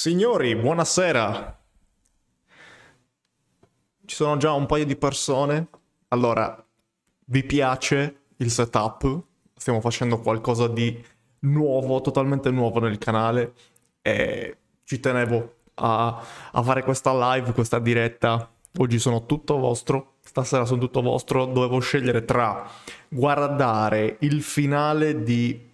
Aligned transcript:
Signori, 0.00 0.56
buonasera. 0.56 1.60
Ci 4.06 4.14
sono 4.16 4.38
già 4.38 4.50
un 4.54 4.64
paio 4.64 4.86
di 4.86 4.96
persone. 4.96 5.68
Allora, 6.08 6.66
vi 7.26 7.44
piace 7.44 8.22
il 8.38 8.50
setup? 8.50 9.24
Stiamo 9.54 9.82
facendo 9.82 10.18
qualcosa 10.20 10.68
di 10.68 11.04
nuovo, 11.40 12.00
totalmente 12.00 12.50
nuovo 12.50 12.80
nel 12.80 12.96
canale 12.96 13.52
e 14.00 14.56
ci 14.84 15.00
tenevo 15.00 15.56
a, 15.74 16.24
a 16.50 16.62
fare 16.62 16.82
questa 16.82 17.34
live, 17.34 17.52
questa 17.52 17.78
diretta. 17.78 18.50
Oggi 18.78 18.98
sono 18.98 19.26
tutto 19.26 19.58
vostro, 19.58 20.14
stasera 20.22 20.64
sono 20.64 20.80
tutto 20.80 21.02
vostro. 21.02 21.44
Dovevo 21.44 21.78
scegliere 21.78 22.24
tra 22.24 22.66
guardare 23.06 24.16
il 24.20 24.40
finale 24.40 25.22
di 25.22 25.70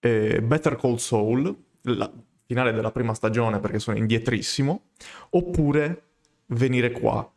eh, 0.00 0.42
Better 0.42 0.74
Call 0.74 0.96
Saul, 0.96 1.56
la 1.82 2.10
finale 2.48 2.72
della 2.72 2.90
prima 2.90 3.12
stagione 3.12 3.60
perché 3.60 3.78
sono 3.78 3.98
indietrissimo, 3.98 4.84
oppure 5.30 6.02
venire 6.46 6.90
qua 6.92 7.30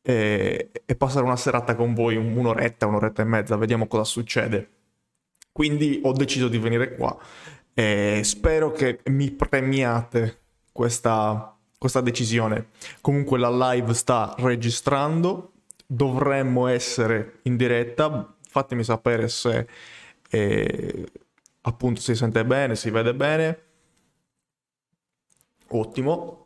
e, 0.00 0.70
e 0.86 0.96
passare 0.96 1.26
una 1.26 1.36
serata 1.36 1.74
con 1.74 1.92
voi, 1.92 2.16
un'oretta, 2.16 2.86
un'oretta 2.86 3.20
e 3.20 3.26
mezza, 3.26 3.56
vediamo 3.56 3.86
cosa 3.86 4.04
succede. 4.04 4.70
Quindi 5.52 6.00
ho 6.02 6.12
deciso 6.12 6.48
di 6.48 6.56
venire 6.56 6.94
qua 6.94 7.18
e 7.74 8.22
spero 8.24 8.72
che 8.72 9.00
mi 9.10 9.30
premiate 9.30 10.38
questa, 10.72 11.54
questa 11.76 12.00
decisione. 12.00 12.68
Comunque 13.02 13.38
la 13.38 13.72
live 13.72 13.92
sta 13.92 14.34
registrando, 14.38 15.52
dovremmo 15.86 16.66
essere 16.66 17.40
in 17.42 17.58
diretta, 17.58 18.34
fatemi 18.48 18.84
sapere 18.84 19.28
se 19.28 19.66
eh, 20.30 21.06
appunto 21.60 22.00
si 22.00 22.14
sente 22.14 22.42
bene, 22.46 22.74
si 22.74 22.88
vede 22.88 23.14
bene. 23.14 23.64
Ottimo. 25.70 26.44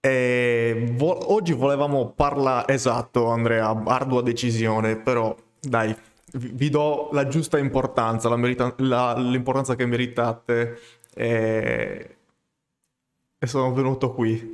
E 0.00 0.90
vo- 0.96 1.32
oggi 1.32 1.52
volevamo 1.54 2.10
parlare, 2.10 2.74
esatto 2.74 3.28
Andrea, 3.28 3.68
ardua 3.86 4.20
decisione, 4.22 4.96
però 4.96 5.34
dai, 5.60 5.94
vi 6.34 6.68
do 6.68 7.08
la 7.12 7.26
giusta 7.26 7.58
importanza, 7.58 8.28
la 8.28 8.36
merita- 8.36 8.74
la- 8.78 9.16
l'importanza 9.18 9.74
che 9.76 9.86
meritate 9.86 10.78
e, 11.14 12.16
e 13.38 13.46
sono 13.46 13.72
venuto 13.72 14.12
qui. 14.12 14.50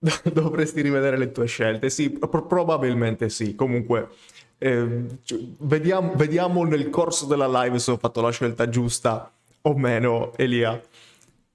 Dovresti 0.32 0.82
rivedere 0.82 1.16
le 1.16 1.32
tue 1.32 1.46
scelte, 1.46 1.88
sì, 1.88 2.10
pro- 2.10 2.46
probabilmente 2.46 3.28
sì, 3.30 3.54
comunque 3.54 4.08
eh, 4.58 5.06
vediamo, 5.60 6.12
vediamo 6.14 6.64
nel 6.64 6.90
corso 6.90 7.24
della 7.26 7.48
live 7.62 7.78
se 7.78 7.90
ho 7.92 7.96
fatto 7.96 8.20
la 8.20 8.30
scelta 8.30 8.68
giusta 8.68 9.30
o 9.62 9.74
meno, 9.76 10.32
Elia. 10.36 10.78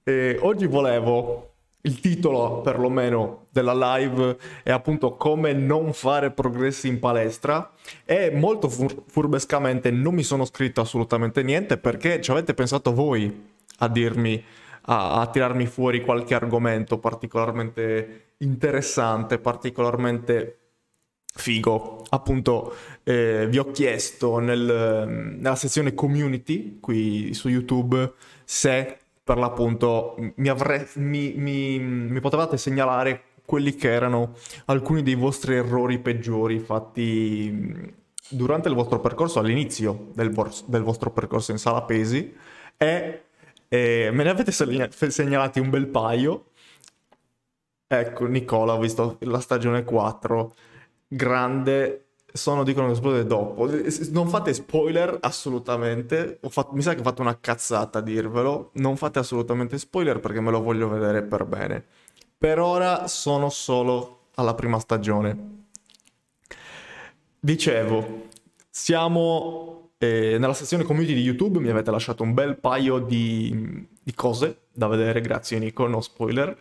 E 0.02 0.38
oggi 0.40 0.66
volevo 0.66 1.50
il 1.82 2.00
titolo 2.00 2.60
perlomeno 2.60 3.46
della 3.50 3.96
live 3.96 4.36
è 4.62 4.70
appunto 4.70 5.16
come 5.16 5.52
non 5.52 5.92
fare 5.92 6.30
progressi 6.30 6.88
in 6.88 6.98
palestra. 6.98 7.72
E 8.04 8.30
molto 8.30 8.68
fur- 8.68 9.02
furbescamente 9.06 9.90
non 9.90 10.14
mi 10.14 10.22
sono 10.22 10.44
scritto 10.44 10.80
assolutamente 10.80 11.42
niente 11.42 11.78
perché 11.78 12.20
ci 12.20 12.30
avete 12.30 12.54
pensato 12.54 12.92
voi 12.92 13.48
a 13.78 13.88
dirmi 13.88 14.42
a, 14.82 15.20
a 15.20 15.26
tirarmi 15.26 15.66
fuori 15.66 16.02
qualche 16.02 16.34
argomento 16.34 16.98
particolarmente 16.98 18.32
interessante 18.38 19.38
particolarmente 19.38 20.56
figo. 21.32 22.04
Appunto 22.10 22.74
eh, 23.04 23.46
vi 23.48 23.58
ho 23.58 23.70
chiesto 23.70 24.38
nel, 24.38 25.36
nella 25.38 25.56
sezione 25.56 25.94
community 25.94 26.78
qui 26.80 27.32
su 27.34 27.48
youtube 27.48 28.12
se 28.44 28.98
per 29.22 29.38
l'appunto 29.38 30.16
mi, 30.36 30.48
avrei, 30.48 30.86
mi, 30.94 31.34
mi, 31.36 31.78
mi 31.78 32.20
potevate 32.20 32.56
segnalare 32.56 33.24
quelli 33.44 33.74
che 33.74 33.90
erano 33.90 34.34
alcuni 34.66 35.02
dei 35.02 35.14
vostri 35.14 35.56
errori 35.56 35.98
peggiori 35.98 36.58
fatti 36.60 37.98
durante 38.28 38.68
il 38.68 38.74
vostro 38.74 39.00
percorso, 39.00 39.40
all'inizio 39.40 40.10
del, 40.14 40.30
vor- 40.30 40.64
del 40.66 40.82
vostro 40.82 41.10
percorso 41.10 41.50
in 41.50 41.58
sala 41.58 41.82
pesi 41.82 42.32
e, 42.76 43.24
e 43.68 44.10
me 44.12 44.22
ne 44.22 44.30
avete 44.30 44.52
segnalati 44.52 45.58
un 45.58 45.70
bel 45.70 45.88
paio. 45.88 46.46
Ecco, 47.86 48.26
Nicola, 48.26 48.74
ho 48.74 48.78
visto 48.78 49.16
la 49.22 49.40
stagione 49.40 49.82
4, 49.82 50.54
grande 51.08 52.09
sono 52.32 52.64
dicono 52.64 52.86
che 52.86 52.92
esplode 52.92 53.26
dopo. 53.26 53.68
Non 54.10 54.28
fate 54.28 54.54
spoiler 54.54 55.18
assolutamente. 55.20 56.38
Fatto, 56.48 56.74
mi 56.74 56.82
sa 56.82 56.94
che 56.94 57.00
ho 57.00 57.04
fatto 57.04 57.22
una 57.22 57.38
cazzata 57.38 57.98
a 57.98 58.02
dirvelo. 58.02 58.70
Non 58.74 58.96
fate 58.96 59.18
assolutamente 59.18 59.78
spoiler 59.78 60.20
perché 60.20 60.40
me 60.40 60.50
lo 60.50 60.62
voglio 60.62 60.88
vedere 60.88 61.22
per 61.22 61.44
bene. 61.44 61.84
Per 62.38 62.58
ora 62.58 63.06
sono 63.08 63.50
solo 63.50 64.28
alla 64.36 64.54
prima 64.54 64.78
stagione. 64.78 65.58
Dicevo, 67.38 68.28
siamo 68.68 69.90
eh, 69.98 70.36
nella 70.38 70.54
sezione 70.54 70.84
community 70.84 71.14
di 71.14 71.22
YouTube. 71.22 71.58
Mi 71.58 71.68
avete 71.68 71.90
lasciato 71.90 72.22
un 72.22 72.34
bel 72.34 72.58
paio 72.58 72.98
di, 72.98 73.86
di 74.02 74.14
cose 74.14 74.62
da 74.72 74.86
vedere. 74.86 75.20
Grazie, 75.20 75.58
Nico. 75.58 75.86
No 75.86 76.00
spoiler. 76.00 76.56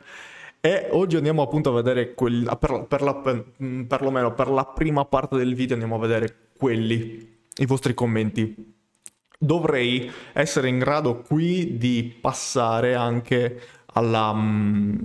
E 0.62 0.90
oggi 0.92 1.16
andiamo 1.16 1.42
appunto 1.42 1.70
a 1.70 1.82
vedere, 1.82 2.14
quel, 2.14 2.58
per, 2.60 2.86
per 2.86 3.02
la, 3.02 3.16
per, 3.16 3.54
mm, 3.64 3.84
perlomeno 3.84 4.34
per 4.34 4.50
la 4.50 4.66
prima 4.66 5.06
parte 5.06 5.38
del 5.38 5.56
video 5.56 5.76
andiamo 5.76 5.96
a 5.96 6.00
vedere 6.00 6.50
quelli, 6.58 7.40
i 7.56 7.66
vostri 7.66 7.94
commenti. 7.94 8.76
Dovrei 9.38 10.12
essere 10.34 10.68
in 10.68 10.80
grado 10.80 11.22
qui 11.22 11.78
di 11.78 12.18
passare 12.20 12.96
anche 12.96 13.62
alla... 13.94 14.34
Mm, 14.34 14.98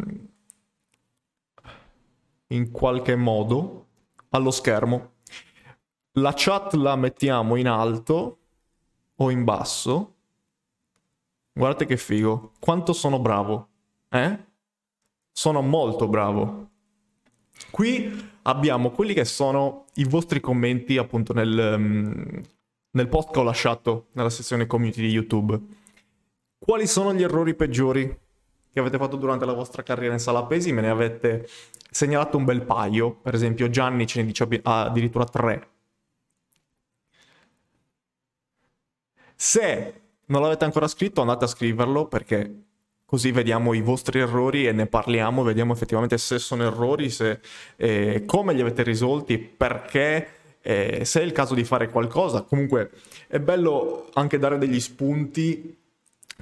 in 2.48 2.71
qualche 2.71 3.16
modo 3.16 3.86
allo 4.31 4.50
schermo. 4.50 5.12
La 6.12 6.32
chat 6.34 6.75
la 6.75 6.97
mettiamo 6.97 7.56
in 7.56 7.69
alto 7.69 8.38
o 9.16 9.31
in 9.31 9.44
basso. 9.44 10.15
Guardate 11.53 11.86
che 11.86 11.97
figo. 11.97 12.53
Quanto 12.59 12.92
sono 12.92 13.19
bravo. 13.21 13.69
Eh? 14.09 14.53
Sono 15.34 15.61
molto 15.62 16.06
bravo. 16.06 16.71
Qui 17.71 18.31
abbiamo 18.43 18.93
quelli 18.93 19.15
che 19.15 19.25
sono 19.25 19.87
i 19.95 20.05
vostri 20.05 20.39
commenti 20.39 20.97
appunto 20.97 21.33
nel, 21.33 21.75
um, 21.77 22.41
nel 22.93 23.09
post 23.09 23.33
che 23.33 23.41
ho 23.41 23.43
lasciato 23.43 24.06
nella 24.12 24.31
sezione 24.31 24.67
community 24.67 25.00
di 25.00 25.09
YouTube. 25.09 25.61
Quali 26.56 26.87
sono 26.87 27.12
gli 27.12 27.22
errori 27.22 27.55
peggiori 27.55 28.21
che 28.72 28.81
avete 28.81 28.97
fatto 28.97 29.17
durante 29.17 29.45
la 29.45 29.53
vostra 29.53 29.83
carriera 29.83 30.15
in 30.15 30.21
sala 30.21 30.45
pesi? 30.45 30.72
Me 30.72 30.83
ne 30.83 30.89
avete 30.89 31.49
segnalato 31.91 32.37
un 32.37 32.45
bel 32.45 32.62
paio, 32.62 33.12
per 33.12 33.34
esempio 33.34 33.69
Gianni 33.69 34.06
ce 34.06 34.21
ne 34.21 34.27
dice 34.27 34.49
addirittura 34.62 35.25
tre. 35.25 35.69
Se 39.34 40.03
non 40.27 40.43
l'avete 40.43 40.65
ancora 40.65 40.87
scritto 40.87 41.21
andate 41.21 41.45
a 41.45 41.49
scriverlo 41.49 42.06
perché 42.06 42.63
così 43.14 43.30
vediamo 43.30 43.75
i 43.75 43.80
vostri 43.80 44.19
errori 44.19 44.66
e 44.66 44.72
ne 44.72 44.86
parliamo, 44.86 45.44
vediamo 45.44 45.72
effettivamente 45.72 46.19
se 46.19 46.41
sono 46.41 46.64
errori, 46.64 47.10
se, 47.10 47.38
eh, 47.76 48.25
come 48.26 48.52
li 48.54 48.60
avete 48.60 48.82
risolti, 48.82 49.38
perché, 49.38 50.26
eh, 50.60 51.04
se 51.04 51.20
è 51.20 51.22
il 51.22 51.30
caso 51.30 51.54
di 51.54 51.62
fare 51.62 51.88
qualcosa. 51.91 52.42
Comunque 52.42 52.91
è 53.28 53.38
bello 53.38 54.08
anche 54.14 54.36
dare 54.36 54.58
degli 54.58 54.80
spunti, 54.80 55.78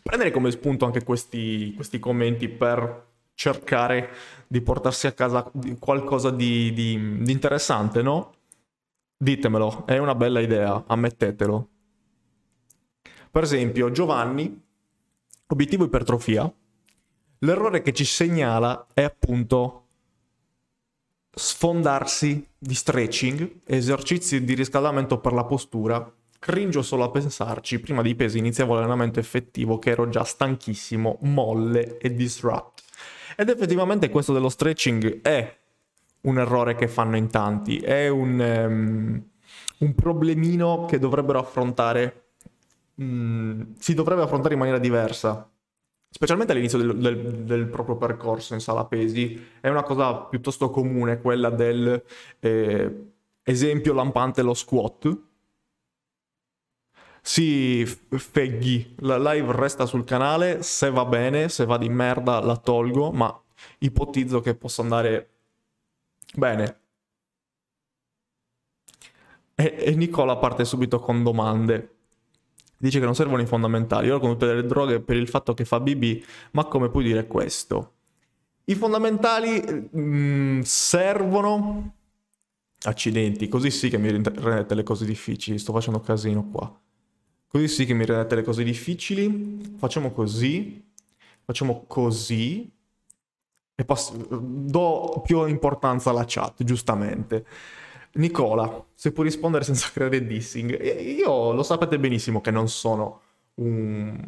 prendere 0.03 0.31
come 0.31 0.51
spunto 0.51 0.87
anche 0.87 1.05
questi, 1.05 1.75
questi 1.75 1.99
commenti 1.99 2.49
per 2.49 3.09
cercare 3.35 4.09
di 4.47 4.63
portarsi 4.63 5.07
a 5.07 5.13
casa 5.13 5.51
qualcosa 5.79 6.31
di, 6.31 6.73
di, 6.73 7.19
di 7.19 7.33
interessante, 7.33 8.01
no? 8.01 8.33
Ditemelo, 9.19 9.85
è 9.85 9.99
una 9.99 10.15
bella 10.15 10.41
idea, 10.41 10.85
ammettetelo. 10.87 11.69
Per 13.31 13.43
esempio, 13.43 13.91
Giovanni 13.91 14.71
Obiettivo 15.53 15.85
ipertrofia. 15.85 16.51
L'errore 17.45 17.83
che 17.83 17.93
ci 17.93 18.05
segnala 18.05 18.87
è 18.95 19.03
appunto 19.03 19.79
sfondarsi 21.35 22.47
di 22.57 22.75
stretching, 22.75 23.63
esercizi 23.65 24.45
di 24.45 24.55
riscaldamento 24.55 25.19
per 25.19 25.33
la 25.33 25.45
postura. 25.45 26.13
Cringio 26.39 26.83
solo 26.83 27.05
a 27.05 27.11
pensarci, 27.11 27.81
prima 27.81 28.03
dei 28.03 28.15
pesi 28.15 28.39
iniziavo 28.39 28.75
l'allenamento 28.75 29.19
effettivo 29.19 29.79
che 29.79 29.91
ero 29.91 30.09
già 30.09 30.23
stanchissimo, 30.23 31.19
molle 31.23 31.99
e 31.99 32.15
disrupt. 32.15 32.83
Ed 33.37 33.49
effettivamente 33.49 34.09
questo 34.09 34.33
dello 34.33 34.49
stretching 34.49 35.23
è 35.23 35.59
un 36.23 36.39
errore 36.39 36.77
che 36.77 36.87
fanno 36.87 37.17
in 37.17 37.29
tanti, 37.29 37.79
è 37.79 38.09
un, 38.09 38.39
um, 38.39 39.23
un 39.79 39.95
problemino 39.95 40.85
che 40.85 41.01
dovrebbero 41.01 41.41
affrontare 41.41 42.27
mm, 43.03 43.63
si 43.79 43.95
dovrebbe 43.95 44.23
affrontare 44.23 44.55
in 44.55 44.61
maniera 44.61 44.79
diversa. 44.79 45.52
Specialmente 46.15 46.53
all'inizio 46.53 46.77
del, 46.77 46.99
del, 46.99 47.45
del, 47.45 47.67
proprio 47.69 47.97
percorso 47.97 48.53
in 48.53 48.61
sala 48.61 48.85
pesi, 48.85 49.49
è 49.61 49.71
una 49.71 49.83
cosa 49.83 50.15
piuttosto 50.25 50.69
comune 50.69 51.19
quella 51.23 51.49
del 51.49 52.05
eh, 52.39 53.13
esempio 53.43 53.95
lampante 53.95 54.43
lo 54.43 54.53
squat. 54.53 55.19
Sì, 57.23 57.87
Feghi, 57.87 58.95
la 58.99 59.17
live 59.33 59.53
resta 59.53 59.87
sul 59.87 60.05
canale, 60.05 60.63
se 60.63 60.91
va 60.91 61.07
bene, 61.07 61.49
se 61.49 61.65
va 61.65 61.79
di 61.79 61.89
merda 61.89 62.41
la 62.41 62.59
tolgo, 62.59 63.11
ma 63.11 63.35
ipotizzo 63.79 64.41
che 64.41 64.55
possa 64.55 64.83
andare 64.83 65.31
bene. 66.35 66.81
E, 69.55 69.75
e 69.79 69.95
Nicola 69.95 70.37
parte 70.37 70.67
subito 70.67 70.99
con 70.99 71.23
domande. 71.23 72.02
Dice 72.83 72.99
che 72.99 73.05
non 73.05 73.15
servono 73.15 73.41
i 73.41 73.47
fondamentali, 73.47 74.11
ora 74.11 74.19
con 74.19 74.33
tutte 74.33 74.53
le 74.53 74.67
droghe 74.67 74.99
per 74.99 75.15
il 75.15 75.29
fatto 75.29 75.55
che 75.55 75.65
fa 75.65 75.79
BB, 75.79 76.21
ma 76.51 76.65
come 76.65 76.89
puoi 76.89 77.05
dire 77.05 77.29
questo? 77.29 77.93
I 78.65 78.75
fondamentali 78.75 79.89
mh, 79.89 80.01
mm, 80.01 80.61
servono... 80.63 81.95
Accidenti, 82.83 83.47
così 83.47 83.71
sì 83.71 83.89
che 83.89 83.99
mi 83.99 84.11
rendete 84.11 84.75
le 84.75 84.83
cose 84.83 85.05
difficili, 85.05 85.61
sto 85.61 85.73
facendo 85.73 86.01
casino 86.01 86.49
qua. 86.51 86.77
Così 87.47 87.69
sì 87.69 87.87
che 87.87 87.95
mi 87.95 88.05
rendete 88.05 88.35
le 88.35 88.43
cose 88.43 88.65
difficili. 88.65 89.77
Facciamo 89.77 90.11
così. 90.11 90.85
Facciamo 91.45 91.85
così. 91.87 92.69
E 93.77 93.85
pass- 93.85 94.13
do 94.13 95.23
più 95.25 95.47
importanza 95.47 96.11
alla 96.11 96.25
chat, 96.27 96.65
giustamente. 96.65 97.47
Nicola, 98.15 98.85
se 98.95 99.13
puoi 99.13 99.27
rispondere 99.27 99.65
senza 99.65 99.89
creare 99.93 100.27
dissing. 100.27 100.81
Io 100.83 101.53
lo 101.53 101.63
sapete 101.63 101.99
benissimo 101.99 102.41
che 102.41 102.51
non 102.51 102.69
sono 102.69 103.21
un, 103.55 104.21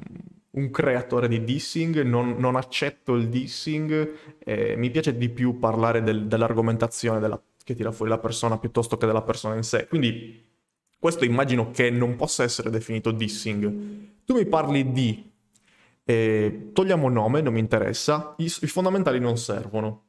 un 0.50 0.70
creatore 0.70 1.28
di 1.28 1.44
dissing, 1.44 2.02
non, 2.02 2.36
non 2.38 2.56
accetto 2.56 3.14
il 3.14 3.28
dissing. 3.28 4.36
Eh, 4.38 4.76
mi 4.76 4.90
piace 4.90 5.16
di 5.16 5.28
più 5.28 5.58
parlare 5.58 6.02
del, 6.02 6.26
dell'argomentazione 6.26 7.20
della, 7.20 7.40
che 7.62 7.74
tira 7.74 7.92
fuori 7.92 8.10
la 8.10 8.18
persona 8.18 8.58
piuttosto 8.58 8.96
che 8.96 9.06
della 9.06 9.22
persona 9.22 9.54
in 9.54 9.62
sé. 9.62 9.86
Quindi 9.86 10.52
questo 10.98 11.24
immagino 11.24 11.70
che 11.70 11.90
non 11.90 12.16
possa 12.16 12.42
essere 12.44 12.70
definito 12.70 13.10
dissing. 13.10 14.22
Tu 14.24 14.34
mi 14.34 14.46
parli 14.46 14.92
di... 14.92 15.32
Eh, 16.06 16.70
togliamo 16.72 17.08
nome, 17.08 17.40
non 17.40 17.52
mi 17.52 17.60
interessa. 17.60 18.34
I, 18.38 18.44
i 18.44 18.66
fondamentali 18.66 19.18
non 19.18 19.36
servono. 19.36 20.02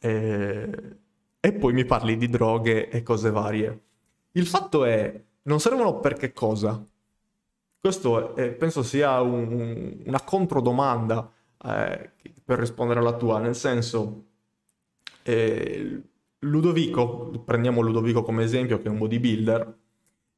Eh, 0.00 0.70
e 1.44 1.52
poi 1.52 1.72
mi 1.72 1.84
parli 1.84 2.16
di 2.16 2.28
droghe 2.28 2.88
e 2.88 3.02
cose 3.02 3.32
varie. 3.32 3.80
Il 4.32 4.46
fatto 4.46 4.84
è, 4.84 5.20
non 5.42 5.58
servono 5.58 5.98
per 5.98 6.14
che 6.14 6.32
cosa? 6.32 6.86
Questo 7.80 8.36
è, 8.36 8.52
penso 8.52 8.84
sia 8.84 9.20
un, 9.20 10.02
una 10.06 10.20
controdomanda 10.20 11.28
eh, 11.64 12.12
per 12.44 12.60
rispondere 12.60 13.00
alla 13.00 13.16
tua, 13.16 13.40
nel 13.40 13.56
senso, 13.56 14.26
eh, 15.24 16.00
Ludovico, 16.38 17.42
prendiamo 17.44 17.80
Ludovico 17.80 18.22
come 18.22 18.44
esempio, 18.44 18.78
che 18.78 18.86
è 18.86 18.90
un 18.90 18.98
bodybuilder, 18.98 19.78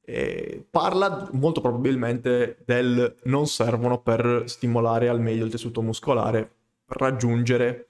eh, 0.06 0.66
parla 0.70 1.28
molto 1.32 1.60
probabilmente 1.60 2.62
del 2.64 3.14
non 3.24 3.46
servono 3.46 4.00
per 4.00 4.44
stimolare 4.46 5.10
al 5.10 5.20
meglio 5.20 5.44
il 5.44 5.50
tessuto 5.50 5.82
muscolare, 5.82 6.50
per 6.86 6.96
raggiungere... 6.96 7.88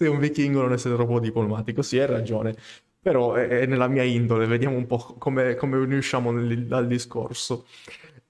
Se 0.00 0.08
un 0.08 0.18
vichingo 0.18 0.62
non 0.62 0.72
essere 0.72 0.94
troppo 0.94 1.20
diplomatico, 1.20 1.82
sì, 1.82 1.98
hai 1.98 2.06
ragione, 2.06 2.56
però 2.98 3.34
è, 3.34 3.66
nella 3.66 3.86
mia 3.86 4.02
indole, 4.02 4.46
vediamo 4.46 4.76
un 4.76 4.86
po' 4.86 4.96
come, 5.18 5.56
come 5.56 5.76
usciamo 5.94 6.30
nel, 6.30 6.66
dal 6.66 6.86
discorso. 6.86 7.66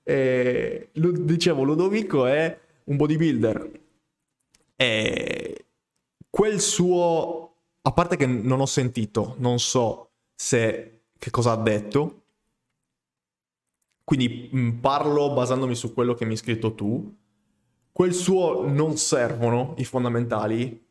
Eh, 0.02 0.88
dicevo, 0.92 1.62
Ludovico 1.62 2.26
è 2.26 2.58
un 2.84 2.96
bodybuilder. 2.96 3.70
E 4.74 5.64
quel 6.28 6.58
suo 6.60 7.54
a 7.82 7.92
parte 7.92 8.16
che 8.16 8.26
non 8.26 8.60
ho 8.60 8.66
sentito, 8.66 9.36
non 9.38 9.60
so 9.60 10.10
se 10.34 11.02
che 11.18 11.30
cosa 11.30 11.52
ha 11.52 11.56
detto, 11.56 12.22
quindi 14.02 14.50
mm, 14.52 14.78
parlo 14.80 15.32
basandomi 15.32 15.76
su 15.76 15.94
quello 15.94 16.14
che 16.14 16.24
mi 16.24 16.32
hai 16.32 16.36
scritto 16.36 16.74
tu. 16.74 17.16
Quel 17.92 18.12
suo 18.12 18.68
non 18.68 18.96
servono 18.96 19.74
i 19.78 19.84
fondamentali. 19.84 20.88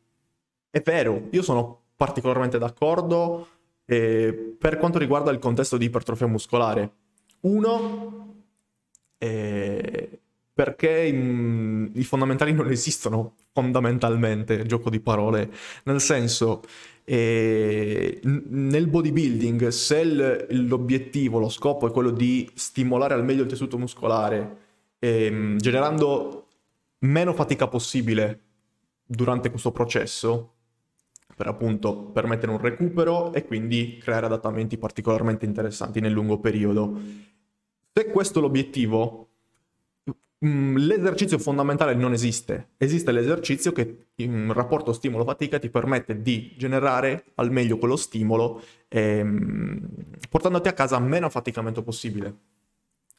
È 0.70 0.80
vero, 0.84 1.26
io 1.30 1.42
sono 1.42 1.80
particolarmente 1.96 2.56
d'accordo 2.56 3.48
eh, 3.84 4.54
per 4.56 4.78
quanto 4.78 4.98
riguarda 4.98 5.32
il 5.32 5.40
contesto 5.40 5.76
di 5.76 5.86
ipertrofia 5.86 6.28
muscolare. 6.28 6.92
Uno, 7.40 8.44
eh, 9.18 10.20
perché 10.52 11.06
in, 11.06 11.90
i 11.94 12.04
fondamentali 12.04 12.52
non 12.52 12.70
esistono 12.70 13.34
fondamentalmente, 13.52 14.64
gioco 14.64 14.90
di 14.90 15.00
parole, 15.00 15.50
nel 15.84 16.00
senso 16.00 16.62
eh, 17.02 18.20
nel 18.22 18.86
bodybuilding 18.86 19.68
se 19.68 20.04
l- 20.04 20.46
l'obiettivo, 20.68 21.40
lo 21.40 21.48
scopo 21.48 21.88
è 21.88 21.90
quello 21.90 22.10
di 22.10 22.48
stimolare 22.54 23.14
al 23.14 23.24
meglio 23.24 23.42
il 23.42 23.48
tessuto 23.48 23.76
muscolare, 23.76 24.56
eh, 25.00 25.54
generando 25.56 26.46
meno 27.00 27.32
fatica 27.32 27.66
possibile 27.66 28.40
durante 29.04 29.50
questo 29.50 29.72
processo, 29.72 30.52
per 31.40 31.48
appunto 31.48 32.10
permettere 32.12 32.52
un 32.52 32.58
recupero 32.58 33.32
e 33.32 33.46
quindi 33.46 33.96
creare 33.98 34.26
adattamenti 34.26 34.76
particolarmente 34.76 35.46
interessanti 35.46 35.98
nel 35.98 36.12
lungo 36.12 36.38
periodo. 36.38 37.00
Se 37.94 38.10
questo 38.10 38.40
è 38.40 38.42
l'obiettivo, 38.42 39.30
Mm, 40.42 40.76
l'esercizio 40.76 41.38
fondamentale 41.38 41.94
non 41.94 42.14
esiste, 42.14 42.70
esiste 42.78 43.12
l'esercizio 43.12 43.72
che 43.72 44.06
in 44.16 44.50
rapporto 44.54 44.94
stimolo-fatica 44.94 45.58
ti 45.58 45.68
permette 45.68 46.22
di 46.22 46.54
generare 46.56 47.26
al 47.34 47.50
meglio 47.50 47.76
quello 47.76 47.96
stimolo 47.96 48.62
ehm, 48.88 49.86
portandoti 50.30 50.68
a 50.68 50.72
casa 50.72 50.98
meno 50.98 51.26
affaticamento 51.26 51.82
possibile. 51.82 52.34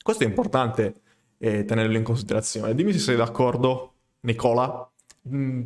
Questo 0.01 0.23
è 0.23 0.27
importante 0.27 1.01
eh, 1.37 1.63
tenerlo 1.63 1.95
in 1.95 2.03
considerazione. 2.03 2.73
Dimmi 2.73 2.91
se 2.91 2.97
sei 2.99 3.15
d'accordo, 3.15 3.93
Nicola, 4.21 4.90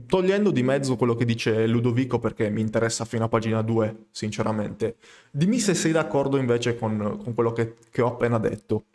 togliendo 0.05 0.51
di 0.51 0.63
mezzo 0.63 0.95
quello 0.95 1.15
che 1.15 1.25
dice 1.25 1.65
Ludovico 1.65 2.19
perché 2.19 2.49
mi 2.49 2.61
interessa 2.61 3.05
fino 3.05 3.25
a 3.25 3.29
pagina 3.29 3.61
2, 3.61 4.07
sinceramente. 4.11 4.97
Dimmi 5.31 5.59
se 5.59 5.73
sei 5.73 5.91
d'accordo 5.91 6.37
invece 6.37 6.75
con, 6.77 7.19
con 7.23 7.33
quello 7.33 7.53
che, 7.53 7.75
che 7.89 8.01
ho 8.01 8.07
appena 8.07 8.37
detto. 8.37 8.85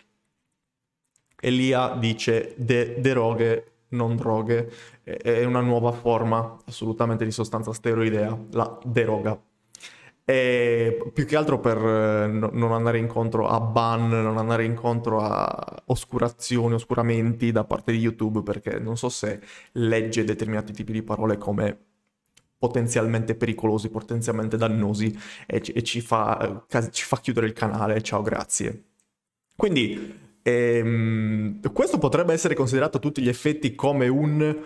Elia 1.40 1.96
dice 1.98 2.54
de- 2.58 3.00
deroghe, 3.00 3.72
non 3.90 4.16
droghe, 4.16 4.70
è 5.02 5.42
una 5.44 5.60
nuova 5.60 5.92
forma 5.92 6.58
assolutamente 6.66 7.24
di 7.24 7.30
sostanza 7.30 7.72
steroidea, 7.72 8.38
la 8.52 8.78
deroga. 8.84 9.40
E 10.30 11.10
più 11.12 11.26
che 11.26 11.34
altro 11.34 11.58
per 11.58 11.76
eh, 11.76 12.28
non 12.28 12.70
andare 12.70 12.98
incontro 12.98 13.48
a 13.48 13.58
ban, 13.58 14.08
non 14.08 14.38
andare 14.38 14.64
incontro 14.64 15.18
a 15.20 15.82
oscurazioni, 15.86 16.74
oscuramenti 16.74 17.50
da 17.50 17.64
parte 17.64 17.90
di 17.90 17.98
YouTube, 17.98 18.44
perché 18.44 18.78
non 18.78 18.96
so 18.96 19.08
se 19.08 19.40
legge 19.72 20.22
determinati 20.22 20.72
tipi 20.72 20.92
di 20.92 21.02
parole 21.02 21.36
come 21.36 21.76
potenzialmente 22.56 23.34
pericolosi, 23.34 23.88
potenzialmente 23.88 24.56
dannosi 24.56 25.18
e, 25.46 25.60
ci, 25.62 25.72
e 25.72 25.82
ci, 25.82 26.00
fa, 26.00 26.64
eh, 26.68 26.90
ci 26.92 27.04
fa 27.04 27.18
chiudere 27.18 27.46
il 27.46 27.52
canale. 27.52 28.00
Ciao, 28.00 28.22
grazie. 28.22 28.84
Quindi 29.56 30.28
Ehm, 30.42 31.60
questo 31.72 31.98
potrebbe 31.98 32.32
essere 32.32 32.54
considerato 32.54 32.96
a 32.96 33.00
tutti 33.00 33.20
gli 33.20 33.28
effetti 33.28 33.74
come 33.74 34.08
un 34.08 34.64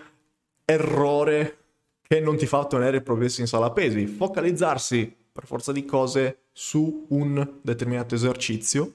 errore 0.65 1.59
che 2.01 2.21
non 2.21 2.37
ti 2.37 2.47
fa 2.47 2.59
ottenere 2.59 3.01
progressi 3.01 3.41
in 3.41 3.49
sala 3.49 3.73
pesi. 3.73 4.07
Focalizzarsi 4.07 5.24
per 5.35 5.47
forza 5.47 5.73
di 5.73 5.85
cose 5.85 6.45
su 6.53 7.07
un 7.09 7.59
determinato 7.61 8.15
esercizio. 8.15 8.93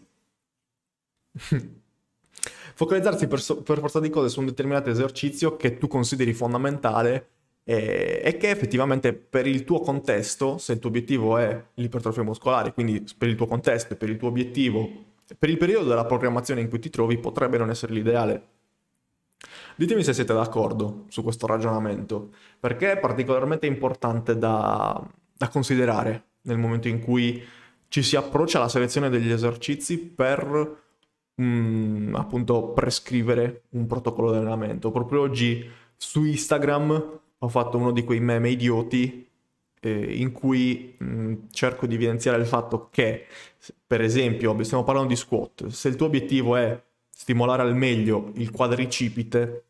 Focalizzarsi 2.73 3.27
per, 3.27 3.41
so- 3.41 3.61
per, 3.61 3.79
forza 3.79 3.99
di 3.99 4.09
cose 4.09 4.29
su 4.29 4.39
un 4.39 4.45
determinato 4.45 4.89
esercizio 4.89 5.57
che 5.57 5.77
tu 5.77 5.89
consideri 5.89 6.31
fondamentale 6.33 7.27
e-, 7.65 8.21
e 8.23 8.37
che 8.37 8.49
effettivamente 8.49 9.11
per 9.11 9.47
il 9.47 9.65
tuo 9.65 9.81
contesto, 9.81 10.57
se 10.57 10.71
il 10.71 10.79
tuo 10.79 10.87
obiettivo 10.87 11.35
è 11.37 11.61
l'ipertrofia 11.73 12.23
muscolare, 12.23 12.71
quindi 12.73 13.05
per 13.17 13.27
il 13.27 13.35
tuo 13.35 13.45
contesto 13.45 13.93
e 13.93 13.97
per 13.97 14.09
il 14.09 14.15
tuo 14.15 14.29
obiettivo 14.29 15.07
per 15.37 15.49
il 15.49 15.57
periodo 15.57 15.89
della 15.89 16.05
programmazione 16.05 16.61
in 16.61 16.69
cui 16.69 16.79
ti 16.79 16.89
trovi 16.89 17.19
potrebbe 17.19 17.57
non 17.57 17.69
essere 17.69 17.93
l'ideale. 17.93 18.47
Ditemi 19.75 20.03
se 20.03 20.13
siete 20.13 20.33
d'accordo 20.33 21.05
su 21.09 21.23
questo 21.23 21.45
ragionamento, 21.45 22.31
perché 22.59 22.93
è 22.93 22.99
particolarmente 22.99 23.65
importante 23.65 24.37
da, 24.37 25.01
da 25.37 25.47
considerare 25.47 26.23
nel 26.43 26.57
momento 26.57 26.87
in 26.87 27.01
cui 27.01 27.43
ci 27.87 28.03
si 28.03 28.15
approccia 28.15 28.59
alla 28.59 28.69
selezione 28.69 29.09
degli 29.09 29.31
esercizi 29.31 29.97
per 29.97 30.77
mm, 31.41 32.15
appunto 32.15 32.69
prescrivere 32.69 33.63
un 33.69 33.87
protocollo 33.87 34.31
di 34.31 34.37
allenamento. 34.37 34.91
Proprio 34.91 35.21
oggi 35.21 35.67
su 35.95 36.23
Instagram 36.23 37.19
ho 37.39 37.47
fatto 37.47 37.77
uno 37.77 37.91
di 37.91 38.03
quei 38.03 38.19
meme 38.19 38.49
idioti 38.49 39.27
eh, 39.81 40.19
in 40.19 40.31
cui 40.31 40.95
mh, 40.97 41.33
cerco 41.51 41.87
di 41.87 41.95
evidenziare 41.95 42.37
il 42.37 42.45
fatto 42.45 42.89
che, 42.91 43.25
per 43.85 44.01
esempio, 44.01 44.61
stiamo 44.63 44.83
parlando 44.83 45.09
di 45.09 45.15
squat, 45.15 45.67
se 45.67 45.89
il 45.89 45.95
tuo 45.95 46.07
obiettivo 46.07 46.55
è 46.55 46.81
stimolare 47.09 47.61
al 47.61 47.75
meglio 47.75 48.31
il 48.35 48.51
quadricipite, 48.51 49.63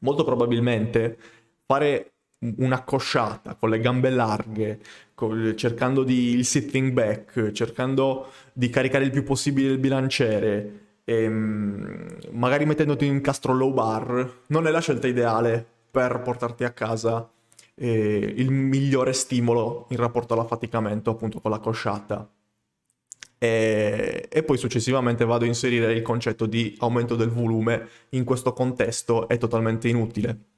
molto 0.00 0.24
probabilmente 0.24 1.18
fare 1.66 2.13
una 2.58 2.82
cosciata 2.82 3.54
con 3.54 3.70
le 3.70 3.80
gambe 3.80 4.10
larghe, 4.10 4.80
con, 5.14 5.54
cercando 5.56 6.02
di 6.02 6.30
il 6.30 6.44
sitting 6.44 6.92
back, 6.92 7.52
cercando 7.52 8.30
di 8.52 8.68
caricare 8.68 9.04
il 9.04 9.10
più 9.10 9.22
possibile 9.22 9.72
il 9.72 9.78
bilanciere, 9.78 10.80
e, 11.04 11.22
ehm, 11.22 12.06
magari 12.32 12.64
mettendoti 12.66 13.06
in 13.06 13.14
incastro 13.14 13.54
low 13.54 13.72
bar, 13.72 14.40
non 14.48 14.66
è 14.66 14.70
la 14.70 14.80
scelta 14.80 15.06
ideale 15.06 15.64
per 15.90 16.20
portarti 16.22 16.64
a 16.64 16.70
casa 16.72 17.28
eh, 17.76 18.34
il 18.36 18.50
migliore 18.50 19.12
stimolo 19.12 19.86
in 19.90 19.96
rapporto 19.98 20.34
all'affaticamento, 20.34 21.10
appunto 21.10 21.40
con 21.40 21.50
la 21.50 21.58
cosciata. 21.58 22.28
E, 23.38 24.28
e, 24.30 24.42
poi 24.42 24.56
successivamente 24.56 25.24
vado 25.24 25.44
a 25.44 25.48
inserire 25.48 25.92
il 25.92 26.02
concetto 26.02 26.46
di 26.46 26.74
aumento 26.78 27.14
del 27.16 27.28
volume 27.28 27.88
in 28.10 28.24
questo 28.24 28.52
contesto 28.52 29.28
è 29.28 29.36
totalmente 29.38 29.88
inutile. 29.88 30.53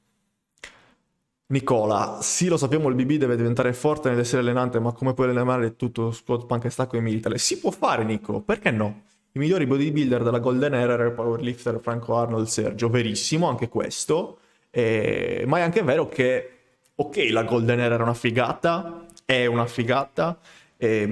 Nicola, 1.49 2.19
sì 2.21 2.49
lo 2.49 2.57
sappiamo 2.57 2.89
il 2.89 2.95
BB 2.95 3.13
deve 3.13 3.37
diventare 3.37 3.71
forte 3.71 4.09
nell'essere 4.09 4.41
allenante, 4.41 4.79
ma 4.79 4.91
come 4.91 5.13
puoi 5.13 5.29
allenare 5.29 5.77
tutto 5.77 6.11
squat, 6.11 6.45
panca 6.45 6.67
e 6.67 6.71
stacco 6.71 6.97
e 6.97 6.99
militare? 6.99 7.37
Si 7.37 7.57
può 7.59 7.71
fare 7.71 8.03
Nico, 8.03 8.41
perché 8.41 8.69
no? 8.69 9.03
I 9.31 9.39
migliori 9.39 9.65
bodybuilder 9.65 10.23
della 10.23 10.39
Golden 10.39 10.73
Era 10.73 10.93
erano 10.93 11.13
powerlifter 11.13 11.79
Franco 11.81 12.17
Arnold 12.17 12.47
Sergio, 12.47 12.89
verissimo 12.89 13.47
anche 13.47 13.69
questo, 13.69 14.39
eh, 14.71 15.45
ma 15.47 15.59
è 15.59 15.61
anche 15.61 15.83
vero 15.83 16.09
che, 16.09 16.49
ok, 16.95 17.27
la 17.31 17.43
Golden 17.43 17.79
Era 17.79 17.95
era 17.95 18.03
una 18.03 18.13
figata, 18.13 19.05
è 19.23 19.45
una 19.45 19.67
figata, 19.67 20.37
eh, 20.75 21.07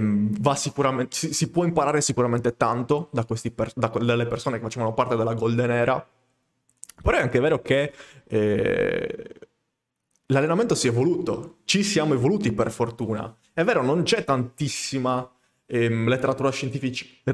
si, 1.10 1.34
si, 1.34 1.50
può 1.50 1.64
imparare 1.64 2.02
sicuramente 2.02 2.58
tanto 2.58 3.08
da 3.14 3.24
per, 3.24 3.72
da, 3.74 3.88
dalle 3.88 4.26
persone 4.26 4.58
che 4.58 4.64
facevano 4.64 4.94
parte 4.94 5.16
della 5.16 5.34
Golden 5.34 5.72
Era, 5.72 6.06
però 7.02 7.18
è 7.18 7.22
anche 7.22 7.40
vero 7.40 7.62
che... 7.62 7.94
Eh, 8.28 9.44
l'allenamento 10.28 10.76
si 10.76 10.88
è 10.88 10.90
evoluto, 10.90 11.58
ci 11.66 11.84
siamo 11.84 12.14
evoluti 12.14 12.52
per 12.52 12.72
fortuna. 12.72 13.36
È 13.54 13.64
vero, 13.64 13.84
non 13.84 14.04
c'è 14.04 14.24
tantissima 14.24 15.30
ehm, 15.66 16.08
letteratura, 16.08 16.52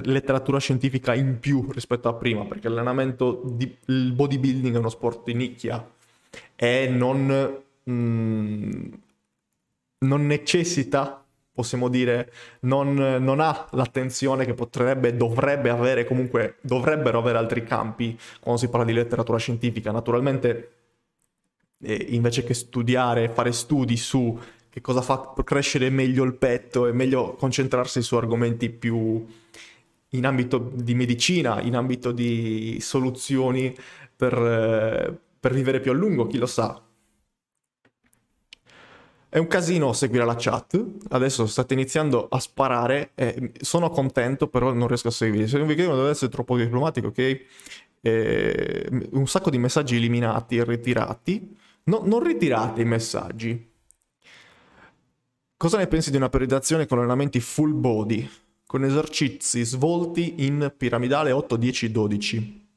letteratura, 0.03 0.59
scientifica 0.59 1.13
in 1.13 1.39
più 1.39 1.67
rispetto 1.71 2.09
a 2.09 2.13
prima, 2.13 2.45
perché 2.45 2.69
l'allenamento, 2.69 3.41
di, 3.45 3.75
il 3.87 4.11
bodybuilding 4.13 4.75
è 4.75 4.79
uno 4.79 4.89
sport 4.89 5.23
di 5.25 5.33
nicchia 5.33 5.89
e 6.55 6.87
non, 6.87 7.61
mm, 7.89 8.93
non 9.99 10.25
necessita, 10.25 11.23
possiamo 11.53 11.89
dire, 11.89 12.31
non, 12.61 12.93
non 12.93 13.39
ha 13.39 13.67
l'attenzione 13.71 14.45
che 14.45 14.53
potrebbe, 14.53 15.15
dovrebbe 15.15 15.69
avere, 15.69 16.05
comunque 16.05 16.57
dovrebbero 16.61 17.19
avere 17.19 17.37
altri 17.37 17.63
campi 17.63 18.17
quando 18.39 18.59
si 18.59 18.69
parla 18.69 18.85
di 18.85 18.93
letteratura 18.93 19.37
scientifica. 19.37 19.91
Naturalmente 19.91 20.80
eh, 21.81 22.07
invece 22.09 22.43
che 22.43 22.53
studiare, 22.53 23.29
fare 23.29 23.51
studi 23.51 23.97
su 23.97 24.37
che 24.69 24.79
cosa 24.79 25.01
fa 25.01 25.33
crescere 25.43 25.89
meglio 25.89 26.23
il 26.23 26.35
petto, 26.35 26.87
è 26.87 26.93
meglio 26.93 27.33
concentrarsi 27.33 28.01
su 28.01 28.15
argomenti 28.15 28.69
più 28.69 29.25
in 30.13 30.25
ambito 30.25 30.71
di 30.73 30.95
medicina, 30.95 31.61
in 31.61 31.75
ambito 31.75 32.11
di 32.11 32.77
soluzioni 32.79 33.75
per, 34.15 34.33
eh, 34.33 35.17
per 35.39 35.53
vivere 35.53 35.79
più 35.81 35.91
a 35.91 35.93
lungo, 35.93 36.27
chi 36.27 36.37
lo 36.37 36.45
sa. 36.45 36.81
È 39.27 39.37
un 39.37 39.47
casino 39.47 39.93
seguire 39.93 40.25
la 40.25 40.35
chat, 40.37 40.83
adesso 41.09 41.45
state 41.45 41.73
iniziando 41.73 42.27
a 42.29 42.39
sparare, 42.39 43.11
eh, 43.15 43.51
sono 43.61 43.89
contento 43.89 44.47
però 44.47 44.73
non 44.73 44.87
riesco 44.87 45.07
a 45.07 45.11
seguire, 45.11 45.47
se 45.47 45.57
non 45.57 45.67
vi 45.67 45.75
chiedono 45.75 45.95
deve 45.97 46.09
essere 46.09 46.31
troppo 46.31 46.57
diplomatico, 46.57 47.07
ok? 47.07 47.45
Eh, 48.01 49.07
un 49.11 49.27
sacco 49.27 49.49
di 49.49 49.57
messaggi 49.57 49.95
eliminati 49.95 50.57
e 50.57 50.65
ritirati, 50.65 51.57
No, 51.83 52.01
non 52.05 52.23
ritirate 52.23 52.81
i 52.81 52.85
messaggi. 52.85 53.69
Cosa 55.57 55.77
ne 55.77 55.87
pensi 55.87 56.09
di 56.09 56.17
una 56.17 56.29
periodizzazione 56.29 56.87
con 56.87 56.97
allenamenti 56.97 57.39
full 57.39 57.79
body, 57.79 58.27
con 58.65 58.83
esercizi 58.83 59.63
svolti 59.63 60.45
in 60.45 60.73
piramidale 60.75 61.31
8, 61.31 61.55
10, 61.55 61.91
12? 61.91 62.69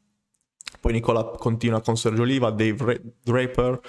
Poi 0.81 0.93
Nicola 0.93 1.25
continua 1.25 1.81
con 1.81 1.97
Sergio 1.97 2.23
Oliva, 2.23 2.51
Dave 2.51 3.01
Draper. 3.23 3.81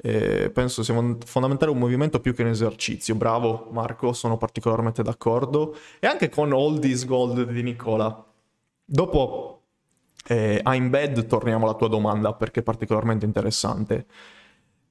Eh, 0.00 0.50
penso 0.50 0.82
sia 0.82 0.94
fondamentale 1.26 1.70
un 1.70 1.78
movimento 1.78 2.20
più 2.20 2.34
che 2.34 2.42
un 2.42 2.48
esercizio. 2.48 3.14
Bravo 3.16 3.68
Marco, 3.70 4.14
sono 4.14 4.38
particolarmente 4.38 5.02
d'accordo. 5.02 5.76
E 5.98 6.06
anche 6.06 6.30
con 6.30 6.52
All 6.52 6.78
This 6.78 7.04
Gold 7.04 7.50
di 7.50 7.62
Nicola. 7.62 8.24
Dopo 8.82 9.64
eh, 10.26 10.62
I'm 10.64 10.88
Bad 10.88 11.26
torniamo 11.26 11.66
alla 11.66 11.76
tua 11.76 11.88
domanda 11.88 12.32
perché 12.32 12.60
è 12.60 12.62
particolarmente 12.62 13.26
interessante. 13.26 14.06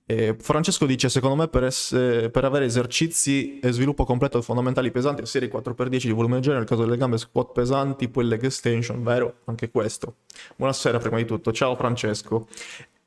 Eh, 0.09 0.37
Francesco 0.39 0.85
dice: 0.85 1.09
Secondo 1.09 1.35
me, 1.35 1.47
per, 1.49 1.65
essere, 1.65 2.29
per, 2.29 2.45
avere 2.45 2.63
esercizi 2.63 3.59
e 3.59 3.73
sviluppo 3.73 4.05
completo 4.05 4.41
fondamentali 4.41 4.89
pesanti 4.89 5.25
serie 5.25 5.51
4x10 5.51 6.05
di 6.05 6.11
volume 6.11 6.35
leggero, 6.35 6.57
nel 6.57 6.65
caso 6.65 6.83
delle 6.83 6.95
gambe 6.95 7.17
squat 7.17 7.51
pesanti, 7.51 8.07
poi 8.07 8.23
leg 8.23 8.41
extension, 8.41 9.03
vero? 9.03 9.39
Anche 9.45 9.69
questo. 9.69 10.15
Buonasera, 10.55 10.97
prima 10.99 11.17
di 11.17 11.25
tutto. 11.25 11.51
Ciao 11.51 11.75
Francesco. 11.75 12.47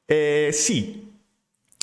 Eh, 0.04 0.50
sì, 0.52 1.09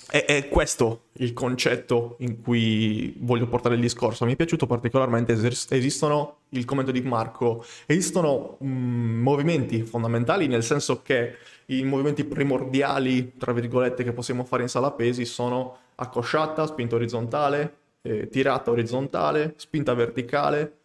è, 0.09 0.23
è, 0.25 0.47
questo 0.47 1.07
il 1.13 1.33
concetto 1.33 2.15
in 2.19 2.41
cui 2.41 3.13
voglio 3.19 3.47
portare 3.47 3.75
il 3.75 3.81
discorso. 3.81 4.25
Mi 4.25 4.33
è 4.33 4.35
piaciuto 4.35 4.65
particolarmente, 4.65 5.33
esistono, 5.69 6.37
il 6.49 6.65
commento 6.65 6.91
di 6.91 7.01
Marco, 7.01 7.65
esistono 7.85 8.57
mh, 8.59 8.67
mm, 8.67 9.21
movimenti 9.21 9.83
fondamentali 9.83 10.47
nel 10.47 10.63
senso 10.63 11.01
che 11.01 11.35
i 11.67 11.83
movimenti 11.83 12.23
primordiali, 12.23 13.33
tra 13.37 13.51
virgolette, 13.51 14.03
che 14.03 14.13
possiamo 14.13 14.45
fare 14.45 14.63
in 14.63 14.69
sala 14.69 14.91
pesi 14.91 15.25
sono 15.25 15.77
accosciata, 15.95 16.65
spinta 16.65 16.95
orizzontale, 16.95 17.75
eh, 18.01 18.29
tirata 18.29 18.71
orizzontale, 18.71 19.55
spinta 19.57 19.93
verticale, 19.93 20.77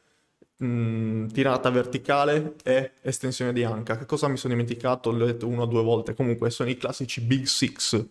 mh, 0.57 0.67
mm, 0.67 1.27
tirata 1.29 1.71
verticale 1.71 2.55
e 2.65 2.93
estensione 3.03 3.53
di 3.53 3.63
anca. 3.63 3.97
Che 3.97 4.07
cosa 4.07 4.27
mi 4.27 4.37
sono 4.37 4.53
dimenticato? 4.55 5.13
L'ho 5.13 5.27
detto 5.27 5.47
una 5.47 5.63
o 5.63 5.67
due 5.67 5.83
volte. 5.83 6.15
Comunque 6.15 6.51
sono 6.51 6.71
i 6.71 6.77
classici 6.77 7.21
Big 7.21 7.45
Six. 7.45 8.09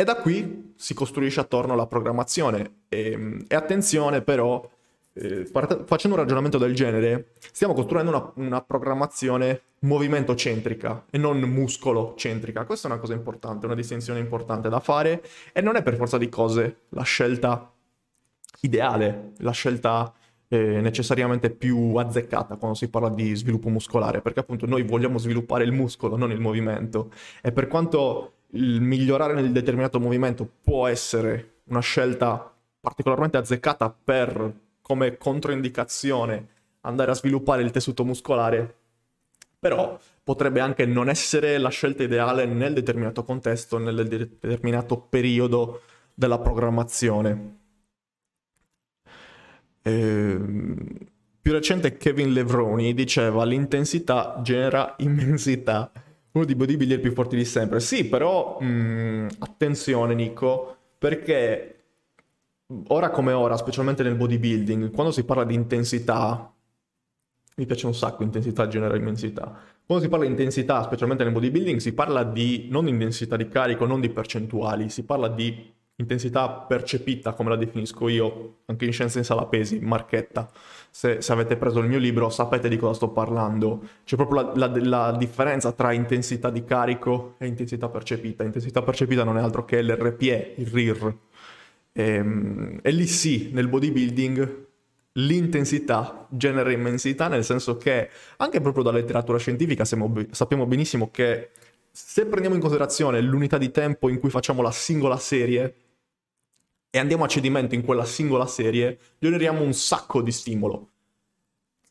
E 0.00 0.04
da 0.04 0.14
qui 0.14 0.74
si 0.76 0.94
costruisce 0.94 1.40
attorno 1.40 1.72
alla 1.72 1.88
programmazione. 1.88 2.82
E, 2.88 3.44
e 3.48 3.54
attenzione 3.56 4.22
però, 4.22 4.64
eh, 5.12 5.44
facendo 5.44 6.16
un 6.16 6.22
ragionamento 6.22 6.56
del 6.56 6.72
genere, 6.72 7.32
stiamo 7.50 7.74
costruendo 7.74 8.12
una, 8.12 8.32
una 8.36 8.62
programmazione 8.62 9.62
movimento 9.80 10.36
centrica 10.36 11.04
e 11.10 11.18
non 11.18 11.40
muscolo 11.40 12.14
centrica. 12.16 12.64
Questa 12.64 12.86
è 12.86 12.92
una 12.92 13.00
cosa 13.00 13.14
importante, 13.14 13.66
una 13.66 13.74
distinzione 13.74 14.20
importante 14.20 14.68
da 14.68 14.78
fare 14.78 15.20
e 15.52 15.60
non 15.62 15.74
è 15.74 15.82
per 15.82 15.96
forza 15.96 16.16
di 16.16 16.28
cose 16.28 16.82
la 16.90 17.02
scelta 17.02 17.68
ideale, 18.60 19.32
la 19.38 19.50
scelta 19.50 20.14
eh, 20.46 20.80
necessariamente 20.80 21.50
più 21.50 21.96
azzeccata 21.96 22.54
quando 22.54 22.76
si 22.76 22.88
parla 22.88 23.08
di 23.08 23.34
sviluppo 23.34 23.68
muscolare, 23.68 24.20
perché 24.20 24.38
appunto 24.38 24.64
noi 24.64 24.84
vogliamo 24.84 25.18
sviluppare 25.18 25.64
il 25.64 25.72
muscolo, 25.72 26.16
non 26.16 26.30
il 26.30 26.38
movimento. 26.38 27.10
E 27.42 27.50
per 27.50 27.66
quanto 27.66 28.34
il 28.52 28.80
migliorare 28.80 29.34
nel 29.34 29.52
determinato 29.52 30.00
movimento 30.00 30.48
può 30.62 30.86
essere 30.86 31.60
una 31.64 31.80
scelta 31.80 32.52
particolarmente 32.80 33.36
azzeccata 33.36 33.90
per 33.90 34.52
come 34.80 35.18
controindicazione 35.18 36.48
andare 36.82 37.10
a 37.10 37.14
sviluppare 37.14 37.62
il 37.62 37.70
tessuto 37.70 38.04
muscolare, 38.04 38.76
però 39.58 39.98
potrebbe 40.22 40.60
anche 40.60 40.86
non 40.86 41.08
essere 41.08 41.58
la 41.58 41.68
scelta 41.68 42.02
ideale 42.02 42.46
nel 42.46 42.72
determinato 42.72 43.24
contesto, 43.24 43.78
nel 43.78 44.06
determinato 44.06 44.98
periodo 44.98 45.82
della 46.14 46.38
programmazione. 46.38 47.56
Ehm, 49.82 50.86
più 51.40 51.52
recente 51.52 51.96
Kevin 51.96 52.32
Levroni 52.32 52.94
diceva 52.94 53.44
l'intensità 53.44 54.40
genera 54.42 54.94
immensità, 54.98 55.90
uno 56.32 56.44
dei 56.44 56.54
bodybuilder 56.54 57.00
più 57.00 57.12
forti 57.12 57.36
di 57.36 57.44
sempre. 57.44 57.80
Sì, 57.80 58.06
però 58.06 58.58
mh, 58.60 58.66
mm, 58.66 59.28
attenzione 59.38 60.14
Nico, 60.14 60.76
perché 60.98 61.74
ora 62.88 63.10
come 63.10 63.32
ora, 63.32 63.56
specialmente 63.56 64.02
nel 64.02 64.14
bodybuilding, 64.14 64.90
quando 64.90 65.12
si 65.12 65.24
parla 65.24 65.44
di 65.44 65.54
intensità, 65.54 66.52
mi 67.56 67.66
piace 67.66 67.86
un 67.86 67.94
sacco, 67.94 68.22
intensità 68.22 68.68
genera 68.68 68.96
immensità. 68.96 69.58
Quando 69.84 70.04
si 70.04 70.10
parla 70.10 70.26
di 70.26 70.30
intensità, 70.30 70.82
specialmente 70.82 71.24
nel 71.24 71.32
bodybuilding, 71.32 71.80
si 71.80 71.92
parla 71.92 72.22
di 72.22 72.68
non 72.70 72.86
intensità 72.88 73.36
di 73.36 73.48
carico, 73.48 73.86
non 73.86 74.00
di 74.00 74.10
percentuali, 74.10 74.90
si 74.90 75.04
parla 75.04 75.28
di 75.28 75.74
intensità 76.00 76.48
percepita, 76.48 77.32
come 77.32 77.50
la 77.50 77.56
definisco 77.56 78.08
io, 78.08 78.58
anche 78.66 78.84
in 78.84 78.92
scienze 78.92 79.18
in 79.18 79.24
sala 79.24 79.46
pesi, 79.46 79.80
marchetta. 79.80 80.48
Se, 80.90 81.20
se, 81.20 81.32
avete 81.32 81.56
preso 81.56 81.80
il 81.80 81.88
mio 81.88 81.98
libro 81.98 82.30
sapete 82.30 82.68
di 82.68 82.76
cosa 82.76 82.94
sto 82.94 83.08
parlando. 83.08 83.82
C'è 84.04 84.16
proprio 84.16 84.42
la, 84.42 84.68
la, 84.68 84.72
la, 84.80 85.16
differenza 85.16 85.72
tra 85.72 85.92
intensità 85.92 86.50
di 86.50 86.64
carico 86.64 87.34
e 87.38 87.46
intensità 87.46 87.88
percepita. 87.88 88.44
Intensità 88.44 88.82
percepita 88.82 89.24
non 89.24 89.38
è 89.38 89.40
altro 89.40 89.64
che 89.64 89.82
l'RPE, 89.82 90.54
il 90.56 90.66
RIR. 90.66 91.16
E, 91.92 92.02
ehm, 92.02 92.78
e 92.82 92.90
lì 92.92 93.06
sì, 93.06 93.50
nel 93.52 93.68
bodybuilding 93.68 94.66
l'intensità 95.14 96.26
genera 96.30 96.70
immensità, 96.70 97.26
nel 97.26 97.44
senso 97.44 97.76
che 97.76 98.08
anche 98.36 98.60
proprio 98.60 98.84
dalla 98.84 98.98
letteratura 98.98 99.38
scientifica 99.38 99.84
sappiamo 99.84 100.64
benissimo 100.64 101.10
che 101.10 101.50
se 101.90 102.26
prendiamo 102.26 102.54
in 102.54 102.60
considerazione 102.60 103.20
l'unità 103.20 103.58
di 103.58 103.72
tempo 103.72 104.08
in 104.08 104.20
cui 104.20 104.30
facciamo 104.30 104.62
la 104.62 104.70
singola 104.70 105.16
serie 105.16 105.74
e 106.90 106.98
andiamo 106.98 107.24
a 107.24 107.28
cedimento 107.28 107.74
in 107.74 107.84
quella 107.84 108.04
singola 108.04 108.46
serie, 108.46 108.98
generiamo 109.18 109.62
un 109.62 109.72
sacco 109.72 110.22
di 110.22 110.32
stimolo. 110.32 110.90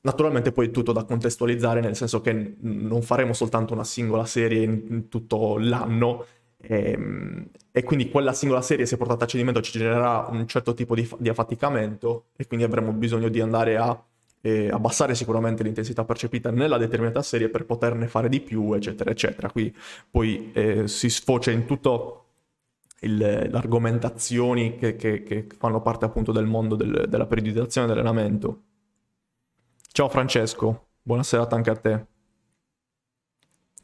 Naturalmente 0.01 0.51
poi 0.51 0.67
è 0.67 0.71
tutto 0.71 0.91
da 0.91 1.03
contestualizzare, 1.03 1.81
nel 1.81 1.95
senso 1.95 2.21
che 2.21 2.55
non 2.59 3.01
faremo 3.01 3.33
soltanto 3.33 3.73
una 3.73 3.83
singola 3.83 4.25
serie 4.25 4.63
in 4.63 5.09
tutto 5.09 5.57
l'anno, 5.57 6.25
e, 6.59 6.91
ehm, 6.91 7.49
e, 7.71 7.83
quindi 7.83 8.09
quella 8.09 8.33
singola 8.33 8.61
serie, 8.61 8.85
se 8.85 8.97
portata 8.97 9.25
a 9.25 9.27
cedimento, 9.27 9.61
ci 9.61 9.71
genererà 9.71 10.27
un 10.29 10.47
certo 10.47 10.73
tipo 10.73 10.95
di, 10.95 11.07
di 11.19 11.29
affaticamento 11.29 12.27
e 12.35 12.47
quindi 12.47 12.65
avremo 12.65 12.91
bisogno 12.93 13.29
di 13.29 13.39
andare 13.39 13.77
a 13.77 14.03
eh, 14.41 14.69
abbassare 14.69 15.13
sicuramente 15.15 15.63
l'intensità 15.63 16.05
percepita 16.05 16.51
nella 16.51 16.77
determinata 16.77 17.21
serie 17.21 17.49
per 17.49 17.65
poterne 17.65 18.07
fare 18.07 18.29
di 18.29 18.39
più, 18.39 18.73
eccetera, 18.73 19.11
eccetera. 19.11 19.51
Qui 19.51 19.75
poi 20.09 20.51
eh, 20.53 20.87
si 20.87 21.09
sfocia 21.09 21.51
in 21.51 21.65
tutto 21.65 22.26
le 22.99 23.49
argomentazioni 23.51 24.77
che, 24.77 24.95
che, 24.95 25.23
che, 25.23 25.47
fanno 25.57 25.81
parte 25.81 26.05
appunto 26.05 26.31
del 26.31 26.45
mondo 26.45 26.75
del, 26.75 27.05
della 27.07 27.25
periodizzazione 27.25 27.87
dell'allenamento. 27.87 28.61
Ciao 29.91 30.09
Francesco, 30.09 30.87
buona 31.01 31.23
serata 31.23 31.55
anche 31.55 31.69
a 31.69 31.75
te. 31.75 32.05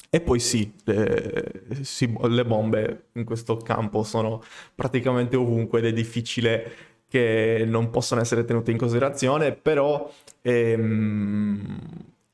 E 0.10 0.22
poi 0.22 0.39
sì 0.39 0.72
le, 0.84 1.63
sì, 1.82 2.15
le 2.22 2.46
bombe 2.46 3.08
in 3.13 3.24
questo 3.24 3.58
campo 3.58 4.03
sono 4.03 4.43
praticamente 4.75 5.36
ovunque 5.36 5.79
ed 5.79 5.86
è 5.86 5.93
difficile 5.93 6.72
che 7.08 7.63
non 7.67 7.89
possano 7.89 8.22
essere 8.22 8.46
tenute 8.46 8.72
in 8.72 8.77
considerazione, 8.77 9.53
però 9.53 10.12
ehm, 10.41 11.77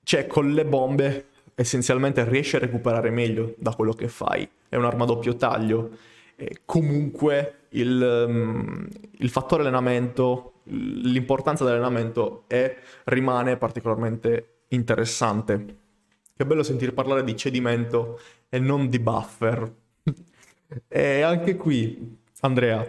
cioè, 0.03 0.25
con 0.25 0.51
le 0.53 0.65
bombe 0.65 1.25
essenzialmente 1.53 2.23
riesci 2.27 2.55
a 2.55 2.59
recuperare 2.59 3.11
meglio 3.11 3.53
da 3.57 3.75
quello 3.75 3.93
che 3.93 4.07
fai. 4.07 4.49
È 4.67 4.75
un'arma 4.75 5.03
a 5.03 5.07
doppio 5.07 5.35
taglio. 5.35 5.91
E 6.41 6.61
comunque 6.63 7.65
il, 7.71 8.25
um, 8.27 8.87
il 9.17 9.29
fattore 9.29 9.61
allenamento, 9.61 10.61
l'importanza 10.63 11.65
dell'allenamento 11.65 12.45
è, 12.47 12.77
rimane 13.05 13.57
particolarmente 13.57 14.61
interessante. 14.69 15.77
Che 16.33 16.45
bello 16.45 16.63
sentire 16.63 16.93
parlare 16.93 17.25
di 17.25 17.35
cedimento 17.35 18.21
e 18.47 18.57
non 18.57 18.87
di 18.87 18.99
buffer. 18.99 19.69
e 20.87 21.21
anche 21.23 21.57
qui, 21.57 22.17
Andrea, 22.39 22.87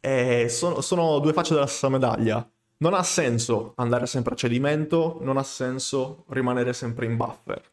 eh, 0.00 0.48
sono, 0.48 0.80
sono 0.80 1.18
due 1.18 1.34
facce 1.34 1.52
della 1.52 1.66
stessa 1.66 1.90
medaglia. 1.90 2.50
Non 2.78 2.94
ha 2.94 3.02
senso 3.02 3.74
andare 3.76 4.06
sempre 4.06 4.32
a 4.32 4.36
cedimento, 4.36 5.18
non 5.20 5.36
ha 5.36 5.42
senso 5.42 6.24
rimanere 6.28 6.72
sempre 6.72 7.04
in 7.04 7.18
buffer. 7.18 7.71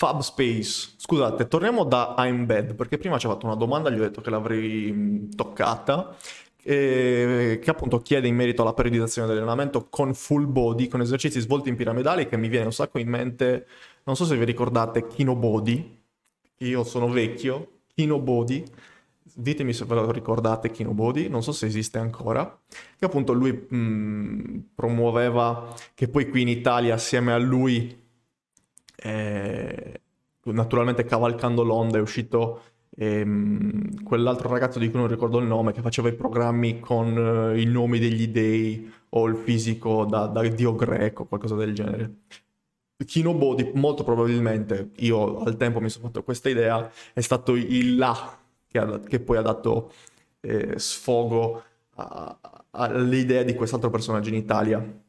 Fabspace, 0.00 0.92
scusate, 0.96 1.46
torniamo 1.46 1.84
da 1.84 2.14
I'm 2.16 2.46
Bad, 2.46 2.74
perché 2.74 2.96
prima 2.96 3.18
ci 3.18 3.26
ha 3.26 3.28
fatto 3.28 3.44
una 3.44 3.54
domanda, 3.54 3.90
gli 3.90 3.98
ho 3.98 4.02
detto 4.02 4.22
che 4.22 4.30
l'avrei 4.30 4.90
mm, 4.90 5.32
toccata, 5.32 6.16
eh, 6.62 7.58
che 7.62 7.70
appunto 7.70 7.98
chiede 7.98 8.26
in 8.26 8.34
merito 8.34 8.62
alla 8.62 8.72
periodizzazione 8.72 9.28
dell'allenamento 9.28 9.88
con 9.90 10.14
full 10.14 10.50
body, 10.50 10.88
con 10.88 11.02
esercizi 11.02 11.38
svolti 11.40 11.68
in 11.68 11.76
piramidali, 11.76 12.28
che 12.28 12.38
mi 12.38 12.48
viene 12.48 12.64
un 12.64 12.72
sacco 12.72 12.98
in 12.98 13.10
mente, 13.10 13.66
non 14.04 14.16
so 14.16 14.24
se 14.24 14.38
vi 14.38 14.46
ricordate 14.46 15.06
Kino 15.06 15.36
Body, 15.36 16.02
io 16.56 16.82
sono 16.82 17.10
vecchio, 17.10 17.80
Kino 17.94 18.18
Body, 18.20 18.64
ditemi 19.34 19.74
se 19.74 19.84
ve 19.84 19.96
lo 19.96 20.10
ricordate 20.10 20.70
Kino 20.70 20.94
Body, 20.94 21.28
non 21.28 21.42
so 21.42 21.52
se 21.52 21.66
esiste 21.66 21.98
ancora, 21.98 22.58
che 22.98 23.04
appunto 23.04 23.34
lui 23.34 23.52
mh, 23.52 23.76
mm, 23.76 24.58
promuoveva, 24.74 25.74
che 25.92 26.08
poi 26.08 26.26
qui 26.30 26.40
in 26.40 26.48
Italia 26.48 26.94
assieme 26.94 27.34
a 27.34 27.38
lui, 27.38 27.99
eh, 29.02 30.00
naturalmente 30.44 31.04
cavalcando 31.04 31.62
l'onda, 31.62 31.98
è 31.98 32.00
uscito 32.00 32.62
ehm, 32.96 34.02
quell'altro 34.02 34.48
ragazzo 34.48 34.78
di 34.78 34.90
cui 34.90 34.98
non 34.98 35.08
ricordo 35.08 35.38
il 35.38 35.46
nome, 35.46 35.72
che 35.72 35.80
faceva 35.80 36.08
i 36.08 36.14
programmi 36.14 36.80
con 36.80 37.52
eh, 37.54 37.60
i 37.60 37.64
nomi 37.64 37.98
degli 37.98 38.28
dei 38.28 38.92
o 39.10 39.26
il 39.26 39.36
fisico 39.36 40.04
da, 40.04 40.26
da 40.26 40.46
dio 40.48 40.74
greco, 40.74 41.24
qualcosa 41.24 41.54
del 41.54 41.74
genere. 41.74 42.14
Kino 43.04 43.32
Body, 43.34 43.70
molto 43.74 44.04
probabilmente, 44.04 44.90
io 44.96 45.40
al 45.40 45.56
tempo 45.56 45.80
mi 45.80 45.88
sono 45.88 46.06
fatto 46.06 46.22
questa 46.22 46.50
idea, 46.50 46.90
è 47.14 47.20
stato 47.20 47.54
il 47.54 47.96
là 47.96 48.38
che, 48.68 48.78
ha, 48.78 49.00
che 49.00 49.20
poi 49.20 49.38
ha 49.38 49.42
dato 49.42 49.92
eh, 50.40 50.78
sfogo 50.78 51.62
all'idea 52.70 53.42
di 53.42 53.54
quest'altro 53.54 53.90
personaggio 53.90 54.28
in 54.28 54.36
Italia 54.36 55.02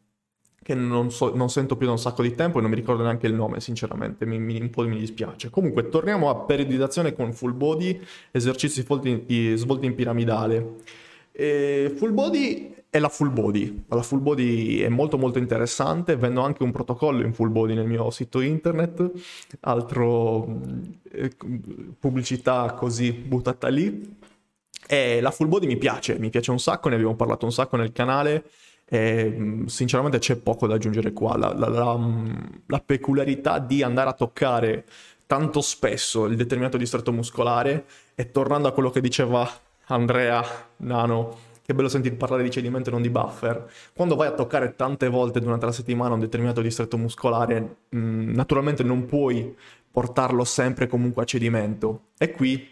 che 0.72 0.76
non, 0.76 1.12
so, 1.12 1.36
non, 1.36 1.50
sento 1.50 1.76
più 1.76 1.86
da 1.86 1.92
un 1.92 2.00
sacco 2.00 2.22
di 2.22 2.34
tempo 2.34 2.58
e 2.58 2.62
non 2.62 2.70
mi 2.70 2.76
ricordo 2.78 3.04
neanche 3.04 3.28
il 3.28 3.34
nome, 3.34 3.60
sinceramente, 3.60 4.26
mi, 4.26 4.40
mi, 4.40 4.60
un 4.60 4.70
po' 4.70 4.88
mi 4.88 4.98
dispiace. 4.98 5.50
Comunque, 5.50 5.90
torniamo 5.90 6.30
a 6.30 6.36
periodizzazione 6.36 7.14
con 7.14 7.34
full 7.34 7.56
body, 7.56 8.00
esercizi 8.32 8.82
svolti, 8.82 9.58
svolti 9.58 9.86
in 9.86 9.96
piramidale. 9.96 10.76
E 11.32 11.94
full 11.96 12.14
body 12.14 12.74
è 12.90 13.00
la 13.00 13.10
full 13.10 13.32
body. 13.34 13.84
La 13.90 14.02
full 14.02 14.22
body 14.22 14.80
è 14.80 14.90
molto 14.90 15.18
molto 15.18 15.40
interessante, 15.40 16.16
vendo 16.16 16.42
anche 16.42 16.64
un 16.64 16.72
protocollo 16.72 17.26
in 17.26 17.34
full 17.34 17.52
body 17.52 17.74
nel 17.74 17.88
mio 17.88 18.10
sito 18.10 18.40
internet, 18.40 19.12
altro 19.62 20.62
eh, 21.12 21.32
pubblicità 22.00 22.74
così 22.74 23.12
buttata 23.12 23.68
lì. 23.68 24.20
E 24.88 25.22
la 25.22 25.32
full 25.32 25.48
body 25.48 25.68
mi 25.68 25.78
piace, 25.78 26.18
mi 26.20 26.30
piace 26.30 26.52
un 26.52 26.60
sacco, 26.60 26.90
ne 26.90 26.96
abbiamo 26.96 27.16
parlato 27.16 27.46
un 27.46 27.52
sacco 27.52 27.78
nel 27.78 27.92
canale 27.92 28.44
e 28.94 29.64
sinceramente 29.68 30.20
c'è 30.20 30.36
poco 30.36 30.68
da 30.68 30.76
aggiungere 30.76 31.14
qua. 31.14 31.38
La, 31.38 31.54
la, 31.54 31.70
la, 31.70 31.98
la, 32.66 32.80
peculiarità 32.86 33.58
di 33.58 33.84
andare 33.84 34.10
a 34.10 34.14
toccare 34.14 34.84
tanto 35.26 35.62
spesso 35.62 36.26
il 36.26 36.36
determinato 36.36 36.76
distretto 36.76 37.14
muscolare 37.14 37.86
e 38.16 38.32
tornando 38.32 38.68
a 38.68 38.74
quello 38.74 38.90
che 38.90 39.00
diceva 39.00 39.50
Andrea 39.86 40.44
Nano, 40.78 41.38
che 41.66 41.74
bello 41.74 41.88
sentire 41.88 42.16
parlare 42.16 42.44
di 42.44 42.52
cedimento 42.52 42.90
e 42.90 42.92
non 42.92 43.02
di 43.02 43.10
buffer. 43.10 43.66
Quando 43.94 44.18
vai 44.18 44.28
a 44.28 44.34
toccare 44.34 44.76
tante 44.76 45.08
volte 45.08 45.40
durante 45.40 45.68
la 45.68 45.72
settimana 45.72 46.16
un 46.16 46.20
determinato 46.20 46.60
distretto 46.60 46.98
muscolare, 46.98 47.78
mh, 47.88 48.34
naturalmente 48.34 48.84
non 48.84 49.06
puoi 49.06 49.56
portarlo 49.90 50.44
sempre 50.44 50.88
comunque 50.88 51.24
a 51.24 51.26
cedimento. 51.26 52.08
E 52.18 52.32
qui 52.34 52.71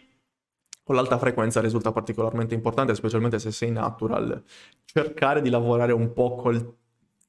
con 0.90 0.98
l'alta 0.98 1.20
frequenza 1.20 1.62
risulta 1.62 1.92
particolarmente 1.92 2.56
importante, 2.56 2.96
specialmente 2.96 3.38
se 3.38 3.52
sei 3.52 3.70
natural, 3.70 4.42
cercare 4.86 5.40
di 5.40 5.52
lavorare 5.52 5.92
un 5.92 6.14
po' 6.14 6.34
col 6.34 6.78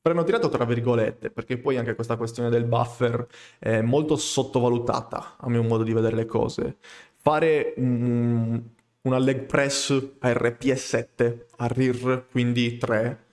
freno 0.01 0.25
tirato 0.25 0.49
tra 0.49 0.65
virgolette, 0.65 1.31
perché 1.31 1.59
poi 1.59 1.77
anche 1.77 1.95
questa 1.95 2.17
questione 2.17 2.49
del 2.49 2.65
buffer 2.65 3.27
è 3.59 3.83
molto 3.83 4.17
sottovalutata 4.17 5.37
a 5.39 5.51
mio 5.51 5.63
modo 5.63 5.83
di 5.83 5.93
vedere 5.93 6.17
le 6.17 6.25
cose. 6.25 6.79
Fare 7.13 7.75
un, 7.77 8.63
una 9.03 9.19
leg 9.19 9.43
press 9.43 9.91
a 10.21 10.31
RPE7, 10.31 11.45
a 11.59 11.67
RIR, 11.67 12.29
quindi 12.31 12.79
3, 12.79 13.27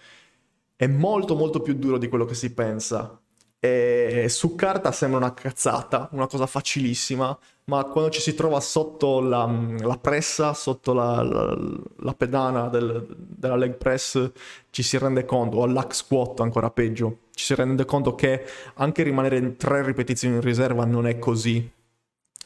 è 0.75 0.87
molto 0.87 1.37
molto 1.37 1.61
più 1.61 1.73
duro 1.75 1.97
di 1.97 2.09
quello 2.09 2.25
che 2.25 2.35
si 2.35 2.53
pensa. 2.53 3.17
E 3.59 4.27
su 4.29 4.55
carta 4.55 4.91
sembra 4.91 5.19
una 5.19 5.33
cazzata, 5.33 6.09
una 6.11 6.27
cosa 6.27 6.45
facilissima, 6.45 7.37
ma 7.65 7.83
quando 7.85 8.11
ci 8.11 8.21
si 8.21 8.35
trova 8.35 8.59
sotto 8.59 9.19
la, 9.19 9.45
la 9.79 9.97
pressa, 9.97 10.53
sotto 10.53 10.93
la, 10.93 11.21
la, 11.23 11.57
la 11.97 12.13
pedana 12.13 12.69
del, 12.69 13.05
della 13.17 13.55
leg 13.55 13.75
press, 13.75 14.31
ci 14.69 14.83
si 14.83 14.97
rende 14.97 15.25
conto, 15.25 15.57
o 15.57 15.63
all'hack 15.63 15.93
squat 15.93 16.39
ancora 16.39 16.69
peggio, 16.69 17.21
ci 17.33 17.45
si 17.45 17.55
rende 17.55 17.83
conto 17.85 18.15
che 18.15 18.45
anche 18.75 19.03
rimanere 19.03 19.37
in 19.37 19.57
tre 19.57 19.83
ripetizioni 19.83 20.35
in 20.35 20.41
riserva 20.41 20.85
non 20.85 21.07
è 21.07 21.17
così 21.19 21.69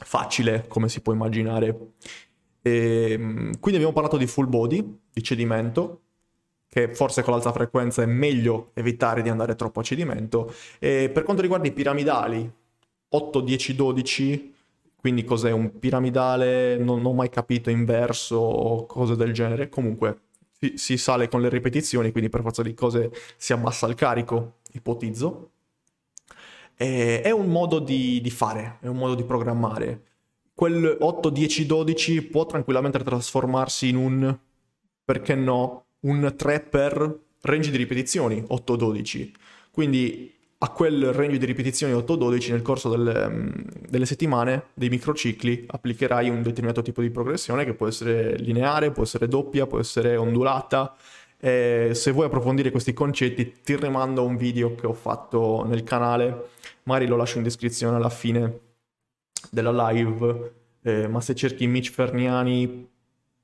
facile 0.04 0.66
come 0.68 0.90
si 0.90 1.02
può 1.02 1.14
immaginare. 1.14 1.94
E, 2.62 3.12
ehm, 3.12 3.60
quindi 3.60 3.76
abbiamo 3.76 3.94
parlato 3.94 4.18
di 4.18 4.28
full 4.28 4.50
body, 4.50 5.00
di 5.12 5.24
cedimento, 5.24 6.02
che 6.72 6.88
forse 6.96 7.22
con 7.22 7.34
l'alta 7.34 7.52
frequenza 7.52 8.02
è 8.02 8.06
meglio 8.06 8.72
evitare 8.76 9.22
di 9.22 9.28
andare 9.28 9.56
troppo 9.56 9.82
a 9.82 9.84
cedimento. 9.84 10.54
E 10.80 11.10
per 11.14 11.24
quanto 11.24 11.42
riguarda 11.42 11.68
i 11.68 11.74
piramidali, 11.74 12.50
8, 13.10 13.42
10, 13.42 13.76
12 13.76 14.54
quindi 15.02 15.24
cos'è 15.24 15.52
un 15.52 15.80
piramidale? 15.80 16.78
Non, 16.78 17.04
ho 17.04 17.14
mai 17.14 17.30
capito 17.30 17.72
inverso 17.72 18.38
o 18.38 18.86
cose 18.86 19.16
del 19.16 19.34
genere. 19.34 19.68
Comunque 19.68 20.22
si, 20.52 20.74
si, 20.78 20.96
sale 20.98 21.28
con 21.28 21.42
le 21.42 21.50
ripetizioni, 21.50 22.12
quindi 22.12 22.30
per 22.30 22.42
forza 22.42 22.62
di 22.62 22.76
cose 22.76 23.12
si 23.36 23.52
abbassa 23.52 23.88
il 23.88 23.96
carico, 23.96 24.60
ipotizzo. 24.74 25.50
E, 26.78 27.22
è 27.22 27.32
un 27.32 27.48
modo 27.48 27.80
di, 27.80 28.22
di 28.22 28.30
fare, 28.30 28.78
è 28.80 28.88
un 28.88 28.98
modo 28.98 29.16
di 29.16 29.24
programmare. 29.24 30.04
Quel 30.54 30.98
8, 31.00 31.30
10, 31.32 31.66
12 31.66 32.22
può 32.28 32.46
tranquillamente 32.46 33.00
trasformarsi 33.00 33.90
in 33.90 33.96
un, 33.96 34.40
perché 35.04 35.34
no, 35.34 35.86
un 36.02 36.34
3 36.36 36.60
per 36.62 37.20
range 37.42 37.72
di 37.72 37.78
ripetizioni, 37.78 38.44
8-12. 38.48 39.32
Quindi 39.72 40.34
a 40.64 40.70
quel 40.70 41.12
range 41.12 41.40
di 41.40 41.46
ripetizioni 41.46 41.94
8-12 41.94 42.52
nel 42.52 42.62
corso 42.62 42.90
delle, 42.90 43.28
mm, 43.28 43.50
delle, 43.90 44.06
settimane, 44.06 44.66
dei 44.76 44.90
microcicli, 44.90 45.66
applicherai 45.68 46.30
un 46.30 46.44
determinato 46.44 46.84
tipo 46.84 47.02
di 47.02 47.10
progressione 47.10 47.66
che 47.66 47.74
può 47.74 47.88
essere 47.88 48.36
lineare, 48.38 48.92
può 48.92 49.04
essere 49.04 49.28
doppia, 49.28 49.66
può 49.66 49.80
essere 49.80 50.16
ondulata. 50.18 50.96
E 51.40 51.92
se 51.94 52.12
vuoi 52.12 52.28
approfondire 52.28 52.70
questi 52.70 52.94
concetti 52.94 53.62
ti 53.64 53.76
rimando 53.76 54.22
a 54.22 54.26
un 54.26 54.38
video 54.38 54.76
che 54.76 54.86
ho 54.86 54.94
fatto 54.94 55.66
nel 55.66 55.84
canale, 55.84 56.50
magari 56.84 57.08
lo 57.08 57.16
lascio 57.16 57.38
in 57.38 57.44
descrizione 57.44 57.96
alla 57.96 58.10
fine 58.10 58.60
della 59.50 59.90
live, 59.90 60.54
eh, 60.84 61.08
ma 61.08 61.20
se 61.22 61.34
cerchi 61.34 61.66
Mitch 61.66 61.90
Ferniani, 61.90 62.88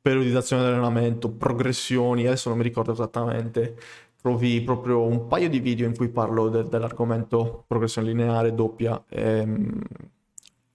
periodizzazione 0.02 0.64
dell'allenamento, 0.64 1.30
progressioni, 1.30 2.26
adesso 2.26 2.50
non 2.50 2.58
mi 2.58 2.64
ricordo 2.64 2.92
esattamente, 2.92 3.78
trovi 4.22 4.62
proprio 4.62 5.02
un 5.06 5.28
paio 5.28 5.50
di 5.50 5.60
video 5.60 5.88
in 5.88 5.96
cui 5.96 6.10
parlo 6.10 6.50
de- 6.50 6.68
dell'argomento 6.68 7.64
progressione 7.68 8.08
lineare, 8.08 8.54
doppia 8.54 9.04
e 9.10 9.42
um, 9.42 9.82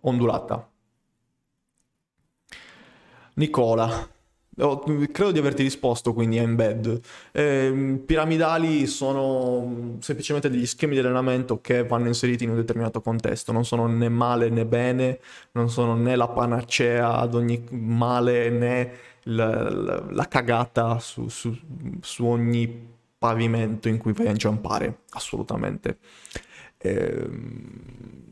ondulata. 0.01 0.69
Nicola, 3.35 4.09
Oh, 4.59 4.81
credo 5.11 5.31
di 5.33 5.39
averti 5.39 5.63
risposto 5.63 6.13
quindi 6.13 6.39
a 6.39 6.43
embed. 6.43 7.01
Eh, 7.33 8.03
piramidali 8.05 8.87
sono 8.87 9.97
semplicemente 10.01 10.51
degli 10.51 10.67
schemi 10.67 10.93
di 10.93 10.99
allenamento 10.99 11.63
che 11.63 11.85
vanno 11.87 12.09
inseriti 12.09 12.45
in 12.45 12.51
un 12.51 12.57
determinato 12.57 13.01
contesto, 13.01 13.51
non 13.51 13.65
sono 13.65 13.87
né 13.87 14.11
male 14.11 14.51
né 14.51 14.67
bene, 14.67 15.21
non 15.53 15.71
sono 15.71 15.95
né 15.95 16.17
la 16.17 16.29
panacea 16.29 17.17
ad 17.17 17.35
ogni 17.35 17.65
male 17.71 18.51
né 18.51 18.93
la, 19.25 19.71
la, 19.71 20.05
la 20.11 20.29
cagata 20.29 20.99
su, 20.99 21.29
su, 21.29 21.57
su, 22.01 22.25
ogni 22.27 22.91
pavimento 23.19 23.89
in 23.89 23.99
cui 23.99 24.13
vai 24.13 24.29
a 24.29 24.31
inciampare, 24.31 25.03
assolutamente. 25.11 25.99
Eh, 26.79 27.31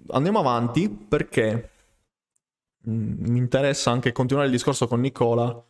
andiamo 0.09 0.39
avanti 0.41 0.89
perché 0.89 1.71
mm, 2.89 3.31
mi 3.31 3.39
interessa 3.39 3.91
anche 3.91 4.13
continuare 4.13 4.49
il 4.49 4.53
discorso 4.53 4.89
con 4.89 5.01
Nicola 5.01 5.65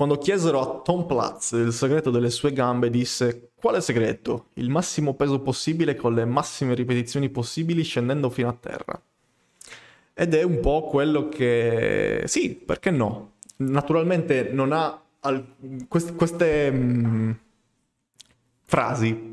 quando 0.00 0.16
chiesero 0.16 0.60
a 0.60 0.80
Tom 0.82 1.04
Platz 1.04 1.50
il 1.52 1.74
segreto 1.74 2.10
delle 2.10 2.30
sue 2.30 2.54
gambe, 2.54 2.88
disse: 2.88 3.50
Quale 3.54 3.82
segreto? 3.82 4.46
Il 4.54 4.70
massimo 4.70 5.12
peso 5.12 5.40
possibile 5.40 5.94
con 5.94 6.14
le 6.14 6.24
massime 6.24 6.74
ripetizioni 6.74 7.28
possibili 7.28 7.82
scendendo 7.82 8.30
fino 8.30 8.48
a 8.48 8.56
terra. 8.58 8.98
Ed 10.14 10.32
è 10.32 10.42
un 10.42 10.60
po' 10.60 10.84
quello 10.84 11.28
che. 11.28 12.22
Sì, 12.24 12.54
perché 12.54 12.90
no? 12.90 13.32
Naturalmente 13.60 14.50
non 14.52 14.72
ha 14.72 15.02
al... 15.20 15.56
queste, 15.88 16.14
queste 16.14 16.70
mh, 16.70 17.06
mm, 17.06 17.30
frasi, 18.64 19.30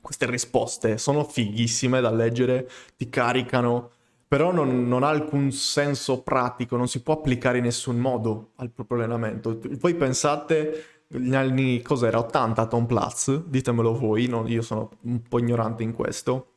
queste 0.00 0.26
risposte 0.26 0.98
sono 0.98 1.24
fighissime 1.24 2.00
da 2.00 2.10
leggere, 2.10 2.68
ti 2.96 3.08
caricano 3.08 3.90
però 4.30 4.52
non, 4.52 4.86
non, 4.86 5.02
ha 5.02 5.08
alcun 5.08 5.50
senso 5.50 6.22
pratico, 6.22 6.76
non 6.76 6.86
si 6.86 7.02
può 7.02 7.14
applicare 7.14 7.58
in 7.58 7.64
nessun 7.64 7.96
modo 7.98 8.52
al 8.56 8.70
proprio 8.70 8.98
allenamento. 8.98 9.58
Voi 9.80 9.96
pensate, 9.96 10.84
negli 11.08 11.34
anni, 11.34 11.82
cos'era, 11.82 12.20
80 12.20 12.66
Tom 12.66 12.86
Platz, 12.86 13.42
ditemelo 13.46 13.92
voi, 13.92 14.28
no? 14.28 14.46
io 14.46 14.62
sono 14.62 14.90
un 15.00 15.20
po' 15.22 15.40
ignorante 15.40 15.82
in 15.82 15.92
questo. 15.92 16.52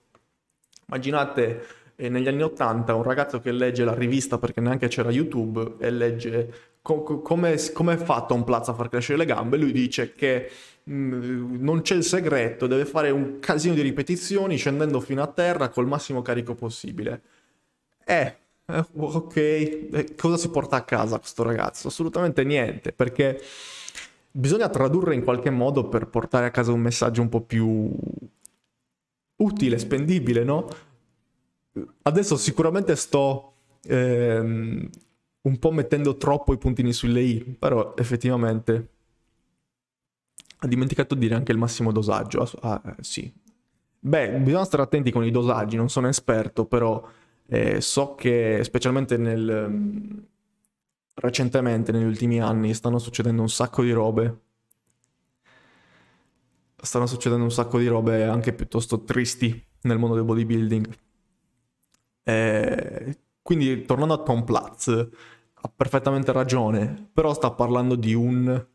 Immaginate 0.86 1.66
eh, 1.96 2.10
negli 2.10 2.28
anni 2.28 2.44
80 2.44 2.94
un 2.96 3.04
ragazzo 3.04 3.40
che 3.40 3.52
legge 3.52 3.84
la 3.84 3.94
rivista 3.94 4.38
perché 4.38 4.62
neanche 4.62 4.88
c'era 4.88 5.12
YouTube 5.12 5.76
e 5.80 5.90
legge 5.92 6.54
co- 6.84 7.02
come, 7.22 7.58
come 7.74 7.98
fa 7.98 8.26
Tom 8.26 8.44
Platz 8.44 8.68
a 8.68 8.74
far 8.74 8.90
crescere 8.90 9.18
le 9.18 9.26
gambe, 9.26 9.58
lui 9.58 9.72
dice 9.72 10.14
che 10.14 10.52
mm, 10.90 11.56
non 11.64 11.82
c'è 11.82 11.96
il 11.96 12.04
segreto, 12.04 12.68
deve 12.68 12.86
fare 12.86 13.10
un 13.10 13.40
casino 13.40 13.74
di 13.74 13.82
ripetizioni 13.82 14.58
scendendo 14.58 15.00
fino 15.00 15.24
a 15.24 15.28
terra 15.28 15.70
col 15.70 15.88
massimo 15.88 16.22
carico 16.22 16.54
possibile. 16.54 17.22
Eh, 18.06 18.36
eh 18.66 18.86
ok, 18.96 19.36
eh, 19.36 20.16
cosa 20.16 20.38
si 20.38 20.50
porta 20.50 20.76
a 20.76 20.84
casa 20.84 21.18
questo 21.18 21.44
ragazzo? 21.44 21.88
Assolutamente 21.88 22.44
niente, 22.44 22.92
perché 22.92 23.42
bisogna 24.30 24.70
tradurre 24.70 25.16
in 25.16 25.24
qualche 25.24 25.50
modo 25.50 25.88
per 25.88 26.08
portare 26.08 26.48
a 26.48 26.52
casa 26.52 26.72
un 26.72 26.82
messaggio 26.82 27.22
un 27.22 27.30
po' 27.30 27.42
più 27.42 27.90
utile, 29.38 29.78
spendibile, 29.80 30.44
no? 30.44 30.68
Adesso 32.04 32.38
sicuramente 32.38 32.96
sto 32.96 33.54
ehm, 33.84 34.90
un 35.42 35.60
po' 35.60 35.72
mettendo 35.72 36.18
troppo 36.18 36.54
i 36.54 36.58
puntini 36.58 36.94
sulle 36.94 37.22
i, 37.22 37.40
però 37.58 37.96
effettivamente 37.98 38.90
ha 40.60 40.68
dimenticato 40.68 41.14
di 41.16 41.22
dire 41.22 41.36
anche 41.36 41.52
il 41.52 41.58
massimo 41.58 41.92
dosaggio. 41.92 42.50
Ah, 42.62 42.82
eh, 42.86 42.96
sì. 43.04 43.32
Beh, 44.00 44.40
bisogna 44.40 44.66
stare 44.66 44.84
attenti 44.84 45.12
con 45.12 45.24
i 45.26 45.32
dosaggi, 45.32 45.76
non 45.76 45.90
sono 45.90 46.08
esperto, 46.08 46.66
però 46.66 47.06
eh, 47.48 47.82
so 47.82 48.16
che 48.16 48.60
specialmente 48.64 49.18
nel, 49.18 50.26
recentemente, 51.16 51.92
negli 51.92 52.04
ultimi 52.04 52.42
anni, 52.42 52.74
stanno 52.74 53.00
succedendo 53.00 53.42
un 53.42 53.50
sacco 53.50 53.84
di 53.84 53.92
robe. 53.92 54.40
Stanno 56.76 57.06
succedendo 57.08 57.44
un 57.44 57.52
sacco 57.52 57.78
di 57.80 57.88
robe 57.88 58.24
anche 58.24 58.54
piuttosto 58.54 59.04
tristi 59.04 59.66
nel 59.82 59.98
mondo 59.98 60.16
del 60.16 60.26
bodybuilding. 60.26 60.98
Eh, 62.24 63.18
quindi, 63.42 63.84
tornando 63.84 64.14
a 64.14 64.24
Tom 64.24 64.44
Platz, 64.44 64.88
ha 64.88 65.72
perfettamente 65.76 66.32
ragione, 66.32 67.10
però 67.14 67.34
sta 67.34 67.52
parlando 67.52 67.96
di 67.96 68.14
un... 68.14 68.66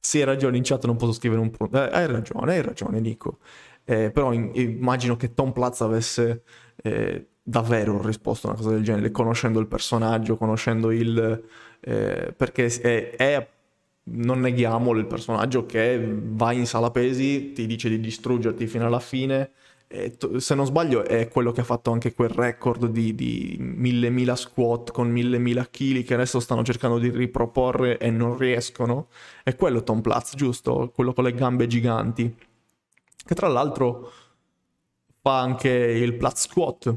Sì, 0.00 0.18
hai 0.18 0.24
ragione, 0.24 0.56
in 0.56 0.62
chat 0.62 0.84
non 0.86 0.96
posso 0.96 1.12
scrivere 1.12 1.40
un... 1.40 1.50
Eh, 1.72 1.78
hai 1.92 2.06
ragione, 2.06 2.52
hai 2.52 2.62
ragione, 2.62 3.00
Nico. 3.00 3.38
Eh, 3.84 4.10
però 4.10 4.32
in, 4.32 4.50
immagino 4.54 5.16
che 5.16 5.34
Tom 5.34 5.52
Platz 5.52 5.80
avesse 5.80 6.44
eh, 6.82 7.26
davvero 7.42 8.00
risposto 8.02 8.46
a 8.46 8.50
una 8.50 8.58
cosa 8.58 8.70
del 8.72 8.84
genere, 8.84 9.10
conoscendo 9.10 9.60
il 9.60 9.66
personaggio, 9.66 10.36
conoscendo 10.36 10.90
il... 10.90 11.44
Eh, 11.80 12.32
perché 12.36 12.66
è, 12.66 13.16
è, 13.16 13.48
non 14.04 14.40
neghiamolo, 14.40 14.98
il 14.98 15.06
personaggio 15.06 15.66
che 15.66 16.00
va 16.02 16.52
in 16.52 16.66
sala 16.66 16.90
pesi, 16.90 17.52
ti 17.52 17.66
dice 17.66 17.88
di 17.88 18.00
distruggerti 18.00 18.66
fino 18.66 18.86
alla 18.86 19.00
fine, 19.00 19.50
se 20.36 20.54
non 20.54 20.66
sbaglio 20.66 21.04
è 21.04 21.26
quello 21.26 21.50
che 21.50 21.62
ha 21.62 21.64
fatto 21.64 21.90
anche 21.90 22.14
quel 22.14 22.28
record 22.28 22.86
di, 22.86 23.12
di 23.16 23.56
mille 23.58 24.08
mila 24.08 24.36
squat 24.36 24.92
con 24.92 25.10
mille 25.10 25.38
mila 25.38 25.66
kg 25.68 26.04
che 26.04 26.14
adesso 26.14 26.38
stanno 26.38 26.62
cercando 26.62 26.98
di 26.98 27.10
riproporre 27.10 27.98
e 27.98 28.08
non 28.10 28.38
riescono. 28.38 29.08
È 29.42 29.56
quello 29.56 29.82
Tom 29.82 30.00
Platz, 30.00 30.36
giusto? 30.36 30.92
Quello 30.94 31.12
con 31.12 31.24
le 31.24 31.34
gambe 31.34 31.66
giganti. 31.66 32.32
Che 33.24 33.34
tra 33.34 33.48
l'altro 33.48 34.12
fa 35.20 35.40
anche 35.40 35.68
il 35.68 36.14
Platz 36.16 36.42
squat, 36.42 36.94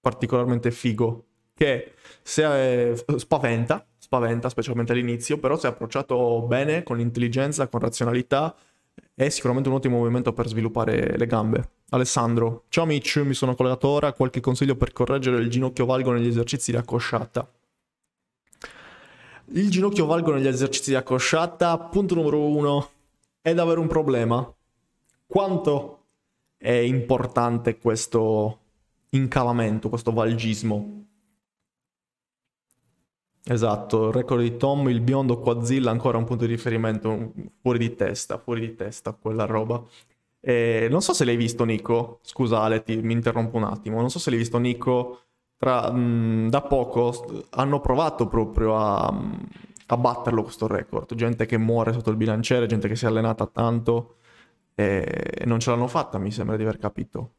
particolarmente 0.00 0.72
figo 0.72 1.26
che 1.54 1.92
se 2.22 2.42
è, 2.42 2.94
spaventa, 3.16 3.86
spaventa 3.98 4.48
specialmente 4.48 4.92
all'inizio, 4.92 5.38
però 5.38 5.56
se 5.58 5.68
è 5.68 5.70
approcciato 5.70 6.42
bene, 6.42 6.82
con 6.82 6.98
intelligenza, 6.98 7.68
con 7.68 7.80
razionalità, 7.80 8.56
è 9.24 9.28
sicuramente 9.28 9.68
un 9.68 9.74
ottimo 9.74 9.98
movimento 9.98 10.32
per 10.32 10.48
sviluppare 10.48 11.18
le 11.18 11.26
gambe. 11.26 11.72
Alessandro, 11.90 12.64
ciao 12.70 12.86
Mitch, 12.86 13.18
mi 13.18 13.34
sono 13.34 13.54
collegato 13.54 13.86
ora, 13.86 14.14
qualche 14.14 14.40
consiglio 14.40 14.76
per 14.76 14.92
correggere 14.92 15.42
il 15.42 15.50
ginocchio 15.50 15.84
valgo 15.84 16.10
negli 16.12 16.26
esercizi 16.26 16.70
di 16.70 16.78
accosciata. 16.78 17.46
Il 19.52 19.68
ginocchio 19.68 20.06
valgo 20.06 20.32
negli 20.32 20.46
esercizi 20.46 20.90
di 20.90 20.96
accosciata, 20.96 21.76
punto 21.76 22.14
numero 22.14 22.46
uno, 22.46 22.88
è 23.42 23.52
davvero 23.52 23.82
un 23.82 23.88
problema. 23.88 24.54
Quanto 25.26 26.04
è 26.56 26.72
importante 26.72 27.76
questo 27.76 28.58
incalamento, 29.10 29.90
questo 29.90 30.12
valgismo. 30.12 31.08
Esatto, 33.50 34.06
il 34.06 34.12
record 34.12 34.42
di 34.42 34.56
Tom, 34.56 34.88
il 34.90 35.00
biondo 35.00 35.40
Quadzilla, 35.40 35.90
ancora 35.90 36.16
un 36.16 36.24
punto 36.24 36.46
di 36.46 36.52
riferimento 36.52 37.32
fuori 37.60 37.78
di 37.78 37.96
testa, 37.96 38.38
fuori 38.38 38.60
di 38.60 38.76
testa 38.76 39.12
quella 39.12 39.44
roba. 39.44 39.82
E 40.38 40.86
non 40.88 41.02
so 41.02 41.12
se 41.12 41.24
l'hai 41.24 41.34
visto 41.34 41.64
Nico, 41.64 42.20
scusa 42.22 42.60
Ale, 42.60 42.84
ti, 42.84 42.98
mi 42.98 43.12
interrompo 43.12 43.56
un 43.56 43.64
attimo, 43.64 43.98
non 43.98 44.08
so 44.08 44.20
se 44.20 44.30
l'hai 44.30 44.38
visto 44.38 44.58
Nico, 44.58 45.22
tra, 45.56 45.90
mh, 45.90 46.48
da 46.48 46.60
poco 46.62 47.46
hanno 47.50 47.80
provato 47.80 48.28
proprio 48.28 48.76
a, 48.76 49.12
a, 49.86 49.96
batterlo 49.96 50.44
questo 50.44 50.68
record, 50.68 51.12
gente 51.16 51.44
che 51.44 51.58
muore 51.58 51.92
sotto 51.92 52.10
il 52.10 52.16
bilanciere, 52.16 52.66
gente 52.66 52.86
che 52.86 52.94
si 52.94 53.04
è 53.04 53.08
allenata 53.08 53.46
tanto 53.46 54.18
e 54.76 55.42
non 55.46 55.58
ce 55.58 55.70
l'hanno 55.70 55.88
fatta, 55.88 56.18
mi 56.18 56.30
sembra 56.30 56.56
di 56.56 56.62
aver 56.62 56.78
capito. 56.78 57.32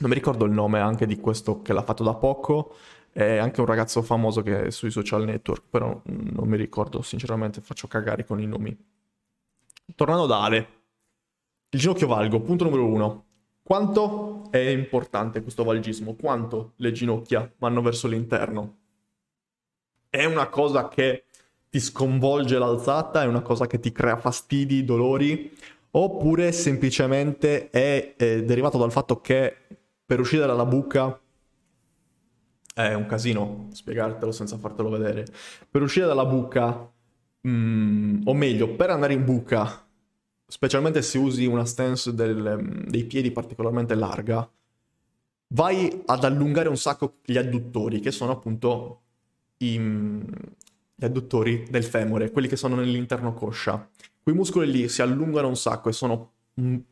Non 0.00 0.10
mi 0.10 0.16
ricordo 0.16 0.44
il 0.44 0.52
nome 0.52 0.80
anche 0.80 1.06
di 1.06 1.18
questo 1.18 1.62
che 1.62 1.72
l'ha 1.72 1.82
fatto 1.82 2.04
da 2.04 2.14
poco, 2.14 2.74
è 3.14 3.36
anche 3.36 3.60
un 3.60 3.66
ragazzo 3.66 4.02
famoso 4.02 4.42
che 4.42 4.64
è 4.64 4.70
sui 4.70 4.90
social 4.90 5.22
network, 5.24 5.62
però 5.70 6.02
non 6.04 6.48
mi 6.48 6.56
ricordo, 6.56 7.00
sinceramente 7.00 7.60
faccio 7.60 7.86
cagare 7.86 8.24
con 8.24 8.40
i 8.40 8.46
nomi. 8.46 8.76
Tornando 9.94 10.26
da 10.26 10.42
Ale, 10.42 10.68
il 11.70 11.78
ginocchio 11.78 12.08
valgo, 12.08 12.40
punto 12.40 12.64
numero 12.64 12.84
uno. 12.84 13.24
Quanto 13.62 14.48
è 14.50 14.58
importante 14.58 15.42
questo 15.42 15.62
valgismo? 15.62 16.14
Quanto 16.14 16.72
le 16.76 16.90
ginocchia 16.90 17.48
vanno 17.58 17.82
verso 17.82 18.08
l'interno? 18.08 18.78
È 20.10 20.24
una 20.24 20.48
cosa 20.48 20.88
che 20.88 21.26
ti 21.70 21.78
sconvolge 21.78 22.58
l'alzata? 22.58 23.22
È 23.22 23.26
una 23.26 23.42
cosa 23.42 23.68
che 23.68 23.78
ti 23.78 23.92
crea 23.92 24.16
fastidi, 24.16 24.84
dolori? 24.84 25.56
Oppure 25.92 26.50
semplicemente 26.50 27.70
è, 27.70 28.16
è 28.16 28.42
derivato 28.42 28.76
dal 28.76 28.90
fatto 28.90 29.20
che 29.20 29.56
per 30.04 30.18
uscire 30.18 30.46
dalla 30.46 30.66
buca 30.66 31.16
è 32.74 32.92
un 32.92 33.06
casino 33.06 33.68
spiegartelo 33.72 34.32
senza 34.32 34.58
fartelo 34.58 34.90
vedere. 34.90 35.26
Per 35.70 35.80
uscire 35.80 36.06
dalla 36.06 36.26
buca, 36.26 36.92
mm, 37.46 38.22
o 38.24 38.34
meglio, 38.34 38.74
per 38.74 38.90
andare 38.90 39.14
in 39.14 39.24
buca, 39.24 39.86
specialmente 40.46 41.00
se 41.00 41.18
usi 41.18 41.46
una 41.46 41.64
stance 41.64 42.12
del, 42.14 42.84
dei 42.86 43.04
piedi 43.04 43.30
particolarmente 43.30 43.94
larga, 43.94 44.48
vai 45.48 46.02
ad 46.06 46.24
allungare 46.24 46.68
un 46.68 46.76
sacco 46.76 47.18
gli 47.24 47.36
adduttori, 47.36 48.00
che 48.00 48.10
sono 48.10 48.32
appunto 48.32 49.02
i, 49.58 49.78
gli 49.78 51.04
adduttori 51.04 51.66
del 51.70 51.84
femore, 51.84 52.32
quelli 52.32 52.48
che 52.48 52.56
sono 52.56 52.74
nell'interno 52.74 53.34
coscia. 53.34 53.88
Quei 54.20 54.34
muscoli 54.34 54.70
lì 54.70 54.88
si 54.88 55.00
allungano 55.00 55.48
un 55.48 55.56
sacco 55.56 55.88
e 55.88 55.92
sono 55.92 56.14
mm, 56.14 56.33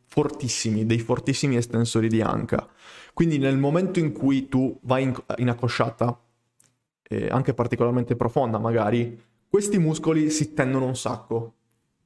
fortissimi, 0.07 0.85
dei 0.85 0.99
fortissimi 0.99 1.55
estensori 1.55 2.07
di 2.09 2.21
anca. 2.21 2.67
Quindi 3.13 3.37
nel 3.37 3.57
momento 3.57 3.99
in 3.99 4.11
cui 4.11 4.47
tu 4.49 4.77
vai 4.83 5.03
in, 5.03 5.23
in 5.37 5.49
accosciata, 5.49 6.19
eh, 7.03 7.27
anche 7.29 7.53
particolarmente 7.53 8.15
profonda 8.15 8.57
magari, 8.57 9.19
questi 9.47 9.77
muscoli 9.77 10.29
si 10.29 10.53
tendono 10.53 10.85
un 10.85 10.95
sacco, 10.95 11.53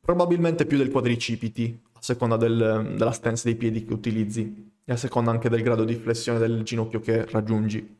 probabilmente 0.01 0.65
più 0.65 0.77
del 0.77 0.91
quadricipiti, 0.91 1.81
a 1.93 2.01
seconda 2.01 2.37
del, 2.37 2.93
della 2.97 3.11
stance 3.11 3.43
dei 3.45 3.55
piedi 3.55 3.85
che 3.85 3.93
utilizzi 3.93 4.71
e 4.83 4.91
a 4.91 4.97
seconda 4.97 5.31
anche 5.31 5.49
del 5.49 5.63
grado 5.63 5.83
di 5.83 5.95
flessione 5.95 6.39
del 6.39 6.63
ginocchio 6.63 6.99
che 6.99 7.25
raggiungi. 7.25 7.95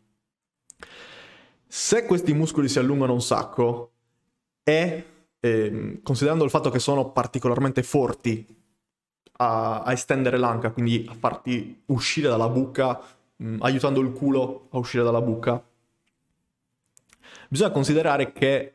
Se 1.66 2.06
questi 2.06 2.34
muscoli 2.34 2.70
si 2.70 2.80
allungano 2.80 3.14
un 3.14 3.22
sacco 3.22 3.92
e 4.64 5.06
eh, 5.40 6.00
considerando 6.04 6.44
il 6.44 6.50
fatto 6.50 6.70
che 6.70 6.80
sono 6.80 7.12
particolarmente 7.12 7.84
forti 7.84 8.46
a, 9.38 9.82
a, 9.82 9.92
estendere 9.92 10.38
l'anca, 10.38 10.72
quindi 10.72 11.06
a 11.10 11.14
farti 11.14 11.84
uscire 11.88 12.30
dalla 12.30 12.50
buca, 12.50 13.00
mh, 13.36 13.58
aiutando 13.62 14.00
il 14.02 14.12
culo 14.12 14.68
a 14.72 14.78
uscire 14.78 15.04
dalla 15.04 15.22
buca, 15.22 15.64
bisogna 17.50 17.72
considerare 17.72 18.32
che 18.32 18.74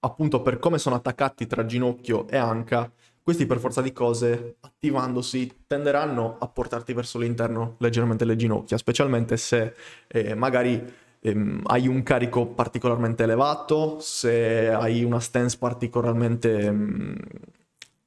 appunto 0.00 0.42
per 0.42 0.58
come 0.58 0.78
sono 0.78 0.96
attaccati 0.96 1.46
tra 1.46 1.66
ginocchio 1.66 2.26
e 2.28 2.36
anca, 2.36 2.90
questi 3.22 3.46
per 3.46 3.58
forza 3.58 3.82
di 3.82 3.92
cose, 3.92 4.56
attivandosi, 4.60 5.64
tenderanno 5.66 6.36
a 6.38 6.48
portarti 6.48 6.92
verso 6.92 7.18
l'interno 7.18 7.76
leggermente 7.78 8.24
le 8.24 8.36
ginocchia, 8.36 8.78
specialmente 8.78 9.36
se 9.36 9.74
eh, 10.08 10.34
magari 10.34 10.82
ehm, 11.20 11.60
hai 11.66 11.86
un 11.86 12.02
carico 12.02 12.46
particolarmente 12.46 13.22
elevato, 13.24 14.00
se 14.00 14.70
hai 14.70 15.04
una 15.04 15.20
stance 15.20 15.58
particolarmente 15.58 16.58
ehm, 16.60 17.16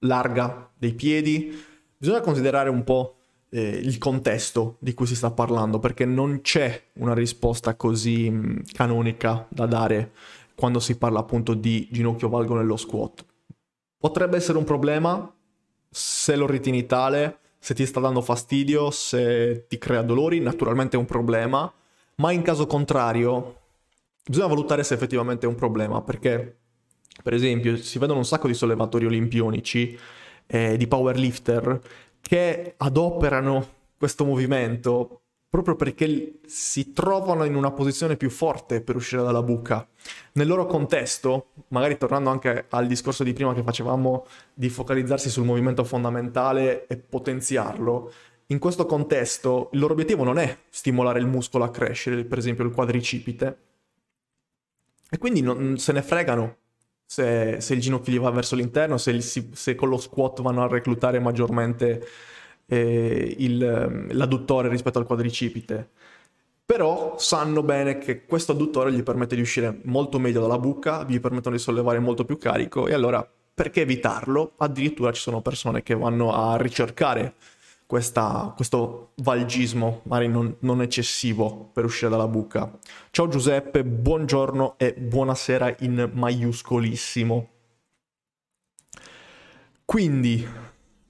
larga 0.04 0.70
dei 0.78 0.94
piedi. 0.94 1.62
Bisogna 1.98 2.22
considerare 2.22 2.70
un 2.70 2.84
po' 2.84 3.18
eh, 3.50 3.62
il 3.62 3.98
contesto 3.98 4.78
di 4.80 4.94
cui 4.94 5.06
si 5.06 5.16
sta 5.16 5.32
parlando, 5.32 5.80
perché 5.80 6.06
non 6.06 6.42
c'è 6.42 6.82
una 6.94 7.14
risposta 7.14 7.76
così 7.76 8.30
mm, 8.30 8.58
canonica 8.74 9.46
da 9.50 9.66
dare 9.66 10.12
quando 10.56 10.80
si 10.80 10.98
parla 10.98 11.20
appunto 11.20 11.54
di 11.54 11.88
ginocchio 11.92 12.30
valgo 12.30 12.56
nello 12.56 12.78
squat. 12.78 13.26
Potrebbe 13.98 14.38
essere 14.38 14.58
un 14.58 14.64
problema 14.64 15.34
se 15.90 16.36
lo 16.36 16.48
ritieni 16.48 16.86
tale, 16.86 17.38
se 17.60 17.74
ti 17.74 17.86
sta 17.86 18.00
dando 18.00 18.22
fastidio, 18.22 18.92
se 18.92 19.66
ti 19.68 19.78
crea 19.78 20.02
dolori, 20.02 20.40
naturalmente 20.40 20.98
è 20.98 21.00
un 21.00 21.06
problema, 21.06 21.72
ma 22.16 22.32
in 22.32 22.42
caso 22.42 22.68
contrario 22.68 23.60
bisogna 24.26 24.48
valutare 24.48 24.84
se 24.84 24.94
effettivamente 24.94 25.46
è 25.46 25.50
un 25.50 25.56
problema, 25.56 26.02
perché 26.02 26.58
per 27.22 27.34
esempio 27.34 27.78
si 27.78 28.00
vedono 28.00 28.20
un 28.20 28.26
sacco 28.26 28.48
di 28.48 28.54
sollevatori 28.54 29.06
olimpionici, 29.06 29.98
eh, 30.48 30.78
di 30.78 30.88
powerlifter, 30.88 31.80
che 32.22 32.74
adoperano 32.78 33.68
questo 33.98 34.26
movimento 34.26 35.20
proprio 35.54 35.76
perché 35.76 36.40
si 36.48 36.94
trovano 36.94 37.44
in 37.44 37.54
una 37.54 37.70
posizione 37.70 38.18
più 38.18 38.32
forte 38.32 38.82
per 38.82 38.96
uscire 38.96 39.22
dalla 39.22 39.44
buca. 39.44 39.88
Nel 40.32 40.48
loro 40.48 40.66
contesto, 40.66 41.50
magari 41.68 41.96
tornando 41.96 42.32
anche 42.32 42.66
al 42.70 42.88
discorso 42.88 43.24
di 43.24 43.34
prima 43.34 43.54
che 43.54 43.62
facevamo 43.62 44.26
di 44.52 44.68
focalizzarsi 44.70 45.30
sul 45.30 45.46
movimento 45.46 45.84
fondamentale 45.84 46.88
e 46.88 46.98
potenziarlo, 46.98 48.12
in 48.48 48.58
questo 48.58 48.88
contesto 48.88 49.70
il 49.74 49.80
loro 49.80 49.94
obiettivo 49.94 50.24
non 50.24 50.40
è 50.40 50.58
stimolare 50.70 51.20
il 51.20 51.28
muscolo 51.28 51.66
a 51.66 51.70
crescere, 51.70 52.26
per 52.26 52.40
esempio 52.40 52.64
il 52.64 52.72
quadricipite, 52.72 53.58
e 55.08 55.18
quindi 55.20 55.42
non, 55.42 55.78
se 55.78 55.92
ne 55.92 56.02
fregano 56.02 56.58
se, 57.06 57.58
se, 57.62 57.74
il 57.74 57.82
ginocchio 57.82 58.14
gli 58.14 58.20
va 58.20 58.32
verso 58.32 58.56
l'interno, 58.56 58.98
se, 58.98 59.12
il, 59.12 59.24
se 59.24 59.76
con 59.76 59.90
lo 59.90 59.98
squat 59.98 60.42
vanno 60.42 60.64
a 60.64 60.68
reclutare 60.68 61.20
maggiormente 61.20 62.06
eh, 62.66 63.36
il, 63.38 64.08
l'adduttore 64.12 64.70
rispetto 64.70 65.00
al 65.00 65.06
quadricipite. 65.06 65.90
Però 66.66 67.18
sanno 67.18 67.62
bene 67.62 67.98
che 67.98 68.26
questo 68.26 68.54
adduttore 68.54 68.92
gli 68.94 69.04
permette 69.04 69.36
di 69.36 69.42
uscire 69.42 69.80
molto 69.84 70.18
meglio 70.18 70.42
dalla 70.42 70.58
buca, 70.58 71.06
gli 71.08 71.20
permettono 71.20 71.56
di 71.56 71.62
sollevare 71.62 72.00
molto 72.00 72.24
più 72.24 72.38
carico 72.38 72.88
e 72.88 72.94
allora 72.94 73.28
perché 73.54 73.82
evitarlo? 73.82 74.54
Addirittura 74.58 75.12
ci 75.12 75.22
sono 75.22 75.42
persone 75.42 75.84
che 75.84 75.94
vanno 75.94 76.34
a 76.34 76.58
ricercare 76.58 77.36
questa, 77.94 78.52
questo 78.56 79.12
valgismo, 79.18 80.02
magari 80.06 80.28
non, 80.28 80.56
non, 80.62 80.82
eccessivo, 80.82 81.70
per 81.72 81.84
uscire 81.86 82.10
dalla 82.10 82.28
buca. 82.28 82.76
Ciao 83.12 83.28
Giuseppe, 83.28 83.86
buongiorno 83.86 84.80
e 84.80 84.96
buonasera 84.96 85.76
in 85.82 86.10
maiuscolissimo. 86.12 87.50
Quindi, 89.86 90.44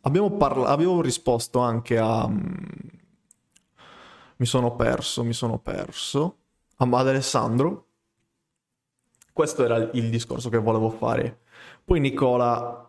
parla- 0.02 0.68
avevo 0.68 1.00
risposto 1.00 1.60
anche 1.60 1.98
a... 1.98 2.28
Mm, 2.28 2.44
mi 4.36 4.46
sono 4.46 4.76
perso, 4.76 5.24
mi 5.24 5.32
sono 5.32 5.60
perso. 5.60 6.36
Ad 6.76 6.94
Alessandro. 6.94 7.86
Questo 9.32 9.64
era 9.64 9.78
il 9.94 10.10
discorso 10.10 10.50
che 10.50 10.58
volevo 10.58 10.90
fare. 10.90 11.44
Poi 11.86 12.02
Nicola 12.02 12.83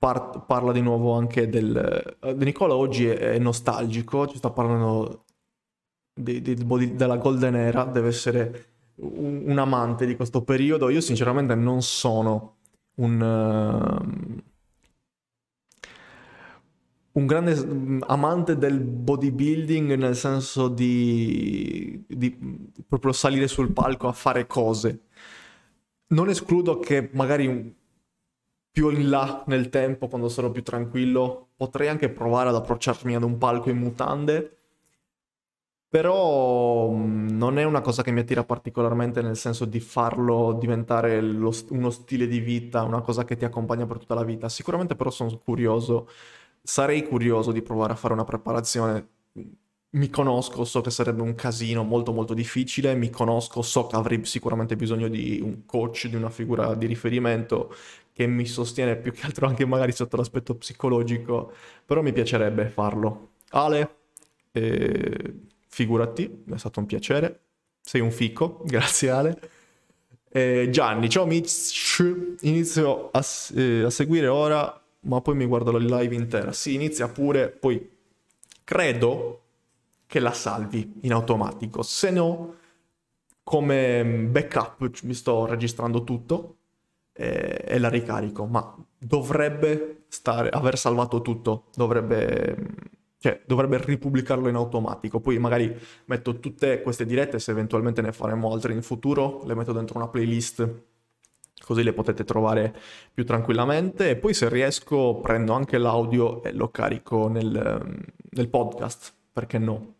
par- 0.00 0.46
parla 0.46 0.72
di 0.72 0.80
nuovo 0.80 1.12
anche 1.12 1.48
del... 1.48 2.16
Uh, 2.22 2.30
Nicola 2.30 2.74
oggi 2.74 3.06
è, 3.06 3.38
nostalgico, 3.38 4.26
ci 4.26 4.38
sta 4.38 4.50
parlando 4.50 5.26
di, 6.14 6.40
di, 6.40 6.54
di, 6.54 6.94
della 6.96 7.18
Golden 7.18 7.54
Era, 7.54 7.84
deve 7.84 8.08
essere 8.08 8.66
un, 8.96 9.42
un, 9.46 9.58
amante 9.58 10.06
di 10.06 10.16
questo 10.16 10.42
periodo. 10.42 10.88
Io 10.88 11.02
sinceramente 11.02 11.54
non 11.54 11.82
sono 11.82 12.56
un... 12.96 13.20
Uh, 13.20 14.48
un 17.12 17.26
grande 17.26 17.98
amante 18.06 18.56
del 18.56 18.80
bodybuilding 18.80 19.94
nel 19.94 20.14
senso 20.14 20.68
di, 20.68 22.04
di, 22.06 22.38
proprio 22.86 23.12
salire 23.12 23.48
sul 23.48 23.72
palco 23.72 24.06
a 24.06 24.12
fare 24.12 24.46
cose. 24.46 25.06
Non 26.12 26.28
escludo 26.28 26.78
che 26.78 27.10
magari 27.12 27.79
più 28.70 28.90
in 28.90 29.08
là 29.08 29.42
nel 29.46 29.68
tempo, 29.68 30.08
quando 30.08 30.28
sarò 30.28 30.50
più 30.50 30.62
tranquillo, 30.62 31.48
potrei 31.56 31.88
anche 31.88 32.10
provare 32.10 32.48
ad 32.50 32.54
approcciarmi 32.54 33.14
ad 33.16 33.22
un 33.22 33.38
palco 33.38 33.70
in 33.70 33.78
mutande. 33.78 34.56
Però 35.88 36.88
mm, 36.90 37.30
non 37.36 37.58
è 37.58 37.64
una 37.64 37.80
cosa 37.80 38.02
che 38.02 38.12
mi 38.12 38.20
attira 38.20 38.44
particolarmente 38.44 39.22
nel 39.22 39.36
senso 39.36 39.64
di 39.64 39.80
farlo 39.80 40.52
diventare 40.52 41.20
lo, 41.20 41.52
uno 41.70 41.90
stile 41.90 42.28
di 42.28 42.38
vita, 42.38 42.82
una 42.84 43.00
cosa 43.00 43.24
che 43.24 43.36
ti 43.36 43.44
accompagna 43.44 43.86
per 43.86 43.98
tutta 43.98 44.14
la 44.14 44.22
vita. 44.22 44.48
Sicuramente 44.48 44.94
però 44.94 45.10
sono 45.10 45.36
curioso, 45.38 46.08
sarei 46.62 47.02
curioso 47.06 47.50
di 47.50 47.62
provare 47.62 47.92
a 47.92 47.96
fare 47.96 48.14
una 48.14 48.24
preparazione. 48.24 49.08
Mi 49.92 50.08
conosco, 50.08 50.64
so 50.64 50.80
che 50.80 50.90
sarebbe 50.90 51.22
un 51.22 51.34
casino 51.34 51.82
molto 51.82 52.12
molto 52.12 52.34
difficile, 52.34 52.94
mi 52.94 53.10
conosco, 53.10 53.60
so 53.62 53.88
che 53.88 53.96
avrei 53.96 54.24
sicuramente 54.24 54.76
bisogno 54.76 55.08
di 55.08 55.40
un 55.42 55.66
coach, 55.66 56.06
di 56.06 56.14
una 56.14 56.30
figura 56.30 56.74
di 56.74 56.86
riferimento 56.86 57.74
che 58.20 58.26
mi 58.26 58.44
sostiene 58.44 58.96
più 58.96 59.12
che 59.12 59.24
altro 59.24 59.46
anche 59.46 59.64
magari 59.64 59.92
sotto 59.92 60.18
l'aspetto 60.18 60.54
psicologico, 60.54 61.54
però 61.86 62.02
mi 62.02 62.12
piacerebbe 62.12 62.68
farlo. 62.68 63.30
Ale, 63.52 63.96
eh, 64.52 65.34
figurati, 65.66 66.44
è 66.52 66.58
stato 66.58 66.80
un 66.80 66.86
piacere, 66.86 67.40
sei 67.80 68.02
un 68.02 68.10
fico, 68.10 68.60
grazie 68.68 69.08
Ale. 69.08 69.40
Eh, 70.28 70.68
Gianni, 70.70 71.08
ciao 71.08 71.24
Mitch, 71.24 72.36
inizio 72.42 73.10
a, 73.10 73.24
eh, 73.54 73.84
a 73.84 73.90
seguire 73.90 74.26
ora, 74.26 74.78
ma 75.04 75.22
poi 75.22 75.34
mi 75.34 75.46
guardo 75.46 75.72
la 75.72 76.00
live 76.00 76.14
intera. 76.14 76.52
Sì, 76.52 76.74
inizia 76.74 77.08
pure, 77.08 77.48
poi 77.48 77.88
credo 78.64 79.40
che 80.04 80.20
la 80.20 80.34
salvi 80.34 80.98
in 81.02 81.12
automatico, 81.14 81.80
se 81.82 82.10
no 82.10 82.54
come 83.42 84.04
backup 84.04 85.02
mi 85.04 85.14
sto 85.14 85.46
registrando 85.46 86.04
tutto 86.04 86.56
e, 87.12 87.64
e 87.66 87.78
la 87.78 87.88
ricarico, 87.88 88.46
ma 88.46 88.76
dovrebbe 88.98 90.04
stare, 90.08 90.48
aver 90.50 90.78
salvato 90.78 91.20
tutto, 91.22 91.66
dovrebbe, 91.74 92.56
cioè, 93.18 93.40
dovrebbe 93.46 93.78
ripubblicarlo 93.82 94.48
in 94.48 94.54
automatico. 94.54 95.20
Poi 95.20 95.38
magari 95.38 95.74
metto 96.06 96.38
tutte 96.38 96.82
queste 96.82 97.06
dirette, 97.06 97.38
se 97.38 97.50
eventualmente 97.50 98.02
ne 98.02 98.12
faremo 98.12 98.52
altre 98.52 98.72
in 98.72 98.82
futuro, 98.82 99.42
le 99.44 99.54
metto 99.54 99.72
dentro 99.72 99.98
una 99.98 100.08
playlist 100.08 100.88
così 101.62 101.82
le 101.82 101.92
potete 101.92 102.24
trovare 102.24 102.74
più 103.12 103.24
tranquillamente 103.24 104.10
e 104.10 104.16
poi 104.16 104.34
se 104.34 104.48
riesco 104.48 105.20
prendo 105.20 105.52
anche 105.52 105.78
l'audio 105.78 106.42
e 106.42 106.52
lo 106.52 106.70
carico 106.70 107.28
nel, 107.28 108.08
nel 108.30 108.48
podcast, 108.48 109.14
perché 109.32 109.58
no? 109.58 109.94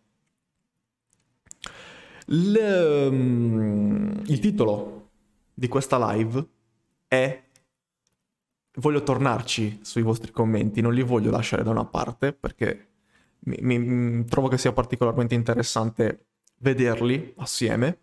Il, 2.27 3.09
um, 3.09 4.23
il 4.27 4.39
titolo 4.39 5.09
di 5.53 5.69
questa 5.69 6.13
live 6.13 6.47
è 7.13 7.43
voglio 8.75 9.03
tornarci 9.03 9.81
sui 9.83 10.03
vostri 10.03 10.31
commenti, 10.31 10.81
non 10.81 10.95
li 10.95 11.03
voglio 11.03 11.33
lasciare 11.33 11.65
da 11.65 11.71
una 11.71 11.85
parte 11.85 12.33
perché 12.33 12.89
mi, 13.41 13.57
mi, 13.79 14.25
trovo 14.27 14.47
che 14.47 14.59
sia 14.59 14.73
particolarmente 14.73 15.35
interessante 15.35 16.27
vederli 16.59 17.35
assieme. 17.39 17.99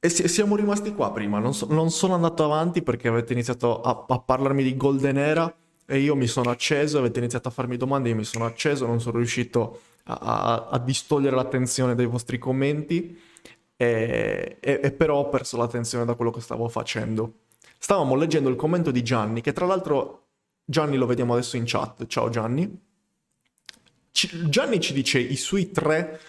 E 0.00 0.08
siamo 0.08 0.56
rimasti 0.56 0.92
qua 0.92 1.12
prima, 1.12 1.38
non, 1.38 1.54
so, 1.54 1.66
non, 1.70 1.90
sono 1.90 2.14
andato 2.14 2.44
avanti 2.44 2.82
perché 2.82 3.06
avete 3.06 3.32
iniziato 3.32 3.80
a, 3.80 4.04
a, 4.08 4.18
parlarmi 4.18 4.64
di 4.64 4.76
Golden 4.76 5.16
Era 5.16 5.56
e 5.86 5.98
io 6.00 6.16
mi 6.16 6.26
sono 6.26 6.50
acceso, 6.50 6.98
avete 6.98 7.20
iniziato 7.20 7.48
a 7.48 7.52
farmi 7.52 7.76
domande, 7.76 8.08
io 8.08 8.16
mi 8.16 8.24
sono 8.24 8.46
acceso, 8.46 8.84
non 8.84 9.00
sono 9.00 9.18
riuscito 9.18 9.80
a, 10.04 10.18
a, 10.20 10.68
a 10.72 10.78
distogliere 10.78 11.36
l'attenzione 11.36 11.94
dai 11.94 12.06
vostri 12.06 12.36
commenti 12.36 13.18
e, 13.76 14.58
e, 14.60 14.80
e 14.82 14.92
però 14.92 15.18
ho 15.18 15.28
perso 15.28 15.56
l'attenzione 15.56 16.04
da 16.04 16.14
quello 16.14 16.30
che 16.30 16.40
stavo 16.40 16.68
facendo. 16.68 17.40
Stavamo 17.78 18.14
leggendo 18.14 18.48
il 18.48 18.56
commento 18.56 18.90
di 18.90 19.02
Gianni, 19.02 19.40
che 19.40 19.52
tra 19.52 19.66
l'altro 19.66 20.26
Gianni 20.64 20.96
lo 20.96 21.06
vediamo 21.06 21.34
adesso 21.34 21.56
in 21.56 21.64
chat. 21.66 22.06
Ciao 22.06 22.28
Gianni. 22.30 22.80
C- 24.10 24.48
Gianni 24.48 24.80
ci 24.80 24.92
dice 24.92 25.18
i 25.18 25.36
suoi 25.36 25.70
tre 25.70 26.20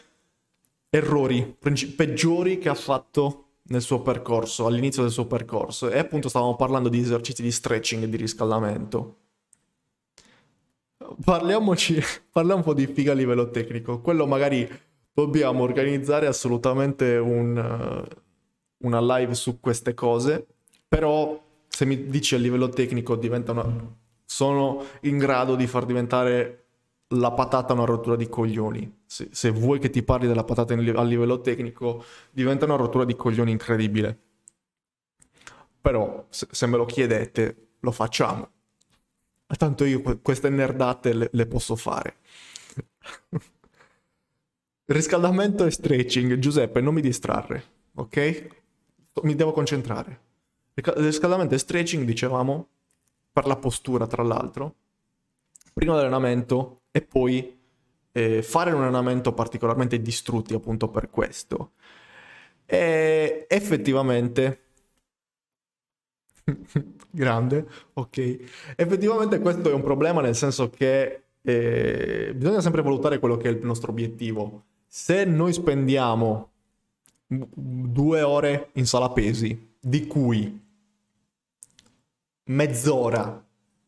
errori 0.90 1.56
peggiori 1.96 2.58
che 2.58 2.70
ha 2.70 2.76
fatto 2.76 3.42
nel 3.68 3.82
suo 3.82 4.02
percorso, 4.02 4.66
all'inizio 4.66 5.04
del 5.04 5.12
suo 5.12 5.26
percorso. 5.28 5.90
E 5.90 6.00
appunto 6.00 6.30
stavamo 6.30 6.56
parlando 6.56 6.90
di 6.90 7.00
esercizi 7.00 7.42
di 7.42 7.52
stretching 7.52 8.04
e 8.04 8.10
di 8.10 8.18
riscaldamento. 8.18 9.18
Parliamoci, 11.24 12.02
parliamo 12.32 12.60
un 12.60 12.66
po' 12.66 12.74
di 12.74 12.88
figa 12.88 13.12
a 13.12 13.16
livello 13.16 13.50
tecnico. 13.50 14.02
Quello 14.02 14.26
magari 14.28 14.68
dobbiamo 15.16 15.64
organizzare 15.64 16.28
assolutamente 16.28 17.16
un, 17.16 18.06
una 18.80 19.18
live 19.18 19.34
su 19.34 19.62
queste 19.62 19.94
cose, 19.94 20.46
però 20.88 21.42
se 21.68 21.86
mi 21.86 22.08
dici 22.08 22.36
a 22.36 22.38
livello 22.38 22.68
tecnico 22.68 23.18
una... 23.18 23.96
sono 24.26 24.86
in 25.02 25.18
grado 25.18 25.56
di 25.56 25.68
far 25.68 25.86
diventare 25.86 26.66
la 27.10 27.32
patata 27.32 27.72
una 27.72 27.86
rottura 27.86 28.18
di 28.18 28.28
coglioni. 28.28 29.04
Se, 29.06 29.30
se 29.32 29.52
vuoi 29.52 29.80
che 29.80 29.90
ti 29.90 30.04
parli 30.04 30.28
della 30.28 30.44
patata 30.44 30.74
in, 30.74 30.94
a 30.96 31.04
livello 31.04 31.40
tecnico, 31.40 32.04
diventa 32.32 32.66
una 32.66 32.76
rottura 32.76 33.06
di 33.06 33.16
coglioni 33.16 33.52
incredibile. 33.52 34.20
Però, 35.80 36.26
se, 36.28 36.48
se 36.52 36.66
me 36.66 36.76
lo 36.76 36.86
chiedete, 36.86 37.68
lo 37.80 37.92
facciamo. 37.92 38.50
Tanto 39.46 39.86
io 39.86 40.02
queste 40.22 40.50
nerdate 40.50 41.14
le, 41.14 41.30
le 41.32 41.46
posso 41.46 41.78
fare. 41.78 42.18
Riscaldamento 44.88 45.66
e 45.66 45.72
stretching. 45.72 46.38
Giuseppe, 46.38 46.80
non 46.80 46.94
mi 46.94 47.02
distrarre, 47.02 47.64
ok? 47.96 48.48
Mi 49.24 49.34
devo 49.34 49.52
concentrare. 49.52 50.22
Riscaldamento 50.74 51.56
e 51.56 51.58
stretching, 51.58 52.06
dicevamo, 52.06 52.68
per 53.32 53.48
la 53.48 53.56
postura, 53.56 54.06
tra 54.06 54.22
l'altro. 54.22 54.76
Prima 55.74 55.96
dell'allenamento 55.96 56.82
e 56.92 57.02
poi 57.02 57.60
eh, 58.12 58.42
fare 58.44 58.72
un 58.72 58.82
allenamento 58.82 59.34
particolarmente 59.34 60.02
distrutti 60.02 60.54
appunto 60.54 60.90
per 60.90 61.10
questo. 61.10 61.72
E 62.66 63.46
effettivamente... 63.50 64.62
Grande, 67.10 67.68
ok. 67.94 68.18
Effettivamente 68.76 69.40
questo 69.40 69.70
è 69.70 69.74
un 69.74 69.82
problema 69.82 70.22
nel 70.22 70.36
senso 70.36 70.70
che 70.70 71.24
eh, 71.42 72.34
bisogna 72.36 72.62
sempre 72.62 72.84
valutare 72.84 73.18
quello 73.20 73.38
che 73.38 73.50
è 73.50 73.52
il 73.52 73.66
nostro 73.66 73.92
obiettivo. 73.92 74.64
Se 74.98 75.26
noi 75.26 75.52
spendiamo 75.52 76.52
due 77.28 78.22
ore 78.22 78.70
in 78.76 78.86
sala 78.86 79.10
pesi, 79.10 79.74
di 79.78 80.08
cui 80.08 80.58
mezz'ora, 82.46 83.46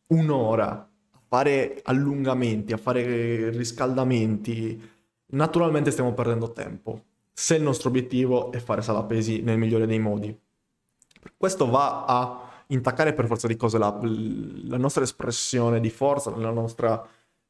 un'ora 0.07 0.89
fare 1.29 1.79
allungamenti, 1.85 2.73
a 2.73 2.77
fare 2.77 3.51
riscaldamenti, 3.51 4.89
naturalmente 5.27 5.91
stiamo 5.91 6.13
perdendo 6.13 6.51
tempo. 6.51 7.03
Se 7.31 7.55
il 7.55 7.63
nostro 7.63 7.87
obiettivo 7.87 8.51
è 8.51 8.59
fare 8.59 8.81
sala 8.81 9.03
pesi 9.03 9.41
nel 9.41 9.57
migliore 9.57 9.87
dei 9.87 9.99
modi. 9.99 10.37
Questo 11.37 11.69
va 11.69 12.03
a 12.03 12.63
intaccare 12.67 13.13
per 13.13 13.27
forza 13.27 13.47
di 13.47 13.55
cose 13.55 13.77
la, 13.77 13.97
la 14.01 14.77
nostra 14.77 15.03
espressione 15.03 15.79
di 15.79 15.89
forza, 15.89 16.35
la 16.35 16.51
nostra, 16.51 17.01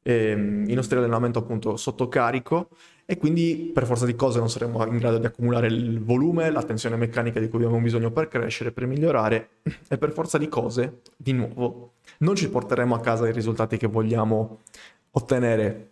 ehm, 0.08 0.64
i 0.68 0.72
nostri 0.72 0.96
allenamenti 0.96 1.36
appunto 1.36 1.76
sotto 1.76 2.08
carico 2.08 2.70
e 3.04 3.18
quindi 3.18 3.70
per 3.74 3.84
forza 3.84 4.06
di 4.06 4.14
cose 4.14 4.38
non 4.38 4.48
saremo 4.48 4.84
in 4.86 4.96
grado 4.96 5.18
di 5.18 5.26
accumulare 5.26 5.66
il 5.66 6.00
volume, 6.00 6.50
la 6.50 6.62
tensione 6.62 6.96
meccanica 6.96 7.40
di 7.40 7.48
cui 7.48 7.62
abbiamo 7.62 7.82
bisogno 7.82 8.10
per 8.10 8.28
crescere, 8.28 8.72
per 8.72 8.86
migliorare 8.86 9.48
e 9.86 9.98
per 9.98 10.12
forza 10.12 10.38
di 10.38 10.48
cose, 10.48 11.00
di 11.16 11.32
nuovo, 11.32 11.92
non 12.18 12.34
ci 12.36 12.48
porteremo 12.48 12.94
a 12.94 13.00
casa 13.00 13.28
i 13.28 13.32
risultati 13.32 13.76
che 13.76 13.86
vogliamo 13.86 14.60
ottenere. 15.10 15.90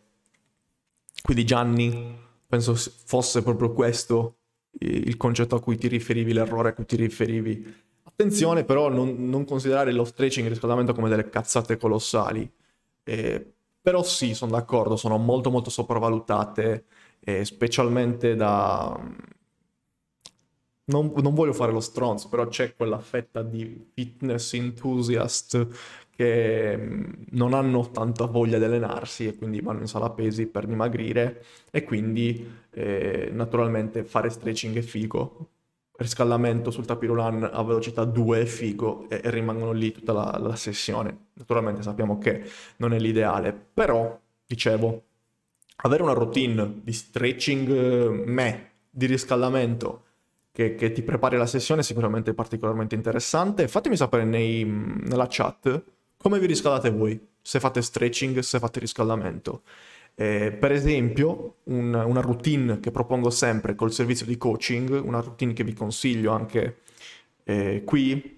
Quindi 1.22 1.44
Gianni, 1.44 2.18
penso 2.46 2.74
fosse 2.74 3.42
proprio 3.42 3.72
questo 3.72 4.37
il 4.79 5.16
concetto 5.16 5.57
a 5.57 5.61
cui 5.61 5.76
ti 5.76 5.88
riferivi, 5.88 6.33
l'errore 6.33 6.70
a 6.70 6.72
cui 6.72 6.87
ti 6.87 6.96
riferivi. 6.96 7.85
Attenzione 8.02 8.64
però 8.64 8.88
non, 8.88 9.29
non 9.29 9.44
considerare 9.44 9.92
lo 9.92 10.05
stretching 10.05 10.44
e 10.44 10.48
il 10.48 10.55
riscaldamento 10.55 10.94
come 10.94 11.09
delle 11.09 11.29
cazzate 11.29 11.76
colossali. 11.76 12.50
Eh, 13.05 13.56
però 13.87 14.03
sì, 14.03 14.35
sono 14.35 14.51
d'accordo, 14.51 14.96
sono 14.96 15.16
molto 15.16 15.49
molto 15.49 15.70
sopravvalutate 15.70 16.87
eh, 17.20 17.44
specialmente 17.44 18.35
da... 18.35 19.01
Non, 20.87 21.12
non, 21.22 21.35
voglio 21.35 21.53
fare 21.53 21.70
lo 21.70 21.79
stronzo, 21.79 22.29
però 22.29 22.49
c'è 22.49 22.75
quella 22.75 22.99
fetta 22.99 23.42
di 23.42 23.90
fitness 23.94 24.55
enthusiast 24.55 25.68
che 26.11 26.77
mm, 26.77 27.12
non 27.31 27.55
hanno 27.55 27.88
tanta 27.92 28.25
voglia 28.27 28.59
di 28.59 28.64
allenarsi 28.64 29.29
e 29.29 29.37
quindi 29.37 29.61
vanno 29.61 29.83
in 29.83 29.87
sala 29.87 30.11
pesi 30.11 30.46
per 30.49 30.66
dimagrire 30.66 31.44
e 31.70 31.85
quindi 31.85 32.44
eh, 32.70 33.29
naturalmente 33.33 34.03
fare 34.03 34.31
stretching 34.31 34.77
è 34.79 34.83
figo, 34.83 35.51
riscaldamento 35.99 36.71
sul 36.71 36.85
tapirulan 36.85 37.51
a 37.53 37.63
velocità 37.63 38.05
2 38.05 38.41
è 38.41 38.45
figo 38.45 39.09
e, 39.09 39.21
e 39.23 39.31
rimangono 39.31 39.73
lì 39.73 39.93
tutta 39.93 40.13
la, 40.13 40.39
la, 40.41 40.57
sessione. 40.57 41.29
Naturalmente 41.35 41.83
sappiamo 41.83 42.19
che 42.19 42.45
non 42.77 42.93
è 42.93 42.99
l'ideale, 42.99 43.53
però 43.53 44.19
dicevo, 44.47 45.03
avere 45.77 46.03
una 46.03 46.13
routine 46.13 46.81
di 46.83 46.93
stretching 46.93 47.71
eh, 47.71 48.09
me, 48.27 48.71
di 48.91 49.07
riscaldamento, 49.07 50.03
che, 50.53 50.75
che, 50.75 50.93
ti 50.93 51.03
prepari 51.03 51.37
la 51.37 51.47
sessione 51.47 51.81
è 51.81 51.85
sicuramente 51.85 52.33
particolarmente 52.35 52.95
interessante. 52.95 53.69
Fatemi 53.69 53.97
sapere 53.97 54.25
nei, 54.25 54.65
nella 54.65 55.27
chat 55.29 55.83
come 56.17 56.39
vi 56.39 56.47
riscaldate 56.47 56.91
voi, 56.91 57.25
se 57.41 57.61
fate 57.61 57.83
stretching, 57.83 58.39
se 58.41 58.59
fate 58.59 58.81
riscaldamento. 58.81 59.63
Eh, 60.18 60.50
per 60.52 60.72
esempio, 60.72 61.57
un, 61.64 61.92
una 61.92 62.20
routine 62.22 62.81
che 62.81 62.90
propongo 62.90 63.29
sempre 63.29 63.74
col 63.74 63.92
servizio 63.92 64.24
di 64.24 64.38
coaching, 64.38 65.02
una 65.05 65.20
routine 65.20 65.52
che 65.52 65.62
vi 65.62 65.74
consiglio 65.74 66.33
anche 66.33 66.79
eh, 67.44 67.83
qui, 67.85 68.37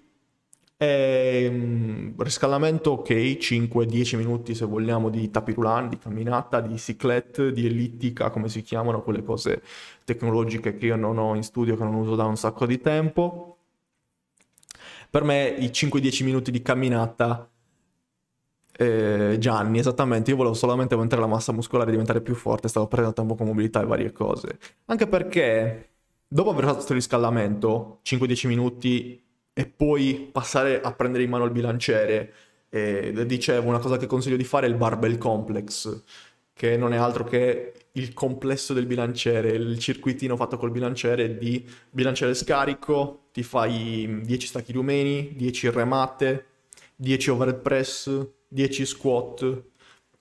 e, 0.80 1.48
um, 1.48 2.14
riscaldamento 2.18 2.92
ok, 2.92 3.10
5-10 3.10 4.16
minuti 4.16 4.54
se 4.54 4.64
vogliamo 4.64 5.08
di 5.08 5.30
tapirulan, 5.30 5.88
di 5.88 5.98
camminata, 5.98 6.60
di 6.60 6.74
cyclette, 6.74 7.52
di 7.52 7.66
ellittica, 7.66 8.30
come 8.30 8.48
si 8.48 8.62
chiamano 8.62 9.02
quelle 9.02 9.22
cose 9.24 9.62
tecnologiche 10.04 10.76
che 10.76 10.86
io 10.86 10.96
non 10.96 11.18
ho 11.18 11.34
in 11.34 11.42
studio, 11.42 11.76
che 11.76 11.84
non 11.84 11.94
uso 11.94 12.14
da 12.14 12.24
un 12.24 12.36
sacco 12.36 12.66
di 12.66 12.80
tempo. 12.80 13.56
Per 15.10 15.22
me 15.24 15.48
i 15.48 15.66
5-10 15.68 16.24
minuti 16.24 16.50
di 16.50 16.62
camminata, 16.62 17.48
eh, 18.80 19.36
Gianni, 19.40 19.80
esattamente, 19.80 20.30
io 20.30 20.36
volevo 20.36 20.54
solamente 20.54 20.94
aumentare 20.94 21.20
la 21.20 21.26
massa 21.26 21.50
muscolare 21.50 21.88
e 21.88 21.90
diventare 21.90 22.20
più 22.20 22.36
forte, 22.36 22.68
stavo 22.68 22.86
perdendo 22.86 23.12
tempo 23.12 23.34
con 23.34 23.46
mobilità 23.46 23.82
e 23.82 23.86
varie 23.86 24.12
cose. 24.12 24.56
Anche 24.84 25.08
perché 25.08 25.88
dopo 26.28 26.50
aver 26.50 26.62
fatto 26.62 26.74
questo 26.76 26.94
riscaldamento, 26.94 27.98
5-10 28.04 28.46
minuti 28.46 29.20
e 29.52 29.66
poi 29.66 30.28
passare 30.30 30.80
a 30.80 30.92
prendere 30.92 31.24
in 31.24 31.30
mano 31.30 31.44
il 31.44 31.50
bilanciere. 31.50 32.32
E 32.68 33.26
dicevo, 33.26 33.66
una 33.68 33.80
cosa 33.80 33.96
che 33.96 34.06
consiglio 34.06 34.36
di 34.36 34.44
fare 34.44 34.66
è 34.66 34.68
il 34.68 34.76
barbell 34.76 35.18
complex, 35.18 36.04
che 36.52 36.76
non 36.76 36.92
è 36.92 36.96
altro 36.96 37.24
che 37.24 37.72
il 37.92 38.12
complesso 38.14 38.74
del 38.74 38.86
bilanciere, 38.86 39.50
il 39.50 39.76
circuitino 39.80 40.36
fatto 40.36 40.56
col 40.56 40.70
bilanciere 40.70 41.36
di 41.36 41.68
bilanciere 41.90 42.32
scarico, 42.34 43.30
ti 43.32 43.42
fai 43.42 44.20
10 44.22 44.46
stacchi 44.46 44.70
rumeni, 44.70 45.34
10 45.34 45.70
remate, 45.70 46.46
10 46.94 47.30
overhead 47.30 47.60
press, 47.60 48.36
10 48.48 48.86
squat, 48.86 49.62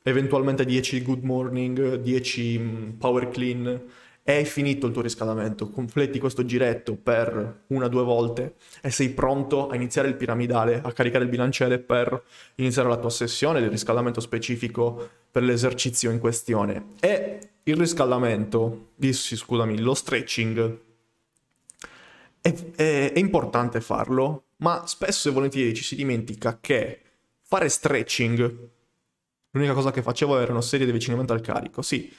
eventualmente 0.03 0.65
10 0.65 1.01
good 1.03 1.23
morning, 1.23 1.95
10 1.95 2.59
mm, 2.59 2.89
power 2.97 3.29
clean. 3.29 3.83
È 4.21 4.43
finito 4.43 4.87
il 4.87 4.91
tuo 4.91 5.01
riscaldamento, 5.01 5.69
completi 5.69 6.19
questo 6.19 6.43
giretto 6.43 6.95
per 6.95 7.63
una 7.67 7.85
o 7.85 7.87
due 7.87 8.03
volte 8.03 8.55
e 8.81 8.91
sei 8.91 9.11
pronto 9.11 9.69
a 9.69 9.75
iniziare 9.75 10.09
il 10.09 10.15
piramidale, 10.15 10.81
a 10.83 10.91
caricare 10.91 11.23
il 11.23 11.29
bilanciere 11.29 11.79
per 11.79 12.23
iniziare 12.55 12.89
la 12.89 12.97
tua 12.97 13.09
sessione 13.09 13.61
del 13.61 13.69
riscaldamento 13.69 14.19
specifico 14.19 15.09
per 15.31 15.43
l'esercizio 15.43 16.11
in 16.11 16.19
questione. 16.19 16.87
E 16.99 17.39
il 17.63 17.77
riscaldamento, 17.77 18.89
scusami, 18.99 19.79
lo 19.79 19.93
stretching, 19.93 20.79
è, 22.41 22.53
è, 22.75 23.11
è 23.13 23.19
importante 23.19 23.79
farlo, 23.79 24.47
ma 24.57 24.85
spesso 24.87 25.29
e 25.29 25.31
volentieri 25.31 25.73
ci 25.73 25.83
si 25.83 25.95
dimentica 25.95 26.57
che 26.59 27.01
fare 27.47 27.69
stretching 27.69 28.69
l'unica 29.51 29.73
cosa 29.73 29.91
che 29.91 30.01
facevo 30.01 30.39
era 30.39 30.51
una 30.51 30.61
serie 30.61 30.85
di 30.85 30.91
avvicinamento 30.91 31.33
al 31.33 31.41
carico. 31.41 31.81
Sì, 31.81 32.13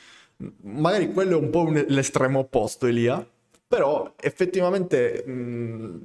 magari 0.63 1.13
quello 1.13 1.39
è 1.39 1.41
un 1.41 1.51
po' 1.51 1.65
un, 1.65 1.85
l'estremo 1.89 2.41
opposto, 2.41 2.87
Elia, 2.87 3.25
però 3.67 4.15
effettivamente 4.19 5.23
mh, 5.27 5.33
mm, 5.33 5.97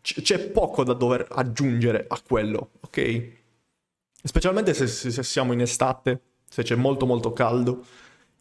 c- 0.00 0.22
c'è 0.22 0.38
poco 0.50 0.84
da 0.84 0.94
dover 0.94 1.26
aggiungere 1.30 2.04
a 2.08 2.20
quello, 2.26 2.70
ok? 2.80 3.30
Specialmente 4.24 4.72
se, 4.74 4.86
se 4.86 5.22
siamo 5.22 5.52
in 5.52 5.60
estate, 5.60 6.20
se 6.48 6.62
c'è 6.62 6.74
molto 6.74 7.06
molto 7.06 7.32
caldo 7.32 7.84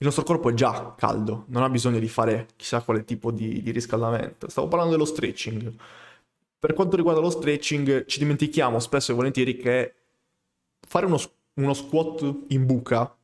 il 0.02 0.08
nostro 0.08 0.26
corpo 0.26 0.50
è 0.50 0.54
già 0.56 0.96
caldo, 0.98 1.46
non 1.50 1.62
ha 1.62 1.70
bisogno 1.70 2.00
di 2.00 2.08
fare 2.08 2.48
chissà 2.56 2.82
quale 2.82 3.06
tipo 3.06 3.30
di, 3.30 3.62
di 3.62 3.70
riscaldamento. 3.70 4.50
Stavo 4.50 4.68
parlando 4.68 4.94
dello 4.94 5.06
stretching. 5.06 5.72
Per 6.58 6.74
quanto 6.74 6.96
riguarda 6.96 7.22
lo 7.22 7.30
stretching, 7.30 8.06
ci 8.06 8.18
dimentichiamo 8.18 8.80
spesso 8.80 9.12
e 9.12 9.16
volentieri 9.16 9.56
che 9.58 9.94
fare 10.92 11.06
uno, 11.06 11.18
uno 11.54 11.74
squat 11.74 12.48
in 12.50 12.66
buca, 12.66 13.16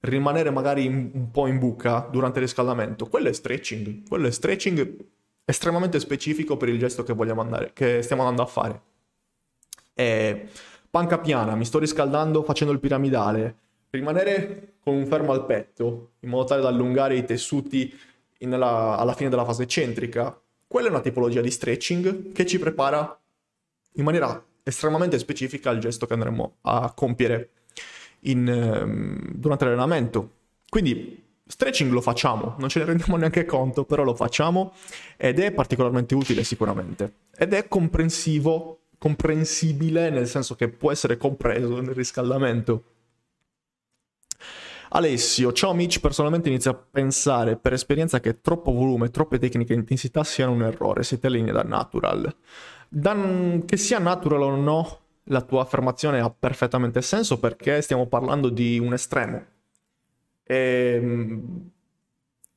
rimanere 0.00 0.48
magari 0.48 0.86
in, 0.86 1.10
un 1.12 1.30
po' 1.30 1.46
in 1.46 1.58
buca 1.58 2.08
durante 2.10 2.38
il 2.38 2.46
riscaldamento, 2.46 3.08
quello 3.08 3.28
è 3.28 3.32
stretching. 3.34 4.08
Quello 4.08 4.26
è 4.26 4.30
stretching 4.30 4.96
estremamente 5.44 6.00
specifico 6.00 6.56
per 6.56 6.70
il 6.70 6.78
gesto 6.78 7.02
che 7.02 7.12
vogliamo 7.12 7.42
andare, 7.42 7.72
che 7.74 8.00
stiamo 8.00 8.22
andando 8.22 8.42
a 8.42 8.46
fare. 8.46 8.82
E 9.92 10.48
panca 10.88 11.18
piana, 11.18 11.54
mi 11.56 11.66
sto 11.66 11.78
riscaldando 11.78 12.42
facendo 12.42 12.72
il 12.72 12.80
piramidale 12.80 13.56
rimanere 13.90 14.76
con 14.80 14.94
un 14.94 15.04
fermo 15.04 15.32
al 15.32 15.44
petto, 15.44 16.12
in 16.20 16.30
modo 16.30 16.44
tale 16.44 16.62
da 16.62 16.68
allungare 16.68 17.16
i 17.16 17.24
tessuti 17.24 17.94
nella, 18.38 18.96
alla 18.96 19.12
fine 19.12 19.28
della 19.28 19.44
fase 19.44 19.64
eccentrica, 19.64 20.40
quella 20.66 20.88
è 20.88 20.90
una 20.90 21.00
tipologia 21.00 21.42
di 21.42 21.50
stretching 21.50 22.32
che 22.32 22.46
ci 22.46 22.58
prepara 22.58 23.20
in 23.92 24.04
maniera 24.04 24.42
estremamente 24.68 25.18
specifica 25.18 25.70
al 25.70 25.78
gesto 25.78 26.06
che 26.06 26.12
andremo 26.12 26.56
a 26.62 26.92
compiere 26.94 27.50
in, 28.20 28.46
um, 28.46 29.32
durante 29.32 29.64
l'allenamento. 29.64 30.32
Quindi 30.68 31.24
stretching 31.46 31.90
lo 31.90 32.02
facciamo, 32.02 32.56
non 32.58 32.68
ce 32.68 32.80
ne 32.80 32.84
rendiamo 32.84 33.16
neanche 33.16 33.44
conto, 33.46 33.84
però 33.84 34.02
lo 34.02 34.14
facciamo 34.14 34.74
ed 35.16 35.38
è 35.38 35.52
particolarmente 35.52 36.14
utile 36.14 36.44
sicuramente. 36.44 37.12
Ed 37.36 37.54
è 37.54 37.66
comprensivo, 37.68 38.80
comprensibile 38.98 40.10
nel 40.10 40.26
senso 40.26 40.54
che 40.54 40.68
può 40.68 40.92
essere 40.92 41.16
compreso 41.16 41.80
nel 41.80 41.94
riscaldamento 41.94 42.84
Alessio, 44.90 45.52
ciao 45.52 45.74
Mitch, 45.74 46.00
personalmente 46.00 46.48
inizio 46.48 46.70
a 46.70 46.74
pensare 46.74 47.56
per 47.56 47.74
esperienza 47.74 48.20
che 48.20 48.40
troppo 48.40 48.72
volume, 48.72 49.10
troppe 49.10 49.38
tecniche 49.38 49.74
e 49.74 49.76
intensità 49.76 50.24
siano 50.24 50.52
un 50.52 50.62
errore, 50.62 51.02
siete 51.02 51.26
in 51.26 51.34
linea 51.34 51.52
da 51.52 51.62
natural. 51.62 52.34
Dan... 52.88 53.64
Che 53.66 53.76
sia 53.76 53.98
natural 53.98 54.42
o 54.42 54.56
no, 54.56 54.98
la 55.24 55.42
tua 55.42 55.62
affermazione 55.62 56.20
ha 56.20 56.30
perfettamente 56.30 57.02
senso 57.02 57.38
perché 57.38 57.82
stiamo 57.82 58.06
parlando 58.06 58.48
di 58.48 58.78
un 58.78 58.92
estremo. 58.92 59.44
E... 60.44 60.92
Ehm, 60.94 61.70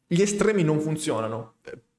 gli 0.08 0.22
estremi 0.22 0.64
non 0.64 0.82
funzionano. 0.82 1.54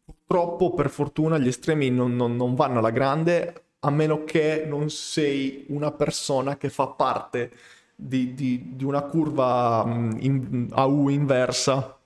Purtroppo, 0.05 0.74
per 0.74 0.91
fortuna, 0.91 1.39
gli 1.39 1.49
estremi 1.49 1.91
non, 1.91 2.14
non, 2.14 2.37
non 2.37 2.55
vanno 2.55 2.78
alla 2.78 2.91
grande 2.91 3.62
a 3.85 3.91
meno 3.91 4.24
che 4.24 4.64
non 4.66 4.91
sei 4.91 5.64
una 5.68 5.91
persona 5.91 6.57
che 6.57 6.68
fa 6.68 6.89
parte 6.89 7.51
di, 7.95 8.35
di, 8.35 8.76
di 8.76 8.85
una 8.85 9.03
curva 9.03 9.85
mm, 9.87 10.11
in, 10.20 10.68
a 10.72 10.85
U 10.87 11.09
inversa 11.09 11.99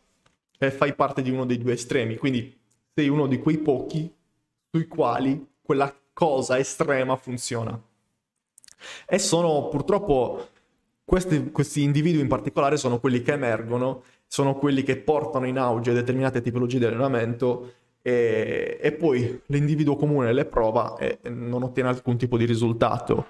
e 0.59 0.71
fai 0.71 0.95
parte 0.95 1.23
di 1.23 1.31
uno 1.31 1.45
dei 1.45 1.59
due 1.59 1.73
estremi, 1.73 2.17
quindi 2.17 2.57
sei 2.95 3.09
uno 3.09 3.27
di 3.27 3.39
quei 3.39 3.59
pochi 3.59 4.11
sui 4.71 4.87
quali 4.87 5.47
quella 5.61 5.93
cosa 6.17 6.59
estrema 6.59 7.15
funziona. 7.17 7.79
E 9.07 9.19
sono 9.19 9.69
purtroppo 9.69 10.49
questi, 11.05 11.51
questi 11.51 11.83
individui 11.83 12.23
in 12.23 12.27
particolare 12.27 12.79
sono 12.79 12.99
quelli 13.01 13.21
che 13.21 13.33
emergono, 13.33 14.03
sono 14.27 14.55
quelli 14.55 14.83
che 14.83 14.97
portano 14.97 15.47
in 15.47 15.59
auge 15.59 15.93
determinate 15.93 16.41
tipologie 16.41 16.79
di 16.79 16.87
allenamento 16.87 17.75
e, 18.01 18.79
e 18.81 18.93
poi 18.93 19.43
l'individuo 19.49 19.97
comune 19.97 20.33
le 20.33 20.47
prova 20.47 20.97
e 20.97 21.19
non 21.29 21.63
ottiene 21.63 21.91
alcun 21.91 22.17
tipo 22.17 22.39
di 22.39 22.47
risultato. 22.47 23.27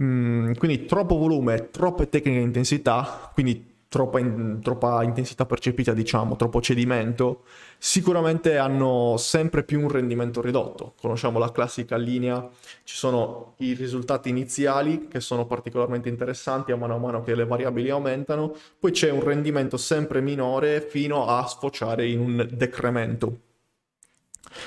Mm, 0.00 0.52
quindi 0.52 0.84
troppo 0.86 1.18
volume, 1.18 1.70
troppe 1.70 2.08
tecniche 2.08 2.38
di 2.38 2.44
intensità, 2.44 3.32
quindi 3.34 3.70
troppa, 3.88 4.20
in, 4.20 4.60
troppa, 4.62 5.02
intensità 5.02 5.44
percepita, 5.46 5.92
diciamo, 5.92 6.36
troppo 6.36 6.60
cedimento, 6.60 7.42
sicuramente 7.82 8.58
hanno 8.58 9.16
sempre 9.16 9.64
più 9.64 9.80
un 9.80 9.88
rendimento 9.88 10.42
ridotto. 10.42 10.92
Conosciamo 11.00 11.38
la 11.38 11.50
classica 11.50 11.96
linea, 11.96 12.46
ci 12.84 12.94
sono 12.94 13.54
i 13.60 13.72
risultati 13.72 14.28
iniziali 14.28 15.08
che 15.08 15.20
sono 15.20 15.46
particolarmente 15.46 16.10
interessanti 16.10 16.72
a 16.72 16.76
mano 16.76 16.96
a 16.96 16.98
mano 16.98 17.22
che 17.22 17.34
le 17.34 17.46
variabili 17.46 17.88
aumentano, 17.88 18.54
poi 18.78 18.90
c'è 18.90 19.10
un 19.10 19.24
rendimento 19.24 19.78
sempre 19.78 20.20
minore 20.20 20.82
fino 20.82 21.26
a 21.26 21.46
sfociare 21.46 22.06
in 22.06 22.20
un 22.20 22.48
decremento. 22.52 23.38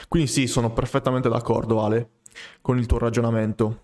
Quindi 0.08 0.28
sì, 0.28 0.48
sono 0.48 0.74
perfettamente 0.74 1.30
d'accordo 1.30 1.84
Ale 1.84 2.10
con 2.62 2.80
il 2.80 2.88
tuo 2.88 2.98
ragionamento. 2.98 3.82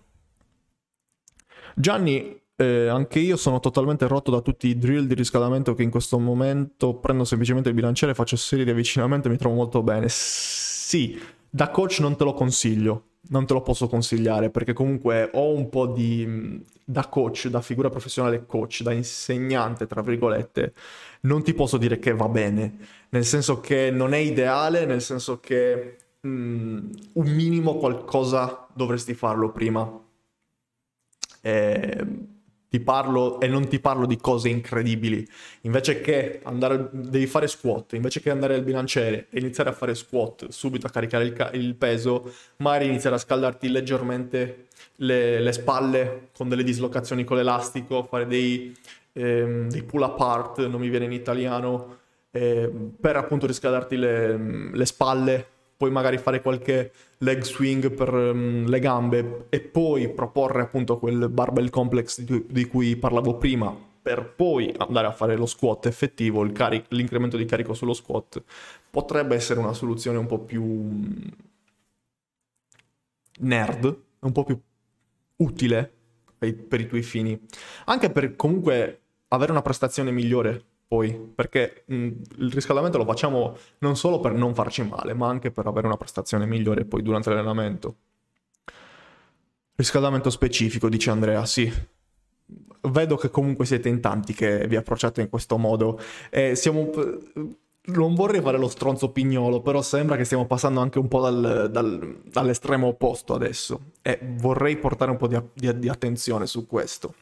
Gianni, 1.76 2.36
eh, 2.60 2.88
anche 2.88 3.20
io 3.20 3.36
sono 3.36 3.58
totalmente 3.58 4.06
rotto 4.06 4.30
da 4.30 4.42
tutti 4.42 4.68
i 4.68 4.76
drill 4.76 5.06
di 5.06 5.14
riscaldamento 5.14 5.74
che 5.74 5.82
in 5.82 5.90
questo 5.90 6.18
momento 6.18 6.94
prendo 6.94 7.24
semplicemente 7.24 7.70
il 7.70 7.74
bilanciere, 7.74 8.12
faccio 8.12 8.36
serie 8.36 8.66
di 8.66 8.70
avvicinamento 8.70 9.28
e 9.28 9.30
mi 9.30 9.38
trovo 9.38 9.54
molto 9.54 9.82
bene. 9.82 10.06
Sì, 10.10 11.18
da 11.48 11.70
coach 11.70 12.00
non 12.00 12.16
te 12.16 12.24
lo 12.24 12.34
consiglio, 12.34 13.04
non 13.30 13.46
te 13.46 13.54
lo 13.54 13.62
posso 13.62 13.88
consigliare 13.88 14.50
perché 14.50 14.74
comunque 14.74 15.30
ho 15.32 15.54
un 15.54 15.70
po' 15.70 15.86
di... 15.86 16.62
da 16.84 17.06
coach, 17.08 17.48
da 17.48 17.62
figura 17.62 17.88
professionale 17.88 18.44
coach, 18.44 18.82
da 18.82 18.92
insegnante, 18.92 19.86
tra 19.86 20.02
virgolette, 20.02 20.74
non 21.22 21.42
ti 21.42 21.54
posso 21.54 21.78
dire 21.78 21.98
che 21.98 22.14
va 22.14 22.28
bene, 22.28 22.76
nel 23.08 23.24
senso 23.24 23.60
che 23.60 23.90
non 23.90 24.12
è 24.12 24.18
ideale, 24.18 24.84
nel 24.84 25.00
senso 25.00 25.40
che 25.40 25.96
mm, 26.26 26.90
un 27.14 27.26
minimo 27.26 27.76
qualcosa 27.76 28.66
dovresti 28.74 29.14
farlo 29.14 29.50
prima 29.50 30.08
eh, 31.40 32.06
ti 32.70 32.78
parlo 32.78 33.40
e 33.40 33.48
non 33.48 33.66
ti 33.66 33.80
parlo 33.80 34.06
di 34.06 34.16
cose 34.16 34.48
incredibili. 34.48 35.26
Invece 35.62 36.00
che 36.00 36.40
andare, 36.44 36.88
devi 36.92 37.26
fare 37.26 37.48
squat, 37.48 37.94
invece 37.94 38.20
che 38.20 38.30
andare 38.30 38.54
al 38.54 38.62
bilanciere 38.62 39.26
e 39.28 39.40
iniziare 39.40 39.70
a 39.70 39.72
fare 39.72 39.96
squat 39.96 40.48
subito 40.50 40.86
a 40.86 40.90
caricare 40.90 41.24
il, 41.24 41.50
il 41.54 41.74
peso, 41.74 42.32
magari 42.58 42.86
iniziare 42.86 43.16
a 43.16 43.18
scaldarti 43.18 43.68
leggermente 43.68 44.68
le, 44.96 45.40
le, 45.40 45.52
spalle 45.52 46.28
con 46.32 46.48
delle 46.48 46.62
dislocazioni 46.62 47.24
con 47.24 47.36
l'elastico, 47.36 48.04
fare 48.04 48.28
dei, 48.28 48.72
ehm, 49.14 49.68
dei 49.68 49.82
pull 49.82 50.04
apart, 50.04 50.64
non 50.66 50.80
mi 50.80 50.88
viene 50.88 51.06
in 51.06 51.12
italiano, 51.12 51.98
eh, 52.30 52.70
per 53.00 53.16
appunto 53.16 53.46
riscaldarti 53.46 53.96
le, 53.96 54.70
le 54.72 54.86
spalle 54.86 55.46
poi 55.80 55.90
magari 55.90 56.18
fare 56.18 56.42
qualche 56.42 56.92
leg 57.20 57.42
swing 57.42 57.90
per 57.92 58.12
um, 58.12 58.66
le 58.66 58.78
gambe 58.80 59.46
e 59.48 59.60
poi 59.60 60.10
proporre 60.10 60.60
appunto 60.60 60.98
quel 60.98 61.30
barbell 61.30 61.70
complex 61.70 62.20
di, 62.20 62.44
di, 62.46 62.66
cui 62.66 62.96
parlavo 62.96 63.38
prima 63.38 63.74
per 64.02 64.34
poi 64.34 64.74
andare 64.76 65.06
a 65.06 65.12
fare 65.12 65.36
lo 65.36 65.46
squat 65.46 65.86
effettivo, 65.86 66.46
cari- 66.52 66.84
l'incremento 66.88 67.38
di 67.38 67.46
carico 67.46 67.72
sullo 67.72 67.94
squat, 67.94 68.42
potrebbe 68.90 69.34
essere 69.34 69.58
una 69.58 69.72
soluzione 69.72 70.18
un 70.18 70.26
po' 70.26 70.40
più 70.40 70.62
mm, 70.62 71.12
nerd, 73.38 74.02
un 74.18 74.32
po' 74.32 74.44
più 74.44 74.60
utile 75.36 75.92
per 76.36 76.80
i 76.80 76.86
tuoi 76.88 77.02
fini, 77.02 77.40
anche 77.86 78.10
per 78.10 78.36
comunque 78.36 79.00
avere 79.28 79.50
una 79.50 79.62
prestazione 79.62 80.10
migliore 80.10 80.64
poi, 80.90 81.12
perché 81.12 81.84
mh, 81.86 82.08
il 82.38 82.50
riscaldamento 82.50 82.98
lo 82.98 83.04
facciamo 83.04 83.56
non 83.78 83.94
solo 83.96 84.18
per 84.18 84.32
non 84.32 84.56
farci 84.56 84.82
male, 84.82 85.14
ma 85.14 85.28
anche 85.28 85.52
per 85.52 85.64
avere 85.68 85.86
una 85.86 85.96
prestazione 85.96 86.46
migliore 86.46 86.84
poi 86.84 87.00
durante 87.00 87.30
l'allenamento. 87.30 87.94
Riscaldamento 89.76 90.30
specifico, 90.30 90.88
dice 90.88 91.10
Andrea, 91.10 91.46
sì. 91.46 91.72
Vedo 92.80 93.16
che 93.16 93.30
comunque 93.30 93.66
siete 93.66 93.88
in 93.88 94.00
tanti 94.00 94.32
che 94.32 94.66
vi 94.66 94.74
approcciate 94.74 95.20
in 95.20 95.28
questo 95.28 95.58
modo. 95.58 96.00
Eh, 96.28 96.56
siamo... 96.56 96.90
Non 97.82 98.14
vorrei 98.16 98.40
fare 98.40 98.58
lo 98.58 98.68
stronzo 98.68 99.12
pignolo, 99.12 99.60
però 99.60 99.82
sembra 99.82 100.16
che 100.16 100.24
stiamo 100.24 100.46
passando 100.46 100.80
anche 100.80 100.98
un 100.98 101.06
po' 101.06 101.20
dal, 101.20 101.70
dal, 101.70 102.20
dall'estremo 102.24 102.88
opposto 102.88 103.32
adesso. 103.32 103.92
E 104.02 104.18
vorrei 104.38 104.76
portare 104.76 105.12
un 105.12 105.18
po' 105.18 105.28
di, 105.28 105.40
di, 105.54 105.78
di 105.78 105.88
attenzione 105.88 106.46
su 106.46 106.66
questo. 106.66 107.14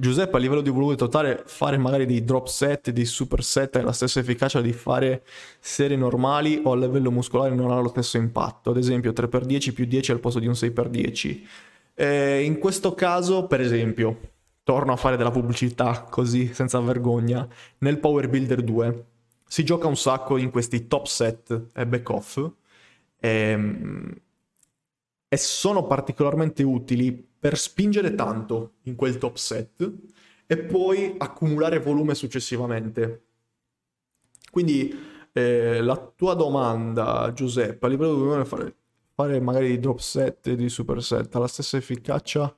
Giuseppe 0.00 0.38
a 0.38 0.40
livello 0.40 0.62
di 0.62 0.70
volume 0.70 0.94
totale 0.94 1.42
fare 1.44 1.76
magari 1.76 2.06
dei 2.06 2.24
drop 2.24 2.46
set, 2.46 2.88
dei 2.88 3.04
super 3.04 3.44
set 3.44 3.76
ha 3.76 3.82
la 3.82 3.92
stessa 3.92 4.20
efficacia 4.20 4.62
di 4.62 4.72
fare 4.72 5.22
serie 5.60 5.94
normali 5.94 6.58
o 6.64 6.72
a 6.72 6.76
livello 6.76 7.10
muscolare 7.10 7.54
non 7.54 7.70
ha 7.70 7.78
lo 7.78 7.88
stesso 7.88 8.16
impatto, 8.16 8.70
ad 8.70 8.78
esempio 8.78 9.12
3x10 9.12 9.74
più 9.74 9.84
10 9.84 10.12
al 10.12 10.20
posto 10.20 10.38
di 10.38 10.46
un 10.46 10.54
6x10. 10.54 11.40
Eh, 11.92 12.42
in 12.44 12.58
questo 12.58 12.94
caso, 12.94 13.46
per 13.46 13.60
esempio, 13.60 14.20
torno 14.62 14.92
a 14.92 14.96
fare 14.96 15.18
della 15.18 15.30
pubblicità 15.30 16.06
così 16.08 16.54
senza 16.54 16.80
vergogna, 16.80 17.46
nel 17.80 17.98
Power 17.98 18.30
Builder 18.30 18.62
2 18.62 19.04
si 19.46 19.64
gioca 19.64 19.86
un 19.86 19.98
sacco 19.98 20.38
in 20.38 20.50
questi 20.50 20.86
top 20.86 21.04
set 21.04 21.66
e 21.74 21.86
back 21.86 22.08
off 22.08 22.50
ehm, 23.18 24.14
e 25.28 25.36
sono 25.36 25.86
particolarmente 25.86 26.62
utili 26.62 27.29
per 27.40 27.56
spingere 27.56 28.14
tanto 28.14 28.74
in 28.82 28.94
quel 28.94 29.16
top 29.16 29.36
set 29.36 29.92
e 30.46 30.58
poi 30.58 31.14
accumulare 31.16 31.80
volume 31.80 32.14
successivamente. 32.14 33.22
Quindi 34.50 34.94
eh, 35.32 35.80
la 35.80 35.96
tua 35.96 36.34
domanda, 36.34 37.32
Giuseppe, 37.32 37.86
a 37.86 37.88
livello 37.88 38.14
di 38.14 38.20
volume 38.20 38.44
fare, 38.44 38.74
fare 39.14 39.40
magari 39.40 39.68
di 39.68 39.80
drop 39.80 39.98
set 39.98 40.48
e 40.48 40.56
di 40.56 40.68
superset 40.68 41.34
ha 41.34 41.38
la 41.38 41.46
stessa 41.48 41.78
efficacia? 41.78 42.54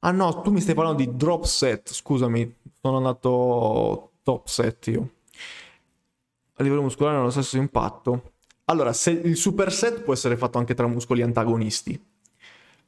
Ah 0.00 0.10
no, 0.10 0.42
tu 0.42 0.50
mi 0.50 0.60
stai 0.60 0.74
parlando 0.74 1.02
di 1.02 1.16
drop 1.16 1.44
set, 1.44 1.92
scusami, 1.92 2.54
sono 2.80 2.98
andato 2.98 4.12
top 4.22 4.46
set 4.46 4.86
io. 4.88 5.10
A 6.54 6.62
livello 6.62 6.82
muscolare 6.82 7.16
hanno 7.16 7.24
lo 7.24 7.30
stesso 7.30 7.56
impatto. 7.56 8.32
Allora, 8.66 8.92
se 8.92 9.10
il 9.10 9.36
superset 9.36 10.02
può 10.02 10.12
essere 10.12 10.36
fatto 10.36 10.58
anche 10.58 10.74
tra 10.74 10.86
muscoli 10.86 11.22
antagonisti, 11.22 11.98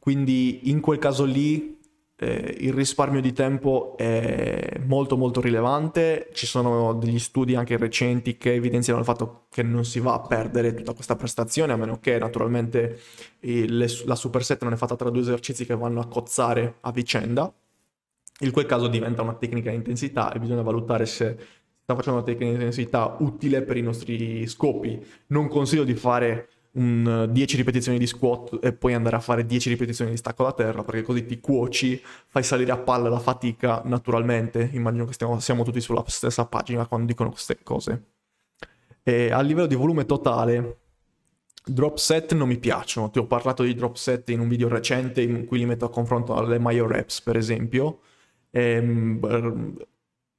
quindi 0.00 0.70
in 0.70 0.80
quel 0.80 0.98
caso 0.98 1.24
lì 1.24 1.78
eh, 2.16 2.56
il 2.60 2.72
risparmio 2.72 3.20
di 3.20 3.32
tempo 3.32 3.96
è 3.96 4.78
molto 4.84 5.16
molto 5.16 5.40
rilevante, 5.40 6.30
ci 6.32 6.46
sono 6.46 6.94
degli 6.94 7.18
studi 7.18 7.54
anche 7.54 7.76
recenti 7.76 8.36
che 8.36 8.54
evidenziano 8.54 8.98
il 8.98 9.04
fatto 9.04 9.46
che 9.50 9.62
non 9.62 9.84
si 9.84 10.00
va 10.00 10.14
a 10.14 10.20
perdere 10.20 10.74
tutta 10.74 10.92
questa 10.94 11.16
prestazione, 11.16 11.72
a 11.72 11.76
meno 11.76 11.98
che 11.98 12.18
naturalmente 12.18 12.98
il, 13.40 14.02
la 14.04 14.14
superset 14.14 14.62
non 14.62 14.72
è 14.72 14.76
fatta 14.76 14.96
tra 14.96 15.10
due 15.10 15.20
esercizi 15.20 15.64
che 15.64 15.76
vanno 15.76 16.00
a 16.00 16.08
cozzare 16.08 16.76
a 16.80 16.90
vicenda, 16.92 17.52
in 18.40 18.50
quel 18.52 18.66
caso 18.66 18.88
diventa 18.88 19.22
una 19.22 19.34
tecnica 19.34 19.70
di 19.70 19.76
intensità 19.76 20.32
e 20.32 20.38
bisogna 20.38 20.62
valutare 20.62 21.06
se 21.06 21.36
sta 21.82 21.94
facendo 21.94 22.18
una 22.20 22.26
tecnica 22.26 22.50
di 22.50 22.56
intensità 22.56 23.16
utile 23.20 23.62
per 23.62 23.76
i 23.76 23.82
nostri 23.82 24.46
scopi. 24.46 25.02
Non 25.28 25.48
consiglio 25.48 25.84
di 25.84 25.94
fare 25.94 26.48
un 26.72 27.28
10 27.30 27.56
ripetizioni 27.56 27.98
di 27.98 28.06
squat 28.06 28.58
e 28.62 28.72
poi 28.72 28.94
andare 28.94 29.16
a 29.16 29.20
fare 29.20 29.44
10 29.44 29.70
ripetizioni 29.70 30.12
di 30.12 30.16
stacco 30.16 30.44
da 30.44 30.52
terra 30.52 30.84
perché 30.84 31.02
così 31.02 31.26
ti 31.26 31.40
cuoci, 31.40 32.00
fai 32.26 32.42
salire 32.42 32.70
a 32.72 32.78
palla 32.78 33.08
la 33.08 33.18
fatica 33.18 33.82
naturalmente. 33.84 34.70
Immagino 34.72 35.04
che 35.04 35.12
stiamo, 35.12 35.40
siamo 35.40 35.64
tutti 35.64 35.80
sulla 35.80 36.04
stessa 36.06 36.46
pagina 36.46 36.86
quando 36.86 37.06
dicono 37.06 37.30
queste 37.30 37.58
cose. 37.62 38.04
E 39.02 39.30
a 39.32 39.40
livello 39.40 39.66
di 39.66 39.74
volume 39.74 40.04
totale, 40.06 40.78
drop 41.64 41.96
set 41.96 42.34
non 42.34 42.48
mi 42.48 42.58
piacciono. 42.58 43.10
Ti 43.10 43.18
ho 43.18 43.26
parlato 43.26 43.62
di 43.62 43.74
drop 43.74 43.96
set 43.96 44.30
in 44.30 44.40
un 44.40 44.48
video 44.48 44.68
recente 44.68 45.22
in 45.22 45.46
cui 45.46 45.58
li 45.58 45.66
metto 45.66 45.86
a 45.86 45.90
confronto 45.90 46.34
alle 46.34 46.58
Mayo 46.58 46.86
Reps, 46.86 47.22
per 47.22 47.36
esempio. 47.36 48.00
Ehm, 48.50 49.76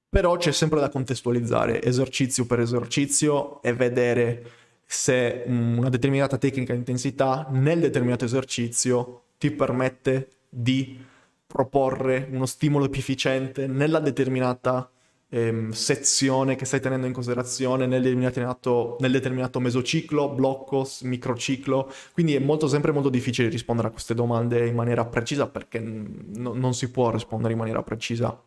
però 0.09 0.35
c'è 0.35 0.51
sempre 0.51 0.79
da 0.79 0.89
contestualizzare 0.89 1.81
esercizio 1.81 2.45
per 2.45 2.59
esercizio 2.59 3.61
e 3.61 3.73
vedere 3.73 4.45
se 4.93 5.43
una 5.45 5.87
determinata 5.87 6.37
tecnica 6.37 6.73
di 6.73 6.79
intensità 6.79 7.47
nel 7.49 7.79
determinato 7.79 8.25
esercizio 8.25 9.23
ti 9.37 9.49
permette 9.49 10.31
di 10.49 10.99
proporre 11.47 12.27
uno 12.29 12.45
stimolo 12.45 12.89
più 12.89 12.99
efficiente 12.99 13.67
nella 13.67 13.99
determinata 13.99 14.91
ehm, 15.29 15.69
sezione 15.71 16.55
che 16.55 16.65
stai 16.65 16.81
tenendo 16.81 17.07
in 17.07 17.13
considerazione 17.13 17.85
nel 17.85 18.01
determinato, 18.01 18.97
nel 18.99 19.11
determinato 19.11 19.61
mesociclo, 19.61 20.27
blocco, 20.27 20.85
microciclo. 21.03 21.89
Quindi 22.11 22.35
è 22.35 22.39
molto, 22.39 22.67
sempre 22.67 22.91
molto 22.91 23.09
difficile 23.09 23.47
rispondere 23.47 23.87
a 23.87 23.91
queste 23.91 24.13
domande 24.13 24.67
in 24.67 24.75
maniera 24.75 25.05
precisa 25.05 25.47
perché 25.47 25.79
n- 25.79 26.51
non 26.53 26.73
si 26.73 26.91
può 26.91 27.11
rispondere 27.11 27.53
in 27.53 27.59
maniera 27.59 27.81
precisa 27.81 28.37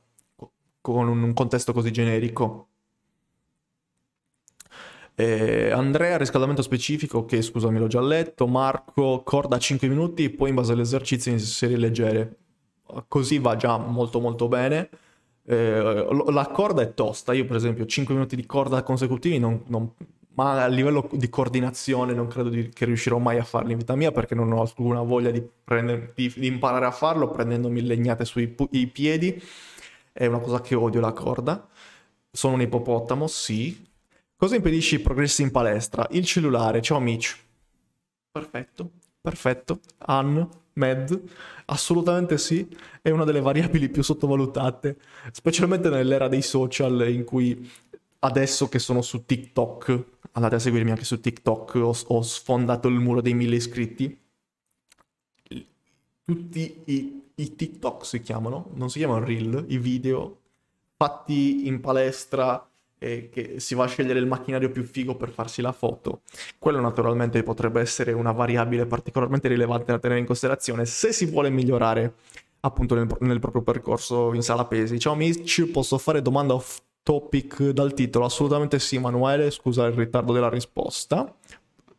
con 0.83 1.09
un 1.09 1.33
contesto 1.33 1.73
così 1.73 1.91
generico. 1.91 2.69
Eh, 5.17 5.71
Andrea, 5.71 6.17
riscaldamento 6.17 6.63
specifico, 6.63 7.25
che 7.25 7.41
scusami 7.41 7.79
l'ho 7.79 7.87
già 7.87 8.01
letto. 8.01 8.47
Marco, 8.47 9.23
corda 9.25 9.59
5 9.59 9.89
minuti, 9.89 10.31
poi 10.31 10.49
in 10.51 10.57
base 10.57 10.73
all'esercizio 10.73 11.31
in 11.31 11.39
serie 11.39 11.77
leggere. 11.77 12.37
Così 13.09 13.39
va 13.39 13.57
già 13.57 13.77
molto 13.79 14.21
molto 14.21 14.49
bene. 14.49 14.89
Eh, 15.47 16.07
la 16.31 16.47
corda 16.49 16.83
è 16.83 16.95
tosta, 16.95 17.33
io 17.33 17.45
per 17.45 17.57
esempio 17.57 17.87
5 17.87 18.15
minuti 18.15 18.35
di 18.35 18.47
corda 18.47 18.83
consecutivi 18.83 19.39
non, 19.39 19.63
non, 19.67 19.93
ma 20.35 20.63
a 20.65 20.67
livello 20.69 21.09
di 21.13 21.29
coordinazione 21.29 22.15
non 22.15 22.29
credo 22.29 22.49
di, 22.49 22.71
che 22.71 22.87
riuscirò 22.87 23.19
mai 23.19 23.39
a 23.39 23.45
farlo 23.45 23.71
in 23.73 23.79
vita 23.79 23.95
mia 23.95 24.11
perché 24.11 24.35
non 24.35 24.51
ho 24.53 24.63
alcuna 24.63 25.03
voglia 25.03 25.31
di, 25.31 25.47
prendere, 25.63 26.13
di, 26.15 26.33
di 26.35 26.47
imparare 26.47 26.87
a 26.87 26.91
farlo 26.91 27.31
prendendomi 27.31 27.83
legnate 27.83 28.25
sui 28.25 28.49
piedi. 28.93 29.41
È 30.13 30.27
una 30.27 30.39
cosa 30.39 30.61
che 30.61 30.75
odio 30.75 31.01
la 31.01 31.13
corda. 31.13 31.69
Sono 32.31 32.55
un 32.55 32.63
ippopotamo, 32.63 33.27
sì, 33.27 33.87
Cosa 34.37 34.57
impedisce 34.57 34.97
i 34.97 35.01
progressi 35.01 35.43
in 35.43 35.51
palestra? 35.51 36.07
Il 36.11 36.25
cellulare. 36.25 36.83
Ciao 36.83 36.99
Mitch. 36.99 37.39
Perfetto, 38.31 38.91
perfetto. 39.21 39.81
An, 39.99 40.49
Med, 40.75 41.23
assolutamente 41.67 42.37
sì. 42.37 42.69
È 43.01 43.11
una 43.11 43.25
delle 43.25 43.41
variabili 43.41 43.89
più 43.89 44.03
sottovalutate, 44.03 44.99
specialmente 45.31 45.89
nell'era 45.89 46.27
dei 46.27 46.43
social 46.43 47.09
in 47.09 47.25
cui 47.25 47.71
adesso 48.21 48.69
che 48.69 48.81
sono 48.81 49.03
su 49.03 49.25
TikTok, 49.25 50.05
andate 50.33 50.57
a 50.57 50.59
seguirmi 50.59 50.91
anche 50.91 51.05
su 51.05 51.21
TikTok, 51.21 51.75
ho, 51.77 51.95
ho 52.07 52.23
sfondato 52.23 52.89
il 52.89 52.99
muro 52.99 53.21
dei 53.21 53.35
mille 53.35 53.57
iscritti. 53.57 54.19
Tutti 56.25 56.83
i, 56.87 57.23
i 57.35 57.55
TikTok 57.55 58.05
si 58.05 58.21
chiamano, 58.21 58.71
non 58.75 58.91
si 58.91 58.99
chiamano 58.99 59.25
reel, 59.25 59.65
i 59.69 59.79
video 59.79 60.39
fatti 60.97 61.67
in 61.67 61.81
palestra 61.81 62.67
e 63.05 63.29
che 63.31 63.61
si 63.61 63.75
va 63.75 63.85
a 63.85 63.87
scegliere 63.87 64.19
il 64.19 64.27
macchinario 64.27 64.71
più 64.71 64.83
figo 64.83 65.15
per 65.15 65.29
farsi 65.29 65.61
la 65.61 65.73
foto. 65.73 66.23
Quello 66.59 66.81
naturalmente 66.81 67.43
potrebbe 67.43 67.83
essere 67.83 68.13
una 68.13 68.33
variabile 68.33 68.87
particolarmente 68.87 69.49
rilevante 69.49 69.93
da 69.93 69.99
tenere 69.99 70.21
in 70.21 70.27
considerazione 70.27 70.87
se 70.87 71.13
si 71.13 71.27
vuole 71.27 71.51
migliorare 71.51 72.15
appunto 72.61 72.95
nel, 72.95 73.07
nel 73.21 73.41
proprio 73.41 73.61
percorso 73.61 74.33
in 74.33 74.41
sala 74.41 74.65
pesi. 74.65 74.99
Ciao 74.99 75.15
Mitch, 75.15 75.67
posso 75.71 75.99
fare 75.99 76.23
domanda 76.23 76.55
off 76.55 76.79
topic 77.03 77.69
dal 77.71 77.93
titolo? 77.93 78.25
Assolutamente 78.25 78.79
sì, 78.79 78.99
Manuele, 78.99 79.51
scusa 79.51 79.85
il 79.85 79.93
ritardo 79.93 80.33
della 80.33 80.49
risposta. 80.49 81.31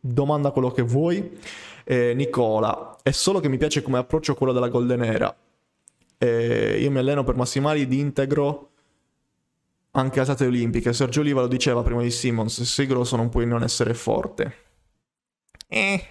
Domanda 0.00 0.50
quello 0.50 0.72
che 0.72 0.82
vuoi. 0.82 1.38
Eh, 1.84 2.14
Nicola, 2.14 2.96
è 3.00 3.12
solo 3.12 3.38
che 3.38 3.48
mi 3.48 3.58
piace 3.58 3.80
come 3.80 3.98
approccio 3.98 4.34
quello 4.34 4.52
della 4.52 4.68
Golden 4.68 5.04
Era. 5.04 5.36
Eh, 6.18 6.78
io 6.80 6.90
mi 6.90 6.98
alleno 6.98 7.22
per 7.22 7.36
massimali 7.36 7.86
di 7.86 8.00
integro 8.00 8.70
anche 9.96 10.20
alzate 10.20 10.46
olimpiche. 10.46 10.92
Sergio 10.92 11.20
Oliva 11.20 11.40
lo 11.40 11.48
diceva 11.48 11.82
prima 11.82 12.02
di 12.02 12.10
Simmons, 12.10 12.62
sei 12.62 12.86
grosso 12.86 13.16
non 13.16 13.28
puoi 13.28 13.46
non 13.46 13.62
essere 13.62 13.94
forte. 13.94 14.54
Eh. 15.66 16.06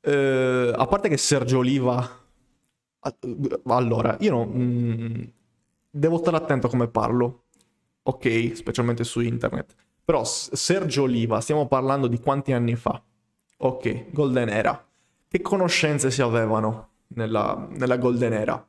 Eh, 0.00 0.72
a 0.74 0.86
parte 0.86 1.08
che 1.08 1.16
Sergio 1.16 1.58
Oliva... 1.58 2.20
Allora, 3.64 4.16
io 4.20 4.30
no, 4.30 4.46
mm, 4.46 5.22
devo 5.90 6.18
stare 6.18 6.36
attento 6.36 6.68
a 6.68 6.70
come 6.70 6.86
parlo, 6.86 7.46
ok, 8.02 8.52
specialmente 8.54 9.02
su 9.02 9.18
internet. 9.18 9.74
Però 10.04 10.22
Sergio 10.24 11.02
Oliva, 11.02 11.40
stiamo 11.40 11.66
parlando 11.66 12.06
di 12.06 12.20
quanti 12.20 12.52
anni 12.52 12.76
fa? 12.76 13.02
Ok, 13.58 14.12
Golden 14.12 14.48
Era. 14.48 14.86
Che 15.26 15.40
conoscenze 15.40 16.12
si 16.12 16.22
avevano 16.22 16.90
nella, 17.08 17.66
nella 17.70 17.96
Golden 17.96 18.32
Era? 18.32 18.68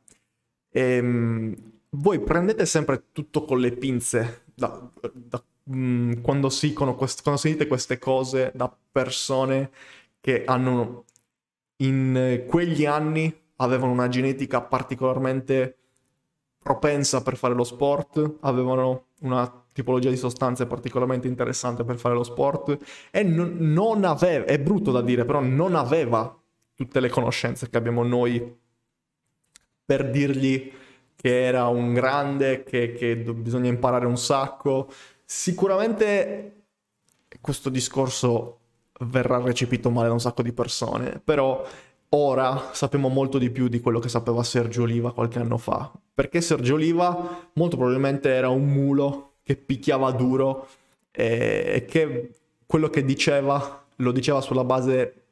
Ehm, 0.71 1.72
voi 1.95 2.19
prendete 2.19 2.65
sempre 2.65 3.05
tutto 3.11 3.45
con 3.45 3.59
le 3.59 3.71
pinze 3.71 4.43
da, 4.53 4.89
da, 5.11 5.43
mh, 5.63 5.77
mm, 5.77 6.11
quando, 6.21 6.49
si, 6.49 6.73
quest- 6.73 7.21
quando 7.21 7.39
sentite 7.39 7.67
queste 7.67 7.97
cose 7.97 8.51
da 8.55 8.73
persone 8.91 9.71
che 10.19 10.43
hanno 10.45 11.05
in 11.77 12.45
quegli 12.47 12.85
anni 12.85 13.33
avevano 13.57 13.91
una 13.91 14.07
genetica 14.07 14.61
particolarmente 14.61 15.77
propensa 16.61 17.21
per 17.21 17.35
fare 17.35 17.53
lo 17.53 17.63
sport, 17.63 18.37
avevano 18.41 19.07
una 19.21 19.65
tipologia 19.73 20.09
di 20.09 20.17
sostanze 20.17 20.65
particolarmente 20.65 21.27
interessante 21.27 21.83
per 21.83 21.97
fare 21.97 22.15
lo 22.15 22.23
sport 22.23 22.77
e 23.11 23.23
non, 23.23 23.57
non 23.59 24.05
aveva, 24.05 24.45
è 24.45 24.59
brutto 24.59 24.91
da 24.91 25.01
dire, 25.01 25.25
però 25.25 25.41
non 25.41 25.75
aveva 25.75 26.35
tutte 26.73 26.99
le 26.99 27.09
conoscenze 27.09 27.69
che 27.69 27.77
abbiamo 27.77 28.03
noi 28.03 28.57
per 29.85 30.09
dirgli 30.09 30.71
che 31.23 31.45
era 31.45 31.67
un 31.67 31.93
grande, 31.93 32.63
che, 32.63 32.91
che 32.91 33.15
bisogna 33.15 33.69
imparare 33.69 34.05
un 34.05 34.17
sacco. 34.17 34.91
Sicuramente 35.23 36.63
questo 37.39 37.69
discorso 37.69 38.59
verrà 39.05 39.39
recepito 39.39 39.89
male 39.89 40.07
da 40.07 40.13
un 40.13 40.19
sacco 40.19 40.41
di 40.41 40.51
persone, 40.51 41.21
però 41.23 41.65
ora 42.09 42.71
sappiamo 42.73 43.07
molto 43.07 43.37
di 43.37 43.49
più 43.51 43.69
di 43.69 43.79
quello 43.79 43.99
che 43.99 44.09
sapeva 44.09 44.43
Sergio 44.43 44.81
Oliva 44.81 45.13
qualche 45.13 45.39
anno 45.39 45.57
fa, 45.57 45.89
perché 46.13 46.41
Sergio 46.41 46.73
Oliva 46.73 47.49
molto 47.53 47.77
probabilmente 47.77 48.29
era 48.29 48.49
un 48.49 48.65
mulo 48.65 49.35
che 49.43 49.55
picchiava 49.55 50.11
duro 50.11 50.67
e 51.09 51.85
che 51.87 52.31
quello 52.65 52.89
che 52.89 53.05
diceva 53.05 53.85
lo 53.95 54.11
diceva 54.11 54.41
sulla 54.41 54.65
base 54.65 55.23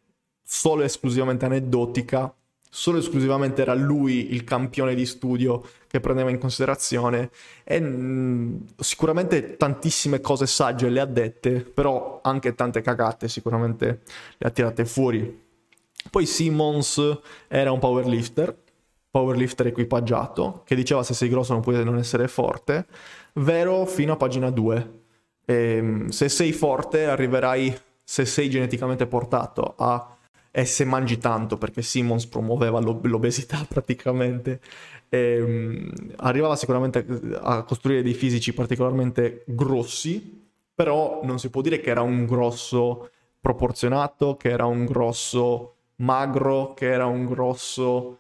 solo 0.41 0.83
e 0.83 0.85
esclusivamente 0.85 1.43
aneddotica 1.43 2.33
solo 2.73 2.99
esclusivamente 2.99 3.61
era 3.61 3.73
lui 3.73 4.33
il 4.33 4.45
campione 4.45 4.95
di 4.95 5.05
studio 5.05 5.61
che 5.87 5.99
prendeva 5.99 6.29
in 6.29 6.39
considerazione 6.39 7.29
e 7.65 7.81
mh, 7.81 7.85
mm, 7.85 8.55
sicuramente 8.77 9.57
tantissime 9.57 10.21
cose 10.21 10.47
sagge 10.47 10.87
le 10.87 11.01
ha 11.01 11.05
dette, 11.05 11.59
però 11.59 12.21
anche 12.23 12.55
tante 12.55 12.79
cagate 12.81 13.27
sicuramente 13.27 13.99
le 14.37 14.47
ha 14.47 14.51
tirate 14.51 14.85
fuori. 14.85 15.39
Poi 16.09 16.25
Simmons 16.25 17.19
era 17.49 17.73
un 17.73 17.79
powerlifter, 17.79 18.57
powerlifter 19.11 19.67
equipaggiato, 19.67 20.61
che 20.65 20.73
diceva 20.73 21.03
se 21.03 21.13
sei 21.13 21.27
grosso 21.27 21.51
non 21.51 21.61
puoi 21.61 21.83
non 21.83 21.97
essere 21.97 22.29
forte, 22.29 22.85
vero 23.33 23.85
fino 23.85 24.13
a 24.13 24.15
pagina 24.15 24.49
2. 24.49 24.99
E, 25.43 25.53
ehm, 25.53 26.07
se 26.07 26.29
sei 26.29 26.53
forte 26.53 27.05
arriverai, 27.05 27.77
se 28.01 28.25
sei 28.25 28.49
geneticamente 28.49 29.07
portato 29.07 29.73
a 29.77 30.15
e 30.51 30.65
se 30.65 30.83
mangi 30.83 31.17
tanto, 31.17 31.57
perché 31.57 31.81
Simmons 31.81 32.27
promuoveva 32.27 32.79
l'obesità 32.79 33.65
praticamente, 33.67 34.59
e, 35.09 35.41
um, 35.41 35.91
arrivava 36.17 36.55
sicuramente 36.55 37.05
a 37.41 37.63
costruire 37.63 38.03
dei 38.03 38.13
fisici 38.13 38.53
particolarmente 38.53 39.43
grossi, 39.47 40.39
però 40.73 41.21
non 41.23 41.39
si 41.39 41.49
può 41.49 41.61
dire 41.61 41.79
che 41.79 41.89
era 41.89 42.01
un 42.01 42.25
grosso 42.25 43.09
proporzionato, 43.39 44.35
che 44.35 44.49
era 44.49 44.65
un 44.65 44.85
grosso 44.85 45.75
magro, 45.97 46.73
che 46.73 46.91
era 46.91 47.05
un 47.05 47.25
grosso 47.25 48.19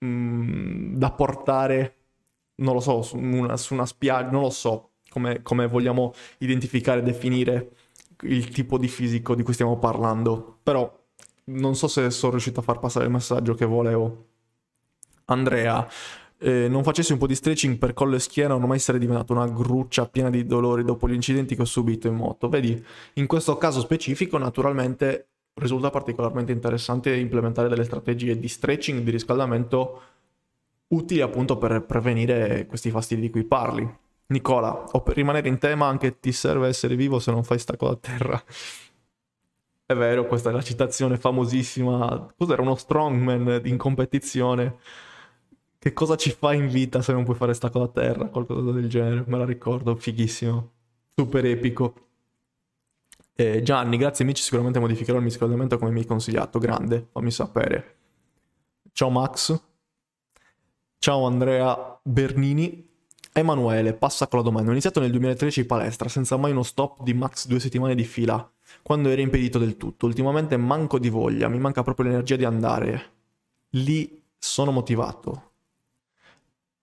um, 0.00 0.94
da 0.96 1.10
portare, 1.12 1.94
non 2.56 2.74
lo 2.74 2.80
so, 2.80 3.02
su 3.02 3.16
una, 3.16 3.56
su 3.56 3.74
una 3.74 3.86
spiaggia, 3.86 4.30
non 4.30 4.42
lo 4.42 4.50
so 4.50 4.90
come, 5.08 5.42
come 5.42 5.66
vogliamo 5.66 6.12
identificare 6.38 7.00
e 7.00 7.02
definire 7.02 7.70
il 8.22 8.48
tipo 8.48 8.78
di 8.78 8.88
fisico 8.88 9.34
di 9.34 9.42
cui 9.42 9.54
stiamo 9.54 9.78
parlando, 9.78 10.58
però 10.62 10.99
non 11.44 11.74
so 11.74 11.88
se 11.88 12.10
sono 12.10 12.32
riuscito 12.32 12.60
a 12.60 12.62
far 12.62 12.78
passare 12.78 13.06
il 13.06 13.10
messaggio 13.10 13.54
che 13.54 13.64
volevo. 13.64 14.26
Andrea, 15.26 15.86
eh, 16.38 16.68
non 16.68 16.82
facessi 16.82 17.12
un 17.12 17.18
po' 17.18 17.26
di 17.26 17.34
stretching 17.34 17.76
per 17.76 17.92
collo 17.92 18.16
e 18.16 18.20
schiena, 18.20 18.54
ormai 18.54 18.78
sarei 18.78 19.00
diventato 19.00 19.32
una 19.32 19.46
gruccia 19.46 20.06
piena 20.06 20.30
di 20.30 20.46
dolori 20.46 20.84
dopo 20.84 21.08
gli 21.08 21.12
incidenti 21.12 21.54
che 21.54 21.62
ho 21.62 21.66
subito 21.66 22.08
in 22.08 22.14
moto. 22.14 22.48
Vedi, 22.48 22.82
in 23.14 23.26
questo 23.26 23.56
caso 23.56 23.80
specifico, 23.80 24.38
naturalmente 24.38 25.26
risulta 25.54 25.90
particolarmente 25.90 26.52
interessante 26.52 27.14
implementare 27.14 27.68
delle 27.68 27.84
strategie 27.84 28.38
di 28.38 28.48
stretching, 28.48 29.02
di 29.02 29.10
riscaldamento 29.10 30.02
utili 30.88 31.20
appunto 31.20 31.58
per 31.58 31.82
prevenire 31.82 32.66
questi 32.66 32.90
fastidi 32.90 33.20
di 33.20 33.30
cui 33.30 33.44
parli. 33.44 33.88
Nicola, 34.28 34.84
o 34.92 35.02
per 35.02 35.16
rimanere 35.16 35.48
in 35.48 35.58
tema 35.58 35.86
anche 35.86 36.20
ti 36.20 36.32
serve 36.32 36.68
essere 36.68 36.94
vivo 36.94 37.18
se 37.18 37.30
non 37.32 37.44
fai 37.44 37.58
stacco 37.58 37.88
da 37.88 37.96
terra. 37.96 38.42
È 39.90 39.94
vero, 39.96 40.24
questa 40.24 40.50
è 40.50 40.52
la 40.52 40.62
citazione 40.62 41.16
famosissima. 41.16 42.32
Cos'era 42.38 42.62
uno 42.62 42.76
strongman 42.76 43.62
in 43.64 43.76
competizione? 43.76 44.76
Che 45.76 45.92
cosa 45.92 46.14
ci 46.14 46.30
fa 46.30 46.52
in 46.52 46.68
vita 46.68 47.02
se 47.02 47.12
non 47.12 47.24
puoi 47.24 47.34
fare 47.34 47.54
stacco 47.54 47.80
da 47.80 47.88
terra? 47.88 48.26
Qualcosa 48.26 48.70
del 48.70 48.88
genere, 48.88 49.24
me 49.26 49.36
la 49.36 49.44
ricordo, 49.44 49.96
fighissimo. 49.96 50.70
Super 51.08 51.44
epico. 51.44 51.94
Eh, 53.34 53.62
Gianni, 53.64 53.96
grazie 53.96 54.22
amici, 54.22 54.44
sicuramente 54.44 54.78
modificherò 54.78 55.16
il 55.16 55.24
mio 55.24 55.32
riscaldamento 55.32 55.76
come 55.76 55.90
mi 55.90 55.98
hai 55.98 56.06
consigliato. 56.06 56.60
Grande, 56.60 57.08
fammi 57.10 57.32
sapere. 57.32 57.96
Ciao 58.92 59.10
Max. 59.10 59.60
Ciao 61.00 61.26
Andrea 61.26 61.98
Bernini. 62.04 62.89
Emanuele, 63.32 63.94
passa 63.94 64.26
con 64.26 64.38
la 64.38 64.44
domanda. 64.44 64.68
Ho 64.68 64.72
iniziato 64.72 65.00
nel 65.00 65.10
2013 65.10 65.64
palestra 65.64 66.08
senza 66.08 66.36
mai 66.36 66.50
uno 66.50 66.62
stop 66.62 67.02
di 67.02 67.14
max 67.14 67.46
due 67.46 67.60
settimane 67.60 67.94
di 67.94 68.04
fila 68.04 68.50
quando 68.82 69.08
era 69.08 69.20
impedito 69.20 69.58
del 69.58 69.76
tutto. 69.76 70.06
Ultimamente 70.06 70.56
manco 70.56 70.98
di 70.98 71.08
voglia, 71.08 71.48
mi 71.48 71.58
manca 71.58 71.82
proprio 71.82 72.06
l'energia 72.06 72.36
di 72.36 72.44
andare. 72.44 73.12
Lì 73.70 74.22
sono 74.38 74.72
motivato. 74.72 75.52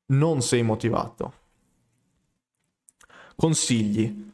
Non 0.08 0.42
sei 0.42 0.64
motivato. 0.64 1.34
Consigli. 3.36 4.26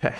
Eh, 0.00 0.14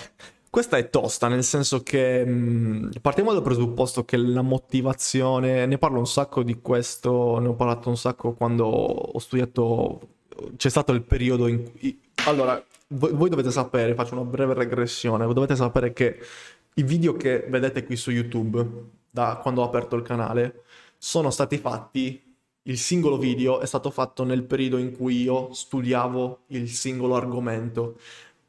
questa 0.51 0.77
è 0.77 0.89
tosta, 0.91 1.29
nel 1.29 1.45
senso 1.45 1.83
che 1.83 2.25
mh, 2.25 2.31
mm, 2.31 2.91
partiamo 3.01 3.33
dal 3.33 3.43
presupposto 3.43 4.05
che 4.05 4.17
la 4.17 4.43
motivazione, 4.43 5.67
ne 5.67 5.79
parlo 5.79 5.99
un 5.99 6.07
sacco 6.07 6.43
di 6.43 6.61
questo, 6.61 7.39
ne 7.39 7.49
ho 7.49 7.55
parlato 7.55 7.89
un 7.89 7.97
sacco 7.97 8.33
quando 8.33 8.67
ho 8.67 9.19
studiato, 9.19 10.17
c'è 10.57 10.69
stato 10.69 10.93
il 10.93 11.03
periodo 11.03 11.47
in 11.47 11.71
cui... 11.71 12.01
Allora, 12.27 12.63
voi, 12.89 13.13
voi 13.13 13.29
dovete 13.29 13.51
sapere, 13.51 13.95
faccio 13.95 14.15
una 14.15 14.25
breve 14.25 14.55
regressione, 14.55 15.27
dovete 15.27 15.57
sapere 15.57 15.93
che 15.93 16.19
i 16.75 16.83
video 16.83 17.17
che 17.17 17.47
vedete 17.49 17.85
qui 17.85 17.97
su 17.97 18.11
YouTube, 18.11 18.65
da 19.11 19.39
quando 19.43 19.63
ho 19.63 19.65
aperto 19.65 19.97
il 19.97 20.03
canale, 20.03 20.63
sono 20.97 21.31
stati 21.31 21.59
fatti, 21.59 22.23
il 22.63 22.79
singolo 22.79 23.19
video 23.19 23.61
è 23.61 23.67
stato 23.67 23.91
fatto 23.91 24.25
nel 24.25 24.45
periodo 24.45 24.77
in 24.77 24.95
cui 24.95 25.23
io 25.23 25.53
studiavo 25.53 26.41
il 26.49 26.69
singolo 26.69 27.17
argomento. 27.17 27.97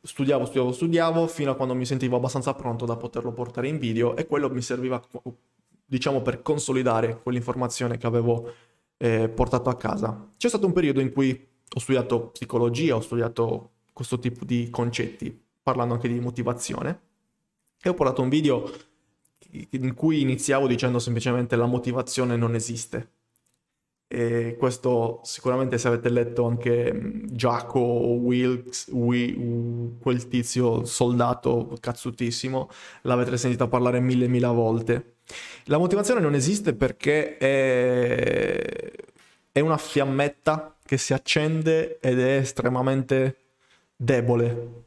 Studiavo, 0.01 0.45
studiavo, 0.45 0.71
studiavo, 0.71 1.27
fino 1.27 1.51
a 1.51 1.55
quando 1.55 1.73
mi 1.73 1.85
sentivo 1.85 2.17
abbastanza 2.17 2.53
pronto 2.53 2.85
da 2.85 2.97
poterlo 2.97 3.31
portare 3.31 3.67
in 3.67 3.77
video 3.77 4.15
e 4.15 4.27
quello 4.27 4.49
mi 4.49 4.61
serviva, 4.61 5.01
diciamo, 5.85 6.21
per 6.21 6.41
consolidare 6.41 7.19
quell'informazione 7.21 7.97
che 7.97 8.07
avevo 8.07 8.53
eh, 8.97 9.29
portato 9.29 9.69
a 9.69 9.75
casa. 9.75 10.31
C'è 10.37 10.49
stato 10.49 10.65
un 10.65 10.73
periodo 10.73 10.99
in 10.99 11.11
cui 11.11 11.47
ho 11.71 11.79
studiato 11.79 12.27
psicologia, 12.27 12.95
ho 12.95 13.01
studiato 13.01 13.71
questo 13.93 14.19
tipo 14.19 14.45
di 14.45 14.69
concetti, 14.69 15.37
parlando 15.61 15.93
anche 15.93 16.07
di 16.07 16.19
motivazione. 16.19 17.01
E 17.81 17.89
ho 17.89 17.93
portato 17.93 18.21
un 18.21 18.29
video 18.29 18.69
in 19.51 19.93
cui 19.93 20.21
iniziavo 20.21 20.67
dicendo 20.67 20.99
semplicemente 20.99 21.55
la 21.55 21.65
motivazione 21.65 22.35
non 22.35 22.55
esiste. 22.55 23.11
E 24.11 24.55
questo 24.57 25.21
sicuramente 25.23 25.77
se 25.77 25.87
avete 25.87 26.09
letto 26.09 26.45
anche 26.45 27.21
Giaco 27.25 27.79
Wilkes, 27.79 28.89
quel 28.89 30.27
tizio 30.27 30.83
soldato 30.83 31.77
cazzutissimo, 31.79 32.69
l'avete 33.03 33.37
sentito 33.37 33.67
parlare 33.67 33.99
mille 33.99 34.27
mila 34.27 34.51
volte. 34.51 35.17
La 35.65 35.77
motivazione 35.77 36.21
non 36.21 36.33
esiste 36.33 36.73
perché 36.73 37.37
è, 37.37 38.91
è 39.51 39.59
una 39.59 39.77
fiammetta 39.77 40.78
che 40.89 40.97
si 40.97 41.13
accende 41.13 41.99
ed 41.99 42.19
è 42.19 42.37
estremamente 42.37 43.37
debole. 43.95 44.85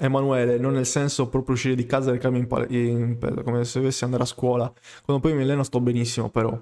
Emanuele, 0.00 0.58
non 0.58 0.72
nel 0.72 0.84
senso 0.84 1.28
proprio 1.28 1.54
uscire 1.54 1.76
di 1.76 1.86
casa 1.86 2.08
e 2.08 2.14
recarmi 2.14 2.38
in, 2.40 2.46
pal- 2.48 2.68
in 2.72 3.16
come 3.44 3.64
se 3.64 3.78
dovessi 3.78 4.02
andare 4.02 4.24
a 4.24 4.26
scuola. 4.26 4.72
Quando 5.04 5.22
poi 5.22 5.36
mi 5.36 5.42
alleno 5.42 5.62
sto 5.62 5.78
benissimo, 5.78 6.28
però. 6.28 6.60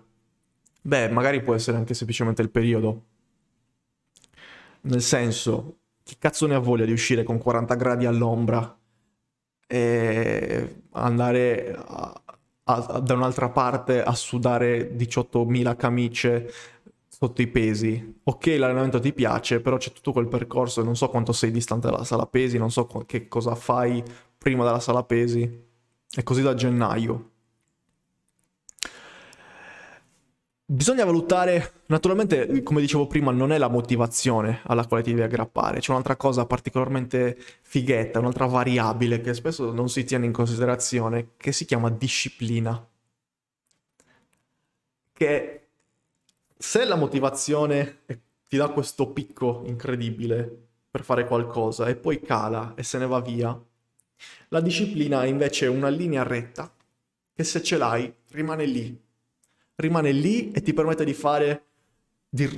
Beh, 0.83 1.09
magari 1.09 1.41
può 1.41 1.55
essere 1.55 1.79
anche 1.79 1.95
semplicemente 1.95 2.43
il 2.43 2.51
periodo. 2.51 3.05
Nel 4.83 5.01
senso, 5.01 5.79
chi 6.03 6.17
cazzo 6.19 6.47
ne 6.47 6.55
ha 6.55 6.59
voglia 6.59 6.85
di 6.85 6.93
uscire 6.93 7.23
con 7.23 7.39
40 7.39 7.75
gradi 7.77 8.05
all'ombra 8.05 8.79
e 9.67 10.83
andare 10.91 11.75
a, 11.75 12.23
a, 12.65 13.01
da 13.01 13.15
un'altra 13.15 13.49
parte 13.49 14.03
a 14.03 14.15
sudare 14.15 14.95
18.000 14.95 15.77
camicie 15.77 16.53
sotto 17.17 17.43
i 17.43 17.47
pesi. 17.47 18.21
Ok, 18.25 18.47
l'allenamento 18.47 18.99
ti 18.99 19.13
piace, 19.13 19.61
però 19.61 19.77
c'è 19.77 19.93
tutto 19.93 20.13
quel 20.13 20.29
percorso 20.29 20.83
non 20.83 20.97
so 20.97 21.09
quanto 21.09 21.33
sei 21.33 21.51
distante 21.51 21.89
dalla 21.89 22.05
sala 22.05 22.27
pesi, 22.27 22.59
non 22.59 22.71
so 22.71 22.87
che 23.07 23.29
cosa 23.29 23.55
fai 23.55 24.03
prima 24.37 24.65
della 24.65 24.81
sala 24.81 25.05
pesi. 25.05 25.63
E 26.17 26.23
così 26.23 26.43
da 26.43 26.55
gennaio. 26.55 27.31
Bisogna 30.67 31.05
valutare, 31.05 31.83
naturalmente, 31.87 32.63
come 32.63 32.81
dicevo 32.81 33.07
prima, 33.07 33.31
non 33.31 33.53
è 33.53 33.59
la 33.59 33.69
motivazione 33.69 34.61
alla 34.65 34.87
quale 34.87 35.03
ti 35.03 35.11
devi 35.11 35.23
aggrappare, 35.23 35.79
c'è 35.79 35.91
un'altra 35.91 36.17
cosa 36.17 36.47
particolarmente 36.47 37.37
fighetta, 37.63 38.19
un'altra 38.19 38.47
variabile 38.47 39.21
che 39.21 39.35
spesso 39.35 39.73
non 39.73 39.89
si 39.89 40.05
tiene 40.05 40.25
in 40.27 40.33
considerazione, 40.33 41.33
che 41.37 41.53
si 41.53 41.65
chiama 41.67 41.91
disciplina. 41.91 42.89
Che 45.13 45.64
se 46.65 46.87
la 46.87 46.97
motivazione 46.97 48.05
ti 48.49 48.57
dà 48.57 48.69
questo 48.71 49.13
picco 49.13 49.65
incredibile 49.67 50.69
per 50.91 51.05
fare 51.05 51.27
qualcosa 51.27 51.89
e 51.89 51.95
poi 51.95 52.21
cala 52.21 52.73
e 52.75 52.83
se 52.83 52.97
ne 52.97 53.07
va 53.07 53.21
via, 53.21 53.57
la 54.49 54.61
disciplina 54.61 55.23
è 55.23 55.27
invece 55.27 55.67
una 55.67 55.91
linea 55.91 56.23
retta 56.23 56.75
che 57.35 57.45
se 57.45 57.63
ce 57.63 57.77
l'hai 57.77 58.13
rimane 58.31 58.65
lì. 58.65 58.99
Rimane 59.75 60.11
lì 60.13 60.53
e 60.53 60.63
ti 60.63 60.73
permette 60.73 61.05
di 61.05 61.13
fare, 61.13 61.65
di, 62.31 62.49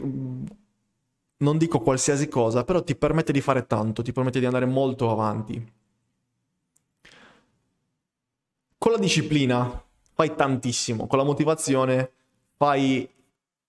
non 1.39 1.59
dico 1.59 1.81
qualsiasi 1.81 2.29
cosa, 2.29 2.63
però 2.63 2.85
ti 2.85 2.95
permette 2.95 3.33
di 3.33 3.41
fare 3.41 3.67
tanto, 3.67 4.03
ti 4.03 4.13
permette 4.13 4.39
di 4.39 4.47
andare 4.47 4.67
molto 4.67 5.11
avanti. 5.11 5.73
Con 8.79 8.93
la 8.93 8.99
disciplina 8.99 9.85
fai 10.15 10.37
tantissimo, 10.37 11.09
con 11.09 11.19
la 11.19 11.25
motivazione 11.25 12.13
fai 12.57 13.15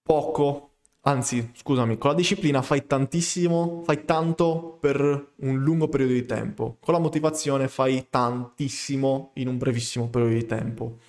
poco, 0.08 0.78
anzi 1.02 1.52
scusami, 1.54 1.98
con 1.98 2.12
la 2.12 2.16
disciplina 2.16 2.62
fai 2.62 2.88
tantissimo, 2.88 3.82
fai 3.84 4.06
tanto 4.06 4.78
per 4.80 5.34
un 5.36 5.62
lungo 5.62 5.90
periodo 5.90 6.14
di 6.14 6.26
tempo, 6.26 6.78
con 6.80 6.94
la 6.94 7.00
motivazione 7.00 7.68
fai 7.68 8.08
tantissimo 8.10 9.32
in 9.36 9.50
un 9.50 9.58
brevissimo 9.58 10.08
periodo 10.08 10.34
di 10.34 10.46
tempo. 10.46 11.00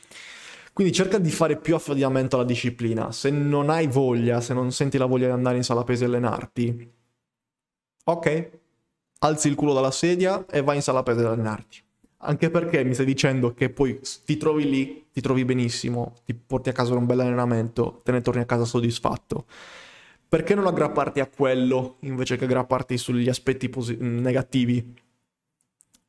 Quindi 0.72 0.92
cerca 0.92 1.18
di 1.18 1.30
fare 1.30 1.58
più 1.58 1.76
affidamento 1.76 2.36
alla 2.36 2.44
disciplina. 2.44 3.12
Se 3.12 3.30
non 3.30 3.70
hai 3.70 3.86
voglia, 3.86 4.40
se 4.40 4.52
non 4.52 4.72
senti 4.72 4.98
la 4.98 5.06
voglia 5.06 5.26
di 5.26 5.32
andare 5.32 5.56
in 5.56 5.64
sala 5.64 5.84
pesi 5.84 6.02
e 6.02 6.06
allenarti, 6.06 6.92
ok, 8.04 8.50
alzi 9.20 9.48
il 9.48 9.54
culo 9.54 9.72
dalla 9.72 9.90
sedia 9.92 10.44
e 10.46 10.62
vai 10.62 10.76
in 10.76 10.82
sala 10.82 11.02
pesi 11.02 11.20
ad 11.20 11.26
allenarti. 11.26 11.86
Anche 12.20 12.50
perché 12.50 12.82
mi 12.82 12.94
stai 12.94 13.06
dicendo 13.06 13.54
che 13.54 13.70
poi 13.70 14.00
ti 14.24 14.36
trovi 14.36 14.68
lì, 14.68 15.06
ti 15.12 15.20
trovi 15.20 15.44
benissimo, 15.44 16.16
ti 16.24 16.34
porti 16.34 16.68
a 16.68 16.72
casa 16.72 16.94
un 16.94 17.06
bel 17.06 17.20
allenamento, 17.20 18.00
te 18.02 18.10
ne 18.10 18.20
torni 18.20 18.40
a 18.40 18.44
casa 18.44 18.64
soddisfatto. 18.64 19.46
Perché 20.28 20.54
non 20.54 20.66
aggrapparti 20.66 21.20
a 21.20 21.28
quello 21.28 21.96
invece 22.00 22.36
che 22.36 22.44
aggrapparti 22.44 22.98
sugli 22.98 23.28
aspetti 23.28 23.68
posi- 23.68 23.96
negativi? 23.98 24.94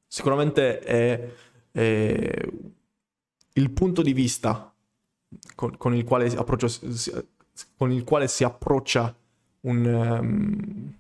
Sicuramente 0.08 0.80
è, 0.80 1.30
è, 1.72 2.50
il 3.54 3.72
punto 3.72 4.02
di 4.02 4.14
vista 4.14 4.74
con, 5.54 5.78
con, 5.78 5.94
il, 5.94 6.04
quale 6.04 6.36
con 7.78 7.92
il, 7.92 8.04
quale 8.04 8.28
si 8.28 8.44
approccia 8.44 9.16
un, 9.62 9.86
um, 9.86 10.94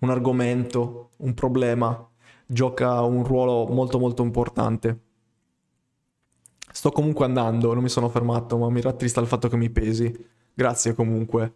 un 0.00 0.10
argomento, 0.10 1.10
un 1.18 1.34
problema, 1.34 2.10
gioca 2.52 3.00
un 3.00 3.24
ruolo 3.24 3.66
molto 3.66 3.98
molto 3.98 4.22
importante. 4.22 5.00
Sto 6.70 6.90
comunque 6.90 7.24
andando, 7.24 7.72
non 7.74 7.82
mi 7.82 7.88
sono 7.88 8.08
fermato, 8.08 8.56
ma 8.56 8.68
mi 8.70 8.80
rattrista 8.80 9.20
il 9.20 9.26
fatto 9.26 9.48
che 9.48 9.56
mi 9.56 9.70
pesi. 9.70 10.14
Grazie 10.54 10.94
comunque. 10.94 11.54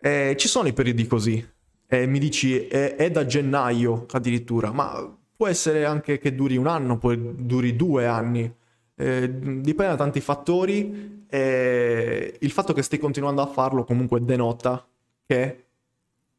Eh, 0.00 0.34
ci 0.38 0.48
sono 0.48 0.68
i 0.68 0.72
periodi 0.72 1.06
così. 1.06 1.52
Eh, 1.86 2.06
mi 2.06 2.18
dici, 2.18 2.66
è, 2.66 2.96
è, 2.96 3.10
da 3.10 3.24
gennaio 3.24 4.06
addirittura, 4.10 4.72
ma 4.72 5.16
può 5.36 5.46
essere 5.46 5.84
anche 5.84 6.18
che 6.18 6.34
duri 6.34 6.56
un 6.56 6.66
anno, 6.66 6.98
poi 6.98 7.46
duri 7.46 7.76
due 7.76 8.06
anni. 8.06 8.52
Eh, 8.96 9.30
dipende 9.60 9.92
da 9.92 9.96
tanti 9.96 10.20
fattori. 10.20 11.22
il 11.30 12.50
fatto 12.50 12.72
che 12.72 12.82
stai 12.82 12.98
continuando 12.98 13.42
a 13.42 13.46
farlo 13.46 13.84
comunque 13.84 14.24
denota 14.24 14.86
che 15.26 15.63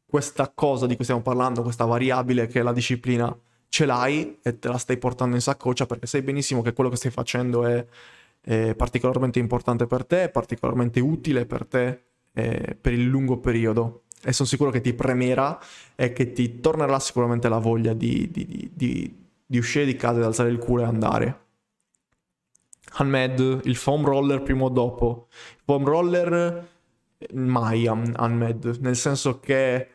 questa 0.06 0.50
cosa 0.54 0.86
di 0.86 0.94
cui 0.94 1.04
stiamo 1.04 1.22
parlando, 1.22 1.62
questa 1.62 1.84
variabile 1.84 2.46
che 2.46 2.60
è 2.60 2.62
la 2.62 2.72
disciplina, 2.72 3.36
ce 3.68 3.84
l'hai 3.84 4.38
e 4.42 4.58
te 4.58 4.68
la 4.68 4.78
stai 4.78 4.96
portando 4.96 5.34
in 5.34 5.42
saccoccia 5.42 5.86
perché 5.86 6.06
sai 6.06 6.22
benissimo 6.22 6.62
che 6.62 6.72
quello 6.72 6.88
che 6.88 6.96
stai 6.96 7.10
facendo 7.10 7.66
è, 7.66 7.84
è 8.40 8.74
particolarmente 8.74 9.38
importante 9.38 9.86
per 9.86 10.04
te, 10.04 10.28
particolarmente 10.28 11.00
utile 11.00 11.46
per 11.46 11.66
te 11.66 12.00
per 12.36 12.92
il 12.92 13.04
lungo 13.04 13.38
periodo. 13.38 14.02
E 14.22 14.32
sono 14.32 14.48
sicuro 14.48 14.70
che 14.70 14.80
ti 14.80 14.92
premerà 14.92 15.58
e 15.94 16.12
che 16.12 16.32
ti 16.32 16.60
tornerà 16.60 16.98
sicuramente 16.98 17.48
la 17.48 17.58
voglia 17.58 17.94
di, 17.94 18.28
di, 18.30 18.70
di, 18.74 19.26
di 19.46 19.58
uscire 19.58 19.84
di 19.84 19.96
casa, 19.96 20.18
di 20.18 20.24
alzare 20.24 20.50
il 20.50 20.58
culo 20.58 20.82
e 20.82 20.84
andare. 20.84 21.40
Unmed, 22.98 23.60
il 23.64 23.76
foam 23.76 24.04
roller 24.04 24.42
prima 24.42 24.64
o 24.64 24.68
dopo. 24.68 25.28
Foam 25.64 25.84
roller 25.84 26.68
mai 27.34 27.86
Unmed, 27.86 28.78
nel 28.80 28.96
senso 28.96 29.40
che 29.40 29.88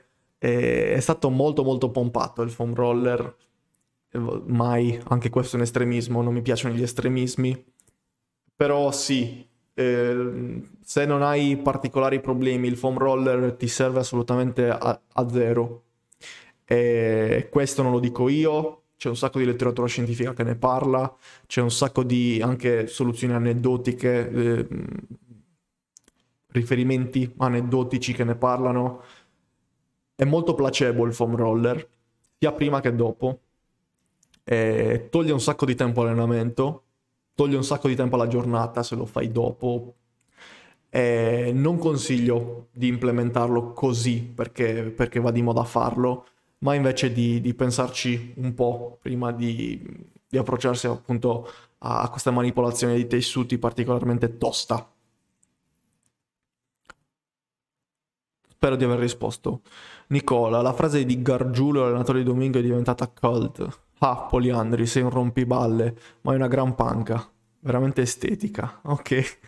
è 0.43 0.99
stato 0.99 1.29
molto 1.29 1.63
molto 1.63 1.91
pompato 1.91 2.41
il 2.41 2.49
foam 2.49 2.73
roller. 2.73 3.35
Mai 4.45 4.99
anche 5.07 5.29
questo 5.29 5.55
è 5.55 5.59
un 5.59 5.65
estremismo 5.65 6.21
non 6.21 6.33
mi 6.33 6.41
piacciono 6.41 6.73
gli 6.73 6.81
estremismi. 6.81 7.63
Però 8.55 8.91
sì 8.91 9.47
eh, 9.75 10.61
se 10.83 11.05
non 11.05 11.21
hai 11.21 11.57
particolari 11.57 12.19
problemi 12.19 12.67
il 12.67 12.75
foam 12.75 12.97
roller 12.97 13.53
ti 13.53 13.67
serve 13.67 13.99
assolutamente 13.99 14.67
a, 14.67 14.99
a 15.13 15.29
zero. 15.29 15.83
E 16.65 17.47
questo 17.51 17.83
non 17.83 17.91
lo 17.91 17.99
dico 17.99 18.27
io 18.27 18.81
c'è 18.97 19.09
un 19.09 19.17
sacco 19.17 19.37
di 19.37 19.45
letteratura 19.45 19.87
scientifica 19.87 20.33
che 20.33 20.43
ne 20.43 20.55
parla 20.55 21.13
c'è 21.47 21.61
un 21.61 21.71
sacco 21.71 22.03
di 22.03 22.39
anche 22.41 22.87
soluzioni 22.87 23.33
aneddotiche 23.33 24.29
eh, 24.29 24.67
riferimenti 26.51 27.33
aneddotici 27.37 28.13
che 28.13 28.23
ne 28.23 28.35
parlano 28.35 29.01
è 30.21 30.25
molto 30.25 30.53
placebo 30.53 31.03
il 31.07 31.15
foam 31.15 31.35
roller, 31.35 31.89
sia 32.37 32.51
prima 32.51 32.79
che 32.79 32.93
dopo. 32.95 33.39
E 34.43 35.07
toglie 35.09 35.31
un 35.31 35.41
sacco 35.41 35.65
di 35.65 35.73
tempo 35.73 36.01
all'allenamento, 36.01 36.83
toglie 37.33 37.55
un 37.55 37.63
sacco 37.63 37.87
di 37.87 37.95
tempo 37.95 38.17
alla 38.17 38.27
giornata 38.27 38.83
se 38.83 38.93
lo 38.93 39.07
fai 39.07 39.31
dopo. 39.31 39.95
E 40.91 41.51
non 41.55 41.79
consiglio 41.79 42.67
di 42.71 42.87
implementarlo 42.87 43.73
così 43.73 44.21
perché, 44.21 44.93
perché 44.95 45.19
va 45.19 45.31
di 45.31 45.41
moda 45.41 45.63
farlo, 45.63 46.27
ma 46.59 46.75
invece 46.75 47.11
di, 47.11 47.41
di 47.41 47.55
pensarci 47.55 48.33
un 48.35 48.53
po' 48.53 48.99
prima 49.01 49.31
di, 49.31 49.81
di 50.29 50.37
approcciarsi 50.37 50.85
appunto 50.85 51.49
a 51.79 52.07
questa 52.11 52.29
manipolazione 52.29 52.93
di 52.93 53.07
tessuti 53.07 53.57
particolarmente 53.57 54.37
tosta. 54.37 54.87
Spero 58.61 58.75
di 58.75 58.83
aver 58.83 58.99
risposto. 58.99 59.63
Nicola, 60.09 60.61
la 60.61 60.71
frase 60.73 61.03
di 61.03 61.19
Gargiulo, 61.23 61.83
allenatore 61.83 62.19
di 62.19 62.25
Domingo, 62.25 62.59
è 62.59 62.61
diventata 62.61 63.07
cult. 63.07 63.67
Ah, 63.97 64.27
Poliandri, 64.29 64.85
sei 64.85 65.01
un 65.01 65.09
rompiballe, 65.09 65.97
ma 66.21 66.33
è 66.33 66.35
una 66.35 66.47
gran 66.47 66.75
panca. 66.75 67.27
Veramente 67.61 68.03
estetica. 68.03 68.81
Ok. 68.83 69.39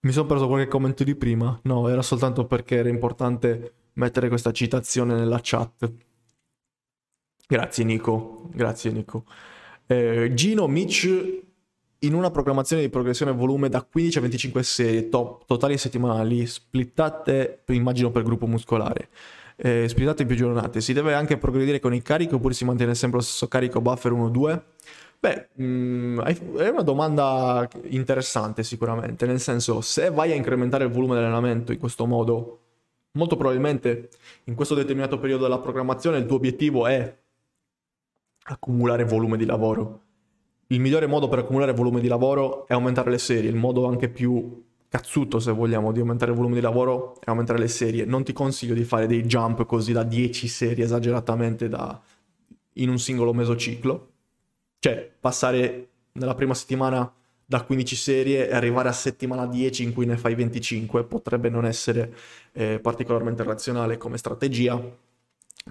Mi 0.00 0.10
sono 0.10 0.26
preso 0.26 0.48
qualche 0.48 0.66
commento 0.66 1.04
di 1.04 1.14
prima. 1.14 1.56
No, 1.62 1.88
era 1.88 2.02
soltanto 2.02 2.46
perché 2.46 2.78
era 2.78 2.88
importante 2.88 3.74
mettere 3.92 4.26
questa 4.26 4.50
citazione 4.50 5.14
nella 5.14 5.38
chat. 5.40 5.92
Grazie 7.46 7.84
Nico, 7.84 8.48
grazie 8.52 8.90
Nico. 8.90 9.24
Eh, 9.86 10.32
Gino 10.34 10.66
Mitch 10.66 11.42
in 12.06 12.14
una 12.14 12.30
programmazione 12.30 12.82
di 12.82 12.88
progressione 12.88 13.32
volume 13.32 13.68
da 13.68 13.82
15 13.82 14.18
a 14.18 14.20
25 14.20 14.62
serie 14.62 15.08
top, 15.08 15.44
totali 15.46 15.78
settimanali, 15.78 16.46
splittate 16.46 17.62
immagino 17.68 18.10
per 18.10 18.22
gruppo 18.22 18.46
muscolare, 18.46 19.08
eh, 19.56 19.88
splittate 19.88 20.22
in 20.22 20.28
più 20.28 20.36
giornate, 20.36 20.80
si 20.80 20.92
deve 20.92 21.14
anche 21.14 21.38
progredire 21.38 21.80
con 21.80 21.94
il 21.94 22.02
carico 22.02 22.36
oppure 22.36 22.54
si 22.54 22.64
mantiene 22.64 22.94
sempre 22.94 23.18
lo 23.18 23.24
stesso 23.24 23.48
carico 23.48 23.80
buffer 23.80 24.12
1-2? 24.12 24.62
Beh, 25.18 25.48
mh, 25.54 25.64
mm, 25.64 26.20
è 26.58 26.68
una 26.68 26.82
domanda 26.82 27.66
interessante 27.84 28.62
sicuramente, 28.62 29.26
nel 29.26 29.40
senso 29.40 29.80
se 29.80 30.10
vai 30.10 30.32
a 30.32 30.34
incrementare 30.34 30.84
il 30.84 30.90
volume 30.90 31.14
dell'allenamento 31.14 31.72
in 31.72 31.78
questo 31.78 32.06
modo, 32.06 32.60
molto 33.12 33.36
probabilmente 33.36 34.10
in 34.44 34.54
questo 34.54 34.74
determinato 34.74 35.18
periodo 35.18 35.44
della 35.44 35.58
programmazione 35.58 36.18
il 36.18 36.26
tuo 36.26 36.36
obiettivo 36.36 36.86
è 36.86 37.16
accumulare 38.46 39.04
volume 39.04 39.38
di 39.38 39.46
lavoro 39.46 40.03
il 40.68 40.80
migliore 40.80 41.06
modo 41.06 41.28
per 41.28 41.40
accumulare 41.40 41.72
volume 41.72 42.00
di 42.00 42.08
lavoro 42.08 42.66
è 42.66 42.72
aumentare 42.72 43.10
le 43.10 43.18
serie, 43.18 43.50
il 43.50 43.56
modo 43.56 43.86
anche 43.86 44.08
più 44.08 44.62
cazzuto 44.88 45.40
se 45.40 45.50
vogliamo 45.50 45.90
di 45.90 45.98
aumentare 45.98 46.30
il 46.30 46.36
volume 46.36 46.54
di 46.54 46.60
lavoro 46.60 47.18
è 47.20 47.28
aumentare 47.28 47.58
le 47.58 47.68
serie. 47.68 48.04
Non 48.04 48.22
ti 48.22 48.32
consiglio 48.32 48.74
di 48.74 48.84
fare 48.84 49.06
dei 49.06 49.24
jump 49.24 49.66
così 49.66 49.92
da 49.92 50.04
10 50.04 50.46
serie 50.46 50.84
esageratamente 50.84 51.68
da... 51.68 52.00
in 52.74 52.88
un 52.88 52.98
singolo 52.98 53.34
mesociclo. 53.34 54.10
Cioè, 54.78 55.10
passare 55.18 55.88
nella 56.12 56.34
prima 56.34 56.54
settimana 56.54 57.12
da 57.44 57.62
15 57.62 57.96
serie 57.96 58.48
e 58.48 58.54
arrivare 58.54 58.88
a 58.88 58.92
settimana 58.92 59.46
10 59.46 59.82
in 59.82 59.92
cui 59.92 60.06
ne 60.06 60.16
fai 60.16 60.34
25 60.34 61.04
potrebbe 61.04 61.48
non 61.48 61.66
essere 61.66 62.14
eh, 62.52 62.78
particolarmente 62.80 63.42
razionale 63.42 63.96
come 63.96 64.16
strategia 64.16 64.80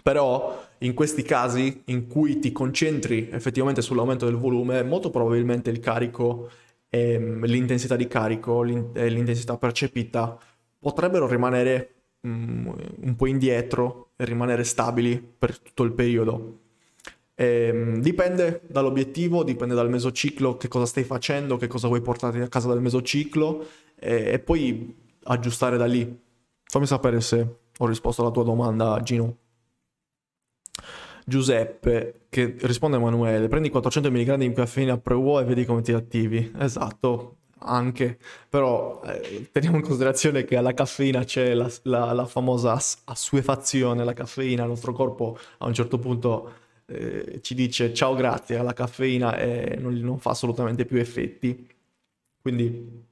però 0.01 0.61
in 0.79 0.93
questi 0.93 1.21
casi 1.21 1.83
in 1.85 2.07
cui 2.07 2.39
ti 2.39 2.51
concentri 2.51 3.29
effettivamente 3.31 3.81
sull'aumento 3.81 4.25
del 4.25 4.37
volume, 4.37 4.83
molto 4.83 5.09
probabilmente 5.09 5.69
il 5.69 5.79
carico 5.79 6.49
e 6.89 7.17
mm, 7.19 7.43
l'intensità 7.43 7.95
di 7.95 8.07
carico 8.07 8.63
e 8.63 9.09
l'intensità 9.09 9.57
percepita 9.57 10.37
potrebbero 10.79 11.27
rimanere 11.27 11.93
um, 12.21 12.75
un 13.01 13.15
po' 13.15 13.27
indietro 13.27 14.11
e 14.15 14.25
rimanere 14.25 14.63
stabili 14.63 15.21
per 15.37 15.57
tutto 15.57 15.83
il 15.83 15.93
periodo. 15.93 16.59
E, 17.35 17.69
um, 17.71 17.99
dipende 18.01 18.61
dall'obiettivo, 18.67 19.43
dipende 19.43 19.75
dal 19.75 19.89
mesociclo, 19.89 20.57
che 20.57 20.67
cosa 20.67 20.85
stai 20.85 21.03
facendo, 21.03 21.57
che 21.57 21.67
cosa 21.67 21.87
vuoi 21.87 22.01
portare 22.01 22.41
a 22.41 22.47
casa 22.47 22.67
dal 22.67 22.81
mesociclo 22.81 23.65
e, 23.95 24.33
e 24.33 24.39
poi 24.39 24.95
aggiustare 25.23 25.77
da 25.77 25.85
lì. 25.85 26.19
Fammi 26.63 26.85
sapere 26.85 27.21
se 27.21 27.55
ho 27.77 27.85
risposto 27.85 28.21
alla 28.21 28.31
tua 28.31 28.43
domanda, 28.43 28.99
Gino. 29.01 29.37
Giuseppe 31.25 32.21
che 32.29 32.55
risponde 32.61 32.97
a 32.97 32.99
Emanuele, 32.99 33.47
prendi 33.47 33.69
400 33.69 34.11
mg 34.11 34.35
di 34.35 34.51
caffeina 34.51 34.97
pre-UO 34.97 35.39
e 35.39 35.43
vedi 35.43 35.65
come 35.65 35.81
ti 35.81 35.91
attivi. 35.91 36.51
Esatto, 36.57 37.37
anche, 37.59 38.17
però 38.49 39.01
eh, 39.05 39.49
teniamo 39.51 39.77
in 39.77 39.83
considerazione 39.83 40.43
che 40.43 40.57
alla 40.57 40.73
caffeina 40.73 41.23
c'è 41.23 41.53
la, 41.53 41.71
la, 41.83 42.11
la 42.13 42.25
famosa 42.25 42.77
assuefazione, 43.05 44.03
la 44.03 44.13
caffeina, 44.13 44.63
il 44.63 44.69
nostro 44.69 44.93
corpo 44.93 45.37
a 45.59 45.65
un 45.67 45.73
certo 45.73 45.97
punto 45.99 46.53
eh, 46.85 47.39
ci 47.41 47.55
dice 47.55 47.93
ciao 47.93 48.13
grazie 48.15 48.57
alla 48.57 48.73
caffeina 48.73 49.37
e 49.37 49.77
non, 49.79 49.93
non 49.95 50.19
fa 50.19 50.31
assolutamente 50.31 50.85
più 50.85 50.97
effetti. 50.97 51.67
Quindi 52.41 53.11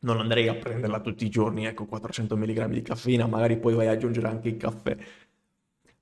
non 0.00 0.20
andrei 0.20 0.48
a 0.48 0.54
prenderla 0.54 1.00
tutti 1.00 1.24
i 1.24 1.30
giorni, 1.30 1.66
ecco 1.66 1.86
400 1.86 2.36
mg 2.36 2.66
di 2.66 2.82
caffeina, 2.82 3.26
magari 3.26 3.56
poi 3.56 3.74
vai 3.74 3.88
ad 3.88 3.94
aggiungere 3.94 4.28
anche 4.28 4.48
il 4.48 4.56
caffè. 4.56 4.96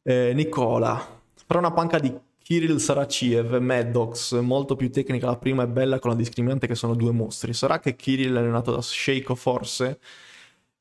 Eh, 0.03 0.33
Nicola, 0.35 1.22
però 1.53 1.67
una 1.67 1.75
panca 1.75 1.99
di 1.99 2.19
Kirill 2.39 2.79
Saraciev, 2.79 3.59
Maddox, 3.59 4.41
molto 4.41 4.75
più 4.75 4.91
tecnica 4.91 5.27
la 5.27 5.37
prima 5.37 5.65
e 5.65 5.69
bella 5.69 5.99
con 5.99 6.09
la 6.11 6.17
discriminante 6.17 6.67
che 6.67 6.75
sono 6.75 6.95
due 6.95 7.13
mostri. 7.13 7.53
Sarà 7.53 7.79
che 7.79 7.95
Kirill 7.95 8.35
è 8.35 8.39
allenato 8.39 8.73
da 8.73 8.81
Sheiko 8.81 9.35
forse? 9.35 10.01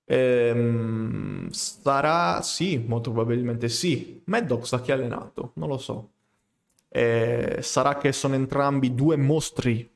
Ehm, 0.05 1.49
sarà 1.49 2.41
sì, 2.41 2.77
molto 2.87 3.11
probabilmente 3.11 3.67
sì. 3.67 4.21
Maddox 4.27 4.71
a 4.71 4.79
chi 4.79 4.91
ha 4.91 4.93
allenato? 4.93 5.51
Non 5.55 5.67
lo 5.67 5.77
so. 5.77 6.11
Eh, 6.87 7.57
sarà 7.61 7.97
che 7.97 8.13
sono 8.13 8.35
entrambi 8.35 8.95
due 8.95 9.17
mostri 9.17 9.89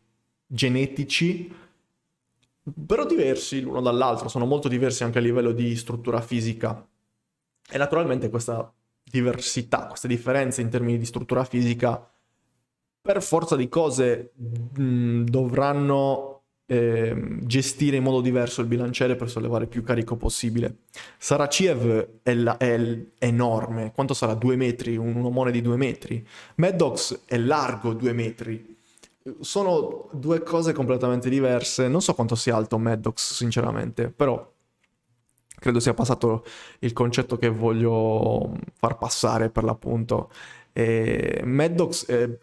genetici, 0.46 1.50
però 2.86 3.06
diversi 3.06 3.62
l'uno 3.62 3.80
dall'altro, 3.80 4.28
sono 4.28 4.46
molto 4.46 4.68
diversi 4.68 5.06
anche 5.06 5.20
a 5.20 5.22
livello 5.22 5.54
di 5.54 5.74
struttura 5.78 6.20
fisica. 6.20 6.86
E 7.72 7.78
naturalmente 7.78 8.30
questa 8.30 8.70
diversità, 9.10 9.86
queste 9.88 10.08
differenze 10.08 10.62
in 10.62 10.70
termini 10.70 10.98
di 10.98 11.06
struttura 11.06 11.44
fisica, 11.44 12.10
per 13.02 13.22
forza 13.22 13.56
di 13.56 13.70
cose 13.70 14.32
mh, 14.36 15.24
dovranno 15.26 16.42
eh, 16.66 17.38
gestire 17.42 17.98
in 17.98 18.04
modo 18.04 18.22
diverso 18.22 18.62
il 18.62 18.68
bilanciere 18.68 19.16
per 19.16 19.30
sollevare 19.30 19.68
più 19.68 19.84
carico 19.84 20.16
possibile. 20.16 20.78
Saraciev 21.18 22.22
è, 22.24 22.34
la, 22.34 22.58
è 22.58 22.78
l- 22.78 23.12
enorme, 23.20 23.92
quanto 23.94 24.16
sarà? 24.16 24.34
Due 24.34 24.56
metri, 24.56 24.98
un 24.98 25.24
omone 25.24 25.52
di 25.52 25.62
due 25.62 25.78
metri. 25.78 26.26
Maddox 26.56 27.22
è 27.26 27.38
largo 27.38 27.94
due 27.94 28.14
metri. 28.14 28.76
Sono 29.40 30.10
due 30.12 30.42
cose 30.42 30.74
completamente 30.74 31.30
diverse. 31.30 31.88
Non 31.88 32.02
so 32.02 32.14
quanto 32.14 32.36
sia 32.36 32.56
alto 32.56 32.78
Maddox, 32.80 33.34
sinceramente, 33.34 34.10
però 34.10 34.54
credo 35.66 35.80
sia 35.80 35.96
passato 35.96 36.46
il 36.80 36.94
concetto 36.94 37.38
che 37.38 37.50
voglio 37.50 38.56
far 38.76 39.00
passare 39.00 39.50
per 39.50 39.64
l'appunto. 39.64 40.30
E 40.72 41.42
Maddox 41.44 42.08
eh, 42.08 42.38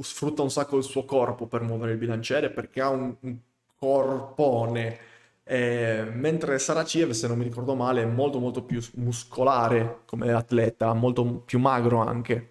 sfrutta 0.00 0.40
un 0.40 0.50
sacco 0.50 0.78
il 0.78 0.82
suo 0.82 1.04
corpo 1.04 1.46
per 1.46 1.60
muovere 1.60 1.92
il 1.92 1.98
bilanciere 1.98 2.48
perché 2.48 2.80
ha 2.80 2.88
un, 2.88 3.14
un 3.20 3.36
corpone. 3.78 4.98
Eh, 5.44 6.08
mentre 6.14 6.58
Saraciev, 6.58 7.10
se 7.10 7.28
non 7.28 7.36
mi 7.36 7.44
ricordo 7.44 7.74
male, 7.74 8.02
è 8.02 8.06
molto 8.06 8.38
molto 8.38 8.62
più 8.62 8.80
muscolare 8.94 9.98
come 10.06 10.32
atleta, 10.32 10.94
molto 10.94 11.42
più 11.44 11.58
magro 11.58 11.98
anche. 11.98 12.48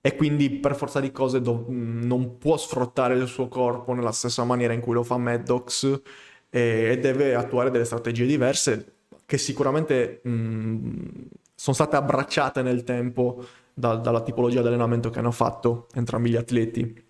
E 0.00 0.16
quindi 0.16 0.50
per 0.50 0.74
forza 0.74 0.98
di 0.98 1.12
cose 1.12 1.40
do- 1.40 1.66
non 1.68 2.38
può 2.38 2.56
sfruttare 2.56 3.14
il 3.14 3.28
suo 3.28 3.46
corpo 3.46 3.92
nella 3.92 4.10
stessa 4.10 4.42
maniera 4.42 4.72
in 4.72 4.80
cui 4.80 4.94
lo 4.94 5.04
fa 5.04 5.18
Maddox 5.18 6.00
e 6.48 6.98
deve 7.00 7.36
attuare 7.36 7.70
delle 7.70 7.84
strategie 7.84 8.26
diverse 8.26 8.94
che 9.30 9.38
sicuramente 9.38 10.22
mh, 10.24 11.28
sono 11.54 11.76
state 11.76 11.94
abbracciate 11.94 12.62
nel 12.62 12.82
tempo 12.82 13.44
da- 13.72 13.94
dalla 13.94 14.22
tipologia 14.22 14.60
di 14.60 14.66
allenamento 14.66 15.08
che 15.08 15.20
hanno 15.20 15.30
fatto 15.30 15.86
entrambi 15.94 16.30
gli 16.30 16.36
atleti. 16.36 17.04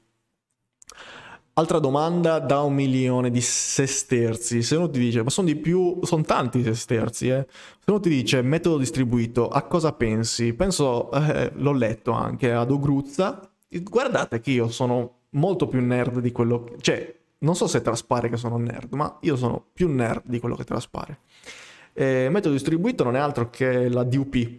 Altra 1.55 1.79
domanda 1.79 2.39
da 2.39 2.61
un 2.61 2.75
milione 2.75 3.31
di 3.31 3.41
sesterzi. 3.41 4.63
Se 4.63 4.77
uno 4.77 4.91
ti 4.91 4.99
dice, 4.99 5.23
ma 5.23 5.31
sono 5.31 5.47
di 5.47 5.57
più, 5.57 5.99
sono 6.03 6.23
tanti 6.23 6.63
sesterzi, 6.63 7.29
eh. 7.29 7.47
Se 7.49 7.91
uno 7.91 8.01
ti 8.01 8.11
dice 8.11 8.43
metodo 8.43 8.77
distribuito, 8.77 9.49
a 9.49 9.63
cosa 9.63 9.95
pensi? 9.95 10.53
Penso, 10.53 11.11
eh, 11.13 11.53
l'ho 11.55 11.73
letto 11.73 12.13
anche 12.13 12.53
ad 12.53 12.71
Ogruzza. 12.71 13.51
Guardate 13.67 14.41
che 14.41 14.51
io 14.51 14.69
sono 14.69 15.21
molto 15.31 15.69
più 15.69 15.81
nerd 15.81 16.21
di 16.21 16.33
quello 16.33 16.65
che... 16.65 16.77
Cioè, 16.81 17.19
non 17.39 17.57
so 17.57 17.67
se 17.67 17.81
traspare 17.81 18.29
che 18.29 18.37
sono 18.37 18.59
nerd, 18.59 18.93
ma 18.93 19.17
io 19.23 19.37
sono 19.37 19.65
più 19.73 19.89
nerd 19.89 20.25
di 20.27 20.39
quello 20.39 20.55
che 20.55 20.65
traspare. 20.65 21.21
Eh, 21.93 22.29
metodo 22.31 22.55
distribuito 22.55 23.05
non 23.05 23.17
è 23.17 23.19
altro 23.19 23.51
che 23.51 23.89
la 23.89 24.05
DUP 24.05 24.59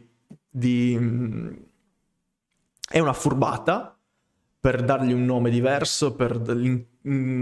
di... 0.50 0.98
Mm, 1.00 1.50
è 2.90 3.00
una 3.00 3.14
furbata 3.14 3.98
per 4.60 4.84
dargli 4.84 5.14
un 5.14 5.26
nome 5.26 5.50
diverso, 5.50 6.14
per 6.14 6.40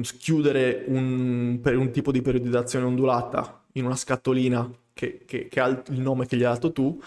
schiudere 0.03 0.85
un, 0.87 1.59
per 1.61 1.75
un 1.75 1.91
tipo 1.91 2.11
di 2.11 2.21
periodizzazione 2.21 2.85
ondulata 2.85 3.65
in 3.73 3.85
una 3.85 3.95
scatolina 3.95 4.69
che, 4.93 5.23
che, 5.25 5.47
che, 5.47 5.59
ha 5.59 5.67
il 5.67 5.99
nome 5.99 6.27
che 6.27 6.37
gli 6.37 6.43
hai 6.43 6.53
dato 6.53 6.71
tu, 6.71 7.01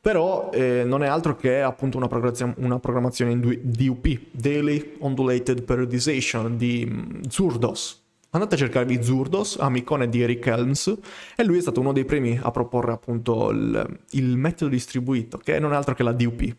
però 0.00 0.50
eh, 0.52 0.82
non 0.84 1.02
è 1.02 1.06
altro 1.06 1.34
che 1.34 1.62
appunto 1.62 1.96
una, 1.96 2.08
programmazione, 2.08 2.54
una 2.58 2.78
programmazione 2.78 3.32
in 3.32 3.60
DUP, 3.62 4.20
Daily 4.32 4.96
Ondulated 4.98 5.62
Periodization 5.62 6.58
di 6.58 6.86
um, 6.86 7.22
Zurdos. 7.28 8.03
Andate 8.34 8.56
a 8.56 8.58
cercarvi 8.58 9.00
Zurdos, 9.00 9.58
amicone 9.60 10.08
di 10.08 10.20
Eric 10.20 10.44
Helms, 10.46 10.92
e 11.36 11.44
lui 11.44 11.58
è 11.58 11.60
stato 11.60 11.78
uno 11.78 11.92
dei 11.92 12.04
primi 12.04 12.36
a 12.42 12.50
proporre 12.50 12.90
appunto 12.90 13.50
il, 13.50 14.00
il 14.10 14.36
metodo 14.36 14.72
distribuito, 14.72 15.38
che 15.38 15.60
non 15.60 15.72
è 15.72 15.76
altro 15.76 15.94
che 15.94 16.02
la 16.02 16.10
DUP 16.10 16.56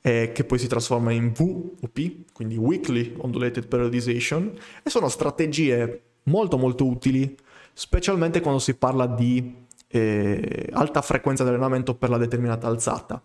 eh, 0.00 0.32
che 0.32 0.42
poi 0.42 0.58
si 0.58 0.66
trasforma 0.66 1.12
in 1.12 1.32
VOP, 1.32 2.32
quindi 2.32 2.56
Weekly 2.56 3.14
Ondulated 3.16 3.68
Periodization, 3.68 4.52
e 4.82 4.90
sono 4.90 5.08
strategie 5.08 6.02
molto 6.24 6.58
molto 6.58 6.84
utili, 6.84 7.36
specialmente 7.72 8.40
quando 8.40 8.58
si 8.58 8.74
parla 8.74 9.06
di 9.06 9.54
eh, 9.86 10.68
alta 10.72 11.00
frequenza 11.00 11.44
di 11.44 11.50
allenamento 11.50 11.94
per 11.94 12.10
la 12.10 12.18
determinata 12.18 12.66
alzata. 12.66 13.22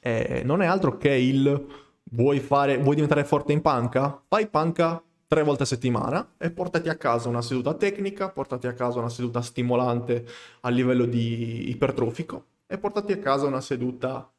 Eh, 0.00 0.42
non 0.44 0.62
è 0.62 0.66
altro 0.66 0.96
che 0.96 1.10
il 1.10 1.66
vuoi, 2.10 2.40
fare, 2.40 2.78
vuoi 2.78 2.96
diventare 2.96 3.22
forte 3.22 3.52
in 3.52 3.60
panca? 3.60 4.20
Fai 4.26 4.48
panca 4.48 5.00
tre 5.28 5.42
volte 5.42 5.64
a 5.64 5.66
settimana 5.66 6.34
e 6.38 6.50
portati 6.50 6.88
a 6.88 6.96
casa 6.96 7.28
una 7.28 7.42
seduta 7.42 7.74
tecnica, 7.74 8.30
portati 8.30 8.66
a 8.66 8.72
casa 8.72 8.98
una 8.98 9.10
seduta 9.10 9.42
stimolante 9.42 10.26
a 10.62 10.70
livello 10.70 11.04
di 11.04 11.68
ipertrofico 11.68 12.46
e 12.66 12.78
portati 12.78 13.12
a 13.12 13.18
casa 13.18 13.46
una 13.46 13.60
seduta 13.60 14.32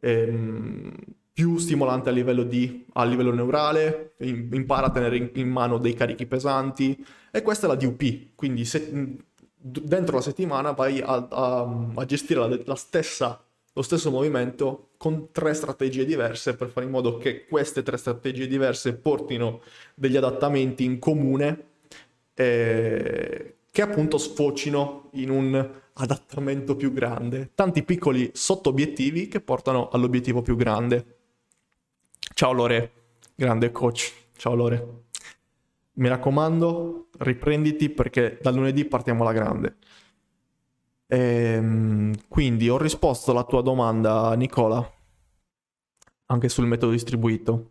ehm, 0.00 0.92
più 1.32 1.56
stimolante 1.56 2.10
a 2.10 2.12
livello, 2.12 2.44
di, 2.44 2.86
a 2.92 3.04
livello 3.04 3.32
neurale, 3.32 4.14
impara 4.18 4.86
a 4.86 4.90
tenere 4.90 5.16
in, 5.16 5.30
in, 5.34 5.48
mano 5.48 5.78
dei 5.78 5.94
carichi 5.94 6.26
pesanti 6.26 7.04
e 7.32 7.42
questa 7.42 7.66
è 7.66 7.68
la 7.68 7.74
DUP, 7.74 8.34
quindi 8.36 8.64
se, 8.64 9.18
dentro 9.56 10.16
la 10.16 10.22
settimana 10.22 10.72
vai 10.72 11.00
a, 11.00 11.26
a, 11.28 11.90
a 11.94 12.04
gestire 12.04 12.38
la, 12.38 12.58
la 12.64 12.74
stessa, 12.76 13.43
lo 13.76 13.82
stesso 13.82 14.10
movimento 14.10 14.90
con 14.96 15.30
tre 15.32 15.52
strategie 15.52 16.04
diverse 16.04 16.54
per 16.54 16.68
fare 16.68 16.86
in 16.86 16.92
modo 16.92 17.18
che 17.18 17.44
queste 17.46 17.82
tre 17.82 17.96
strategie 17.96 18.46
diverse 18.46 18.94
portino 18.94 19.62
degli 19.94 20.16
adattamenti 20.16 20.84
in 20.84 20.98
comune 20.98 21.64
eh, 22.34 23.54
che 23.70 23.82
appunto 23.82 24.18
sfocino 24.18 25.10
in 25.14 25.30
un 25.30 25.70
adattamento 25.94 26.76
più 26.76 26.92
grande, 26.92 27.50
tanti 27.54 27.82
piccoli 27.82 28.30
sotto-obiettivi 28.32 29.26
che 29.26 29.40
portano 29.40 29.88
all'obiettivo 29.88 30.42
più 30.42 30.54
grande. 30.56 31.16
Ciao 32.34 32.52
Lore, 32.52 32.92
grande 33.34 33.72
coach. 33.72 34.12
Ciao 34.36 34.54
Lore. 34.54 35.02
Mi 35.94 36.08
raccomando, 36.08 37.08
riprenditi 37.18 37.90
perché 37.90 38.38
dal 38.40 38.54
lunedì 38.54 38.84
partiamo 38.84 39.22
alla 39.22 39.32
grande. 39.32 39.76
Ehm, 41.14 42.12
quindi 42.26 42.68
ho 42.68 42.76
risposto 42.76 43.30
alla 43.30 43.44
tua 43.44 43.62
domanda, 43.62 44.34
Nicola, 44.34 44.92
anche 46.26 46.48
sul 46.48 46.66
metodo 46.66 46.90
distribuito. 46.90 47.70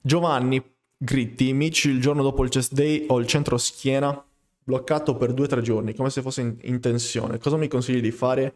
Giovanni 0.00 0.62
Gritti, 0.96 1.52
Mitch, 1.52 1.86
il 1.86 2.00
giorno 2.00 2.22
dopo 2.22 2.44
il 2.44 2.50
chest 2.50 2.72
day 2.72 3.06
ho 3.08 3.18
il 3.18 3.26
centro 3.26 3.58
schiena 3.58 4.24
bloccato 4.62 5.16
per 5.16 5.34
due 5.34 5.46
o 5.46 5.48
tre 5.48 5.62
giorni, 5.62 5.94
come 5.94 6.10
se 6.10 6.22
fosse 6.22 6.42
in, 6.42 6.56
in 6.62 6.80
tensione. 6.80 7.38
Cosa 7.38 7.56
mi 7.56 7.66
consigli 7.66 8.00
di 8.00 8.12
fare? 8.12 8.54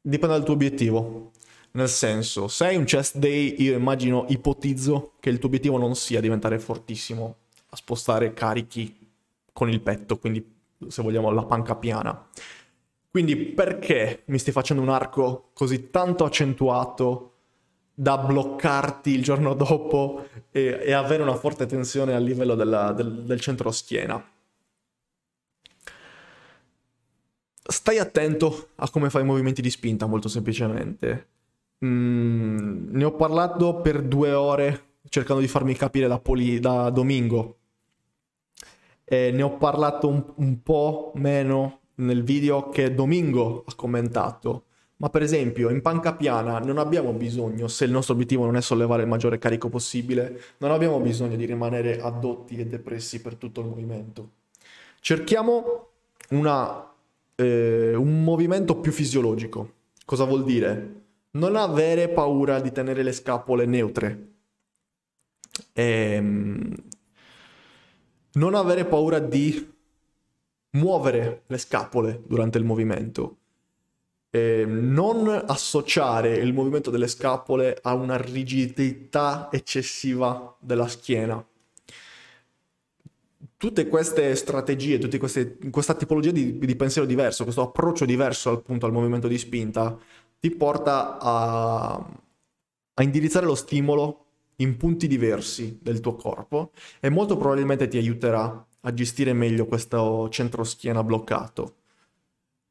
Dipende 0.00 0.34
dal 0.34 0.44
tuo 0.44 0.54
obiettivo. 0.54 1.30
Nel 1.72 1.88
senso, 1.88 2.48
se 2.48 2.66
hai 2.66 2.76
un 2.76 2.84
chest 2.84 3.16
day, 3.16 3.54
io 3.58 3.76
immagino, 3.76 4.24
ipotizzo 4.28 5.12
che 5.20 5.30
il 5.30 5.38
tuo 5.38 5.46
obiettivo 5.46 5.78
non 5.78 5.94
sia 5.94 6.20
diventare 6.20 6.58
fortissimo 6.58 7.36
a 7.68 7.76
spostare 7.76 8.32
carichi 8.32 9.08
con 9.52 9.68
il 9.68 9.80
petto, 9.80 10.18
quindi 10.18 10.44
se 10.88 11.02
vogliamo 11.02 11.30
la 11.30 11.44
panca 11.44 11.76
piana. 11.76 12.26
Quindi 13.10 13.36
perché 13.36 14.22
mi 14.26 14.38
stai 14.38 14.52
facendo 14.52 14.82
un 14.82 14.88
arco 14.88 15.50
così 15.52 15.90
tanto 15.90 16.24
accentuato 16.24 17.26
da 17.92 18.16
bloccarti 18.18 19.10
il 19.10 19.22
giorno 19.22 19.54
dopo 19.54 20.26
e, 20.50 20.80
e 20.82 20.92
avere 20.92 21.22
una 21.22 21.34
forte 21.34 21.66
tensione 21.66 22.14
a 22.14 22.18
livello 22.18 22.54
della, 22.54 22.92
del, 22.92 23.24
del 23.24 23.40
centro 23.40 23.70
schiena? 23.72 24.24
stai 27.70 27.98
attento 27.98 28.70
a 28.76 28.90
come 28.90 29.10
fai 29.10 29.22
i 29.22 29.26
movimenti 29.26 29.62
di 29.62 29.70
spinta, 29.70 30.06
molto 30.06 30.28
semplicemente. 30.28 31.28
Mm, 31.84 32.90
ne 32.90 33.04
ho 33.04 33.14
parlato 33.14 33.80
per 33.80 34.02
due 34.02 34.32
ore 34.32 34.88
cercando 35.08 35.40
di 35.40 35.48
farmi 35.48 35.74
capire 35.74 36.08
da, 36.08 36.18
Poli, 36.18 36.60
da 36.60 36.90
Domingo. 36.90 37.56
E 39.04 39.30
ne 39.32 39.42
ho 39.42 39.56
parlato 39.56 40.08
un, 40.08 40.24
un 40.36 40.62
po' 40.62 41.12
meno 41.14 41.79
nel 42.00 42.22
video 42.22 42.68
che 42.68 42.94
Domingo 42.94 43.64
ha 43.66 43.74
commentato. 43.74 44.64
Ma 44.96 45.08
per 45.08 45.22
esempio 45.22 45.70
in 45.70 45.80
panca 45.80 46.14
piana 46.14 46.58
non 46.58 46.76
abbiamo 46.76 47.12
bisogno, 47.12 47.68
se 47.68 47.86
il 47.86 47.90
nostro 47.90 48.12
obiettivo 48.12 48.44
non 48.44 48.56
è 48.56 48.60
sollevare 48.60 49.02
il 49.02 49.08
maggiore 49.08 49.38
carico 49.38 49.70
possibile, 49.70 50.40
non 50.58 50.72
abbiamo 50.72 51.00
bisogno 51.00 51.36
di 51.36 51.46
rimanere 51.46 52.00
addotti 52.00 52.56
e 52.58 52.66
depressi 52.66 53.22
per 53.22 53.36
tutto 53.36 53.62
il 53.62 53.68
movimento. 53.68 54.32
Cerchiamo 55.00 55.88
una 56.30 56.90
eh, 57.40 57.94
un 57.94 58.22
movimento 58.22 58.76
più 58.76 58.92
fisiologico. 58.92 59.72
Cosa 60.04 60.24
vuol 60.24 60.44
dire? 60.44 60.98
Non 61.32 61.56
avere 61.56 62.08
paura 62.08 62.60
di 62.60 62.70
tenere 62.70 63.02
le 63.02 63.12
scapole 63.12 63.64
neutre. 63.64 64.28
Ehm, 65.72 66.74
non 68.32 68.54
avere 68.54 68.84
paura 68.84 69.18
di 69.18 69.69
muovere 70.72 71.42
le 71.46 71.58
scapole 71.58 72.22
durante 72.26 72.58
il 72.58 72.64
movimento. 72.64 73.36
E 74.30 74.64
non 74.64 75.28
associare 75.28 76.36
il 76.36 76.52
movimento 76.52 76.90
delle 76.90 77.08
scapole 77.08 77.78
a 77.82 77.94
una 77.94 78.16
rigidità 78.16 79.48
eccessiva 79.50 80.56
della 80.60 80.86
schiena. 80.86 81.44
Tutte 83.56 83.88
queste 83.88 84.34
strategie, 84.36 84.98
tutte 84.98 85.18
queste, 85.18 85.58
questa 85.70 85.94
tipologia 85.94 86.30
di, 86.30 86.58
di, 86.58 86.76
pensiero 86.76 87.06
diverso, 87.06 87.42
questo 87.42 87.62
approccio 87.62 88.06
diverso 88.06 88.52
appunto 88.52 88.86
al 88.86 88.92
movimento 88.92 89.28
di 89.28 89.36
spinta, 89.36 89.98
ti 90.38 90.50
porta 90.50 91.18
a, 91.18 91.92
a 92.94 93.02
indirizzare 93.02 93.44
lo 93.44 93.54
stimolo 93.54 94.24
in 94.56 94.76
punti 94.76 95.06
diversi 95.06 95.78
del 95.82 96.00
tuo 96.00 96.14
corpo 96.14 96.70
e 97.00 97.10
molto 97.10 97.36
probabilmente 97.36 97.88
ti 97.88 97.98
aiuterà 97.98 98.66
a 98.80 98.94
gestire 98.94 99.32
meglio 99.32 99.66
questo 99.66 100.28
centro 100.30 100.64
schiena 100.64 101.02
bloccato. 101.02 101.74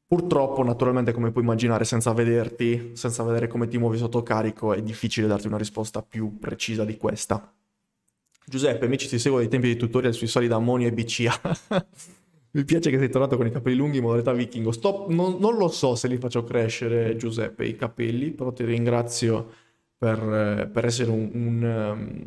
Purtroppo, 0.06 0.64
naturalmente, 0.64 1.12
come 1.12 1.30
puoi 1.30 1.44
immaginare, 1.44 1.84
senza 1.84 2.12
vederti, 2.12 2.92
senza 2.94 3.22
vedere 3.22 3.46
come 3.46 3.68
ti 3.68 3.78
muovi 3.78 3.96
sotto 3.96 4.24
carico, 4.24 4.72
è 4.72 4.82
difficile 4.82 5.28
darti 5.28 5.46
una 5.46 5.56
risposta 5.56 6.02
più 6.02 6.36
precisa 6.38 6.84
di 6.84 6.96
questa. 6.96 7.54
Giuseppe, 8.44 8.86
amici, 8.86 9.06
ti 9.06 9.20
seguo 9.20 9.38
dai 9.38 9.48
tempi 9.48 9.68
di 9.68 9.76
tutorial 9.76 10.12
sui 10.12 10.26
sali 10.26 10.48
d'ammonio 10.48 10.88
e 10.88 10.92
BCA. 10.92 11.40
Mi 12.52 12.64
piace 12.64 12.90
che 12.90 12.98
sei 12.98 13.08
tornato 13.08 13.36
con 13.36 13.46
i 13.46 13.52
capelli 13.52 13.76
lunghi 13.76 13.98
in 13.98 14.02
modalità 14.02 14.32
vichingo. 14.32 14.72
Stop, 14.72 15.10
non, 15.10 15.36
non, 15.38 15.56
lo 15.56 15.68
so 15.68 15.94
se 15.94 16.08
li 16.08 16.16
faccio 16.16 16.42
crescere, 16.42 17.14
Giuseppe, 17.14 17.64
i 17.64 17.76
capelli, 17.76 18.32
però 18.32 18.52
ti 18.52 18.64
ringrazio 18.64 19.48
per, 19.96 20.68
per 20.72 20.84
essere 20.84 21.10
un, 21.10 21.30
un, 21.32 21.62
um, 21.62 22.24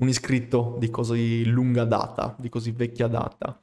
un, 0.00 0.08
iscritto 0.08 0.76
di 0.78 0.90
così 0.90 1.44
lunga 1.46 1.84
data, 1.84 2.34
di 2.38 2.48
così 2.48 2.72
vecchia 2.72 3.06
data. 3.06 3.60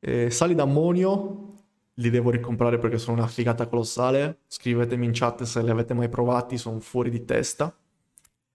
Eh, 0.00 0.30
sali 0.30 0.54
d'ammonio 0.54 1.56
li 1.94 2.10
devo 2.10 2.30
ricomprare 2.30 2.78
perché 2.78 2.98
sono 2.98 3.16
una 3.16 3.26
figata 3.26 3.66
colossale. 3.66 4.40
Scrivetemi 4.46 5.06
in 5.06 5.12
chat 5.12 5.42
se 5.42 5.62
li 5.62 5.70
avete 5.70 5.94
mai 5.94 6.08
provati, 6.08 6.56
sono 6.58 6.80
fuori 6.80 7.10
di 7.10 7.24
testa. 7.24 7.74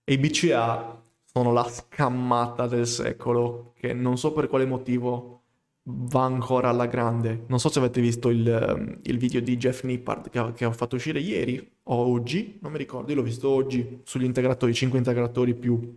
E 0.04 0.12
i 0.12 0.18
BCA 0.18 1.02
sono 1.24 1.52
la 1.52 1.68
scammata 1.68 2.66
del 2.66 2.86
secolo, 2.86 3.72
che 3.76 3.92
non 3.92 4.16
so 4.18 4.32
per 4.32 4.48
quale 4.48 4.66
motivo 4.66 5.42
va 5.84 6.22
ancora 6.22 6.68
alla 6.70 6.86
grande. 6.86 7.44
Non 7.48 7.58
so 7.58 7.68
se 7.68 7.78
avete 7.78 8.00
visto 8.00 8.30
il, 8.30 8.48
ehm, 8.48 9.00
il 9.02 9.18
video 9.18 9.40
di 9.40 9.56
Jeff 9.56 9.82
Nippard 9.84 10.30
che, 10.30 10.52
che, 10.54 10.64
ho 10.64 10.72
fatto 10.72 10.96
uscire 10.96 11.20
ieri 11.20 11.72
o 11.84 11.94
oggi, 11.94 12.58
non 12.62 12.72
mi 12.72 12.78
ricordo, 12.78 13.10
io 13.10 13.16
l'ho 13.16 13.22
visto 13.22 13.48
oggi 13.48 14.00
sugli 14.04 14.24
integratori, 14.24 14.72
5 14.72 14.96
integratori 14.98 15.54
più 15.54 15.96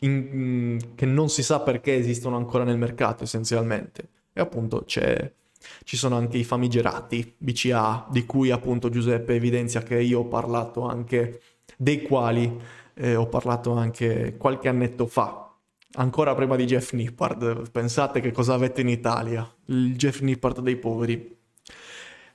in, 0.00 0.78
che 0.94 1.06
non 1.06 1.28
si 1.28 1.42
sa 1.42 1.60
perché 1.60 1.96
esistono 1.96 2.36
ancora 2.36 2.64
nel 2.64 2.78
mercato 2.78 3.24
essenzialmente. 3.24 4.08
E 4.32 4.40
appunto 4.40 4.84
ci 4.86 5.96
sono 5.96 6.16
anche 6.16 6.38
i 6.38 6.44
famigerati 6.44 7.34
BCA, 7.36 8.06
di 8.10 8.24
cui 8.24 8.50
appunto 8.50 8.88
Giuseppe 8.88 9.34
evidenzia 9.34 9.82
che 9.82 10.00
io 10.00 10.20
ho 10.20 10.26
parlato 10.26 10.82
anche, 10.82 11.40
dei 11.76 12.02
quali 12.02 12.60
eh, 12.94 13.14
ho 13.14 13.26
parlato 13.26 13.72
anche 13.72 14.36
qualche 14.36 14.68
annetto 14.68 15.06
fa, 15.06 15.52
ancora 15.94 16.34
prima 16.34 16.56
di 16.56 16.64
Jeff 16.64 16.92
Nippard. 16.92 17.70
Pensate 17.70 18.20
che 18.20 18.32
cosa 18.32 18.54
avete 18.54 18.80
in 18.80 18.88
Italia, 18.88 19.48
il 19.66 19.96
Jeff 19.96 20.20
Nippard 20.20 20.60
dei 20.60 20.76
poveri. 20.76 21.36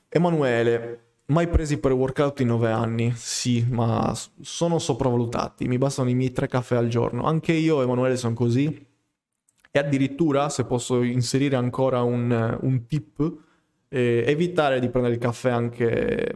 Emanuele, 0.09 1.12
mai 1.34 1.50
presi 1.50 1.80
per 1.80 1.92
workout 1.92 2.40
in 2.40 2.48
nove 2.48 2.72
anni? 2.72 3.12
Sì, 3.16 3.66
ma 3.70 4.14
sono 4.42 4.80
sopravvalutati, 4.80 5.68
mi 5.68 5.78
bastano 5.78 6.10
i 6.10 6.16
miei 6.16 6.32
tre 6.32 6.48
caffè 6.48 6.76
al 6.78 6.88
giorno. 6.88 7.24
Anche 7.24 7.52
io, 7.52 7.82
Emanuele, 7.82 8.16
sono 8.16 8.34
così. 8.34 8.88
E 9.72 9.80
addirittura, 9.80 10.50
se 10.50 10.66
posso 10.66 11.02
inserire 11.02 11.56
ancora 11.56 12.04
un, 12.04 12.58
un 12.62 12.86
tip, 12.86 13.38
eh, 13.90 14.24
evitare 14.28 14.80
di 14.80 14.90
prendere 14.90 15.16
il 15.16 15.20
caffè 15.20 15.50
anche 15.50 16.36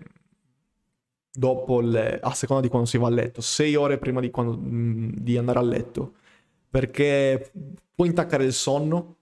dopo 1.32 1.80
le, 1.80 2.20
a 2.20 2.34
seconda 2.34 2.64
di 2.64 2.68
quando 2.68 2.88
si 2.88 2.98
va 2.98 3.08
a 3.08 3.12
letto, 3.12 3.42
sei 3.42 3.76
ore 3.76 4.00
prima 4.00 4.20
di, 4.20 4.32
quando, 4.32 4.58
di 4.60 5.38
andare 5.38 5.60
a 5.60 5.64
letto 5.64 6.14
perché 6.70 7.52
può 7.94 8.06
intaccare 8.06 8.44
il 8.44 8.54
sonno 8.54 9.18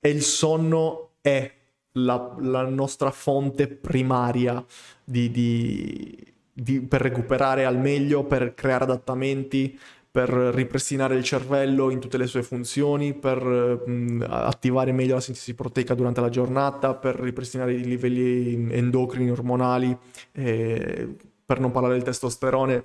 e 0.00 0.10
il 0.10 0.22
sonno 0.22 1.16
è 1.20 1.52
la, 1.94 2.34
la 2.40 2.68
nostra 2.68 3.10
fonte 3.10 3.68
primaria 3.68 4.64
di, 5.04 5.30
di, 5.30 6.34
di, 6.52 6.80
per 6.80 7.00
recuperare 7.00 7.64
al 7.64 7.78
meglio, 7.78 8.24
per 8.24 8.54
creare 8.54 8.84
adattamenti, 8.84 9.78
per 10.10 10.28
ripristinare 10.28 11.16
il 11.16 11.24
cervello 11.24 11.90
in 11.90 11.98
tutte 11.98 12.18
le 12.18 12.26
sue 12.26 12.42
funzioni, 12.42 13.14
per 13.14 13.44
mh, 13.44 14.24
attivare 14.28 14.92
meglio 14.92 15.14
la 15.14 15.20
sintesi 15.20 15.54
proteica 15.54 15.94
durante 15.94 16.20
la 16.20 16.28
giornata, 16.28 16.94
per 16.94 17.16
ripristinare 17.16 17.74
i 17.74 17.84
livelli 17.84 18.72
endocrini, 18.72 19.30
ormonali, 19.30 19.96
eh, 20.32 21.16
per 21.44 21.58
non 21.58 21.72
parlare 21.72 21.94
del 21.94 22.04
testosterone. 22.04 22.84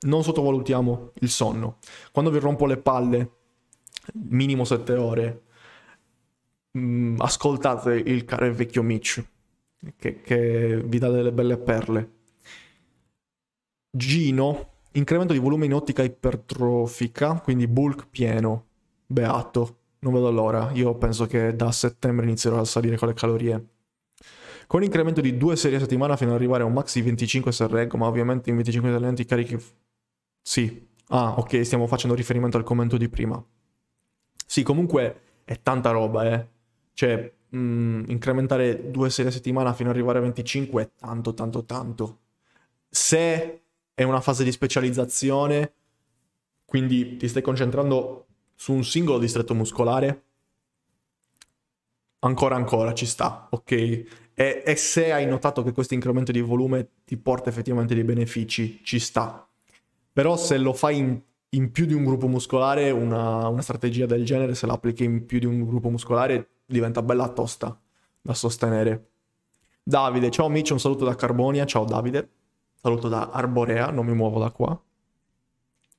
Non 0.00 0.22
sottovalutiamo 0.22 1.10
il 1.14 1.28
sonno. 1.28 1.78
Quando 2.12 2.30
vi 2.30 2.38
rompo 2.38 2.66
le 2.66 2.76
palle 2.76 3.30
minimo 4.12 4.64
7 4.64 4.92
ore, 4.94 5.42
mm, 6.78 7.20
ascoltate 7.20 7.94
il 7.94 8.24
caro 8.24 8.46
e 8.46 8.52
vecchio 8.52 8.82
Mitch, 8.82 9.24
che, 9.96 10.20
che 10.20 10.80
vi 10.84 10.98
dà 10.98 11.10
delle 11.10 11.32
belle 11.32 11.58
perle. 11.58 12.12
Gino, 13.90 14.72
incremento 14.92 15.32
di 15.32 15.38
volume 15.38 15.66
in 15.66 15.74
ottica 15.74 16.02
ipertrofica, 16.02 17.40
quindi 17.40 17.66
bulk 17.66 18.08
pieno. 18.08 18.66
Beato, 19.06 19.78
non 20.00 20.12
vedo 20.12 20.30
l'ora. 20.30 20.70
Io 20.74 20.94
penso 20.96 21.26
che 21.26 21.54
da 21.56 21.72
settembre 21.72 22.26
inizierò 22.26 22.60
a 22.60 22.64
salire 22.64 22.96
con 22.96 23.08
le 23.08 23.14
calorie. 23.14 23.66
Con 24.66 24.82
incremento 24.82 25.22
di 25.22 25.36
due 25.38 25.56
serie 25.56 25.78
a 25.78 25.80
settimana 25.80 26.16
fino 26.16 26.30
ad 26.30 26.36
arrivare 26.36 26.62
a 26.62 26.66
un 26.66 26.74
max 26.74 26.94
di 26.94 27.02
25 27.02 27.52
se 27.52 27.66
reggo, 27.66 27.96
ma 27.96 28.06
ovviamente 28.06 28.50
in 28.50 28.56
25 28.56 28.90
talenti 28.92 29.24
carichi... 29.24 29.58
Sì. 30.42 30.86
Ah, 31.08 31.38
ok, 31.38 31.64
stiamo 31.64 31.86
facendo 31.86 32.14
riferimento 32.14 32.58
al 32.58 32.64
commento 32.64 32.98
di 32.98 33.08
prima. 33.08 33.42
Sì, 34.46 34.62
comunque 34.62 35.20
è 35.44 35.58
tanta 35.62 35.90
roba, 35.90 36.30
eh. 36.30 36.48
Cioè, 36.98 37.32
mh, 37.50 37.58
mm, 37.58 38.04
incrementare 38.08 38.90
due 38.90 39.08
serie 39.08 39.30
a 39.30 39.32
settimana 39.32 39.72
fino 39.72 39.88
ad 39.88 39.94
arrivare 39.94 40.18
a 40.18 40.22
25 40.22 40.82
è 40.82 40.90
tanto, 40.98 41.32
tanto, 41.32 41.64
tanto. 41.64 42.18
Se 42.88 43.62
è 43.94 44.02
una 44.02 44.20
fase 44.20 44.42
di 44.42 44.50
specializzazione, 44.50 45.74
quindi 46.64 47.16
ti 47.16 47.28
stai 47.28 47.42
concentrando 47.42 48.26
su 48.56 48.72
un 48.72 48.82
singolo 48.82 49.18
distretto 49.18 49.54
muscolare, 49.54 50.22
ancora 52.18 52.56
ancora 52.56 52.92
ci 52.94 53.06
sta, 53.06 53.46
ok? 53.48 53.70
E, 53.70 54.62
e, 54.66 54.74
se 54.74 55.12
hai 55.12 55.24
notato 55.24 55.62
che 55.62 55.70
questo 55.70 55.94
incremento 55.94 56.32
di 56.32 56.40
volume 56.40 56.88
ti 57.04 57.16
porta 57.16 57.48
effettivamente 57.48 57.94
dei 57.94 58.02
benefici, 58.02 58.80
ci 58.82 58.98
sta. 58.98 59.48
Però 60.12 60.36
se 60.36 60.58
lo 60.58 60.72
fai 60.72 60.96
in 60.96 61.20
in 61.52 61.70
più 61.70 61.86
di 61.86 61.94
un 61.94 62.04
gruppo 62.04 62.26
muscolare 62.26 62.90
una, 62.90 63.48
una, 63.48 63.62
strategia 63.62 64.04
del 64.04 64.22
genere, 64.24 64.54
se 64.54 64.66
la 64.66 64.74
applichi 64.74 65.04
in 65.04 65.24
più 65.24 65.38
di 65.38 65.46
un 65.46 65.64
gruppo 65.64 65.88
muscolare, 65.88 66.57
diventa 66.68 67.02
bella 67.02 67.28
tosta 67.28 67.80
da 68.20 68.34
sostenere. 68.34 69.10
Davide, 69.82 70.30
ciao 70.30 70.46
amici, 70.46 70.72
un 70.72 70.80
saluto 70.80 71.04
da 71.04 71.14
Carbonia, 71.14 71.64
ciao 71.64 71.84
Davide, 71.84 72.28
saluto 72.74 73.08
da 73.08 73.30
Arborea, 73.30 73.90
non 73.90 74.04
mi 74.04 74.14
muovo 74.14 74.38
da 74.38 74.50
qua. 74.50 74.78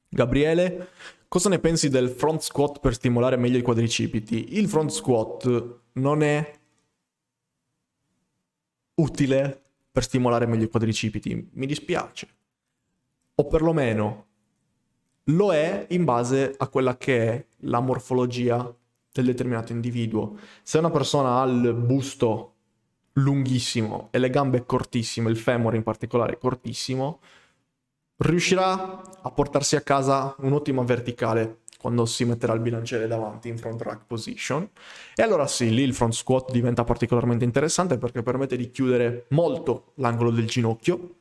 Gabriele, 0.08 0.90
cosa 1.28 1.50
ne 1.50 1.60
pensi 1.60 1.90
del 1.90 2.10
front 2.10 2.42
squat 2.42 2.80
per 2.80 2.94
stimolare 2.94 3.36
meglio 3.36 3.58
i 3.58 3.64
quadricipiti? 3.64 4.58
Il 4.58 4.68
front 4.68 4.92
squat 4.92 5.80
non 5.94 6.22
è 6.22 6.60
utile 8.96 9.62
per 9.92 10.04
stimolare 10.04 10.46
meglio 10.46 10.66
i 10.66 10.70
quadricipiti, 10.70 11.50
mi 11.54 11.66
dispiace. 11.66 12.28
O 13.36 13.48
perlomeno 13.48 14.28
lo 15.24 15.52
è 15.52 15.88
in 15.90 16.04
base 16.06 16.54
a 16.58 16.68
quella 16.68 16.98
che 16.98 17.28
è 17.28 17.46
la 17.62 17.80
morfologia 17.80 18.72
del 19.20 19.32
determinato 19.32 19.72
individuo. 19.72 20.38
Se 20.64 20.78
una 20.78 20.90
persona 20.90 21.42
ha 21.42 21.46
il 21.46 21.74
busto 21.74 22.54
lunghissimo 23.14 24.08
e 24.12 24.20
le 24.20 24.30
gambe 24.30 24.66
cortissime, 24.66 25.30
il 25.30 25.38
femore 25.38 25.78
in 25.78 25.84
particolare 25.84 26.38
cortissimo, 26.38 27.20
riuscirà 28.18 29.02
a 29.22 29.32
portarsi 29.32 29.76
a 29.76 29.82
casa 29.82 30.36
un'ottima 30.40 30.84
verticale 30.84 31.60
quando 31.80 32.06
si 32.06 32.26
metterà 32.26 32.54
il 32.54 32.60
bilanciere 32.60 33.08
davanti 33.08 33.48
in 33.48 33.58
front 33.58 33.82
rack 33.82 34.06
position. 34.06 34.70
E 35.16 35.24
allora 35.24 35.48
sì, 35.48 35.74
lì 35.74 35.82
il 35.82 35.94
front 35.94 36.14
squat 36.14 36.52
diventa 36.52 36.84
particolarmente 36.84 37.46
interessante 37.46 37.98
perché 37.98 38.22
permette 38.22 38.58
di 38.58 38.70
chiudere 38.70 39.26
molto 39.30 39.94
l'angolo 39.96 40.32
del 40.32 40.46
ginocchio 40.46 41.16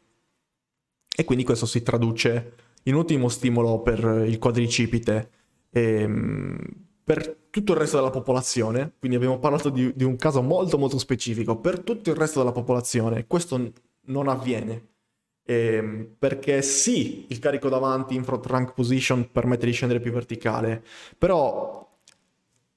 e 1.17 1.25
quindi 1.25 1.45
questo 1.45 1.67
si 1.67 1.83
traduce 1.83 2.55
in 2.85 2.97
ottimo 2.97 3.29
stimolo 3.29 3.81
per 3.81 4.25
il 4.27 4.39
quadricipite 4.39 5.31
e 5.71 6.01
ehm, 6.01 6.59
per 7.05 7.48
tutto 7.51 7.73
il 7.73 7.79
resto 7.79 7.97
della 7.97 8.11
popolazione. 8.11 8.93
Quindi 8.99 9.17
abbiamo 9.17 9.39
parlato 9.39 9.71
di, 9.71 9.93
di 9.95 10.05
un 10.05 10.17
caso 10.17 10.43
molto 10.43 10.79
molto 10.79 10.99
specifico. 10.99 11.57
Per 11.57 11.81
tutto 11.81 12.11
il 12.11 12.17
resto 12.17 12.39
della 12.39 12.53
popolazione 12.53 13.27
questo 13.27 13.73
non 14.07 14.29
avviene. 14.29 14.87
Eh, 15.45 16.11
perché 16.19 16.61
sì, 16.61 17.25
il 17.29 17.39
carico 17.39 17.69
davanti 17.71 18.15
in 18.15 18.23
front 18.23 18.45
rank 18.47 18.75
position 18.75 19.31
permette 19.33 19.65
di 19.65 19.73
scendere 19.73 19.99
più 19.99 20.13
verticale, 20.13 20.85
però 21.17 21.89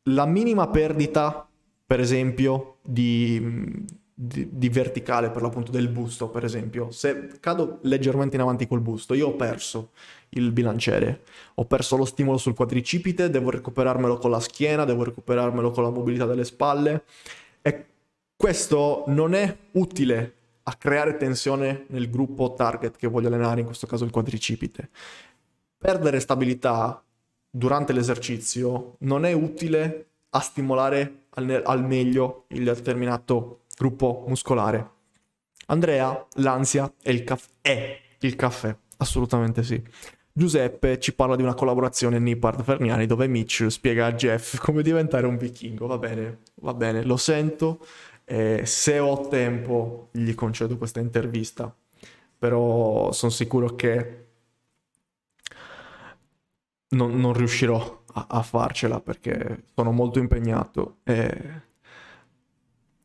la 0.03 0.25
minima 0.25 0.69
perdita 0.69 1.49
per 1.91 1.99
esempio, 1.99 2.77
di, 2.81 3.83
di, 4.13 4.47
di, 4.49 4.69
verticale 4.69 5.29
per 5.29 5.41
l'appunto 5.41 5.71
del 5.71 5.89
busto, 5.89 6.29
per 6.29 6.45
esempio. 6.45 6.89
Se 6.89 7.31
cado 7.41 7.79
leggermente 7.81 8.37
in 8.37 8.41
avanti 8.43 8.65
col 8.65 8.79
busto, 8.79 9.13
io 9.13 9.27
ho 9.27 9.35
perso 9.35 9.89
il 10.31 10.51
bilanciere, 10.51 11.23
ho 11.55 11.65
perso 11.65 11.97
lo 11.97 12.05
stimolo 12.05 12.37
sul 12.37 12.55
quadricipite, 12.55 13.29
devo 13.29 13.49
recuperarmelo 13.49 14.17
con 14.17 14.31
la 14.31 14.39
schiena, 14.39 14.85
devo 14.85 15.03
recuperarmelo 15.03 15.71
con 15.71 15.83
la 15.83 15.89
mobilità 15.89 16.25
delle 16.25 16.45
spalle 16.45 17.03
e 17.61 17.85
questo 18.35 19.03
non 19.07 19.33
è 19.33 19.55
utile 19.71 20.35
a 20.63 20.75
creare 20.75 21.17
tensione 21.17 21.85
nel 21.87 22.09
gruppo 22.09 22.53
target 22.53 22.95
che 22.95 23.07
voglio 23.07 23.27
allenare, 23.27 23.61
in 23.61 23.65
questo 23.65 23.87
caso 23.87 24.05
il 24.05 24.11
quadricipite. 24.11 24.89
Perdere 25.77 26.19
stabilità 26.19 27.03
durante 27.49 27.93
l'esercizio 27.93 28.95
non 28.99 29.25
è 29.25 29.33
utile 29.33 30.05
a 30.29 30.39
stimolare 30.39 31.25
al, 31.31 31.61
al 31.65 31.85
meglio 31.85 32.45
il 32.49 32.63
determinato 32.63 33.61
gruppo 33.77 34.23
muscolare. 34.27 34.89
Andrea, 35.67 36.25
l'ansia 36.35 36.91
è 37.01 37.09
il, 37.09 37.23
caff- 37.23 37.49
è 37.61 37.99
il 38.19 38.35
caffè, 38.35 38.75
assolutamente 38.97 39.63
sì. 39.63 39.81
Giuseppe 40.33 40.99
ci 40.99 41.13
parla 41.13 41.35
di 41.35 41.43
una 41.43 41.53
collaborazione 41.53 42.17
Nippard-Ferniani 42.19 43.05
dove 43.05 43.27
Mitch 43.27 43.67
spiega 43.69 44.05
a 44.05 44.13
Jeff 44.13 44.57
come 44.59 44.81
diventare 44.81 45.25
un 45.25 45.37
vichingo. 45.37 45.87
Va 45.87 45.97
bene, 45.97 46.39
va 46.55 46.73
bene, 46.73 47.03
lo 47.03 47.17
sento. 47.17 47.85
Eh, 48.23 48.65
se 48.65 48.99
ho 48.99 49.27
tempo 49.27 50.09
gli 50.11 50.33
concedo 50.33 50.77
questa 50.77 51.01
intervista, 51.01 51.75
però 52.37 53.11
sono 53.11 53.31
sicuro 53.31 53.75
che 53.75 54.25
non, 56.89 57.19
non 57.19 57.33
riuscirò 57.33 58.03
a, 58.13 58.27
a, 58.29 58.41
farcela 58.41 59.01
perché 59.01 59.63
sono 59.75 59.91
molto 59.91 60.19
impegnato 60.19 60.97
e 61.03 61.61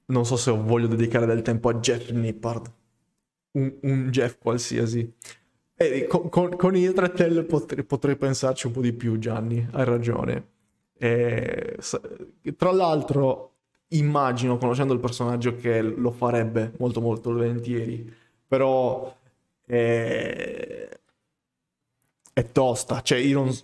non 0.07 0.25
so 0.25 0.37
se 0.37 0.51
voglio 0.53 0.87
dedicare 0.87 1.27
del 1.27 1.43
tempo 1.43 1.69
a 1.69 1.75
Jeff 1.75 2.11
Nippard, 2.11 2.73
un, 3.53 3.75
un 3.83 4.11
Jeff 4.11 4.39
qualsiasi. 4.39 5.13
E 5.79 6.07
con, 6.07 6.31
con, 6.31 6.57
con 6.57 6.75
Idretel 6.75 7.45
potrei, 7.45 7.85
potrei, 7.85 8.17
pensarci 8.17 8.67
un 8.67 8.73
po' 8.73 8.81
di 8.81 8.95
più, 8.95 9.19
Gianni, 9.19 9.67
hai 9.73 9.85
ragione. 9.85 10.47
E, 10.99 11.77
tra 12.57 12.73
l'altro, 12.73 13.57
immagino, 13.89 14.57
conoscendo 14.57 14.95
il 14.95 15.01
personaggio, 15.01 15.55
che 15.57 15.83
lo 15.83 16.11
farebbe 16.13 16.73
molto 16.79 17.03
molto 17.03 17.31
volentieri, 17.33 18.11
però 18.47 19.15
è, 19.67 20.89
è 22.33 22.53
tosta. 22.53 23.03
Cioè, 23.03 23.19
io 23.19 23.43
non 23.43 23.55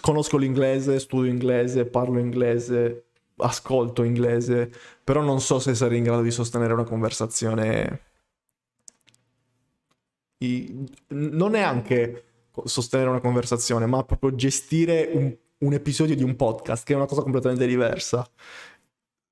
conosco 0.00 0.36
l'inglese, 0.38 0.98
studio 0.98 1.30
inglese, 1.30 1.86
parlo 1.86 2.18
inglese, 2.18 3.04
ascolto 3.36 4.02
inglese, 4.02 4.72
però 5.04 5.22
non 5.22 5.40
so 5.40 5.60
se 5.60 5.76
sarei 5.76 5.98
in 5.98 6.04
grado 6.04 6.22
di 6.22 6.32
sostenere 6.32 6.72
una 6.72 6.82
conversazione. 6.84 8.08
Non 11.08 11.54
è 11.54 11.60
anche 11.60 12.24
sostenere 12.64 13.10
una 13.10 13.20
conversazione, 13.20 13.86
ma 13.86 14.04
proprio 14.04 14.34
gestire 14.34 15.10
un, 15.12 15.34
un 15.58 15.72
episodio 15.72 16.14
di 16.14 16.22
un 16.22 16.36
podcast, 16.36 16.84
che 16.84 16.92
è 16.92 16.96
una 16.96 17.06
cosa 17.06 17.22
completamente 17.22 17.66
diversa. 17.66 18.26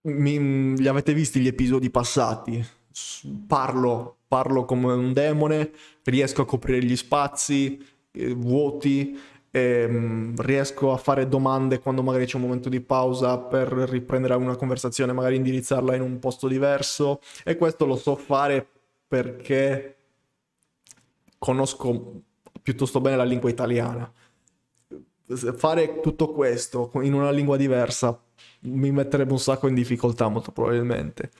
Mi, 0.02 0.76
li 0.76 0.88
avete 0.88 1.12
visti 1.12 1.40
gli 1.40 1.46
episodi 1.46 1.90
passati? 1.90 2.64
Parlo, 3.46 4.18
parlo 4.26 4.64
come 4.64 4.92
un 4.92 5.12
demone, 5.12 5.70
riesco 6.04 6.42
a 6.42 6.46
coprire 6.46 6.82
gli 6.82 6.96
spazi 6.96 7.78
eh, 8.10 8.34
vuoti 8.34 9.18
ehm, 9.50 10.34
riesco 10.40 10.92
a 10.92 10.96
fare 10.96 11.28
domande 11.28 11.78
quando 11.78 12.02
magari 12.02 12.26
c'è 12.26 12.36
un 12.36 12.42
momento 12.42 12.68
di 12.68 12.80
pausa 12.80 13.38
per 13.38 13.68
riprendere 13.68 14.34
una 14.34 14.56
conversazione, 14.56 15.12
magari 15.12 15.36
indirizzarla 15.36 15.94
in 15.94 16.02
un 16.02 16.18
posto 16.18 16.48
diverso 16.48 17.20
e 17.44 17.56
questo 17.56 17.86
lo 17.86 17.96
so 17.96 18.16
fare 18.16 18.66
perché 19.06 19.97
conosco 21.38 22.22
piuttosto 22.62 23.00
bene 23.00 23.16
la 23.16 23.24
lingua 23.24 23.50
italiana. 23.50 24.10
Fare 25.26 26.00
tutto 26.00 26.32
questo 26.32 26.90
in 27.02 27.12
una 27.12 27.30
lingua 27.30 27.56
diversa 27.56 28.18
mi 28.60 28.90
metterebbe 28.90 29.32
un 29.32 29.38
sacco 29.38 29.68
in 29.68 29.74
difficoltà 29.74 30.28
molto 30.28 30.52
probabilmente. 30.52 31.30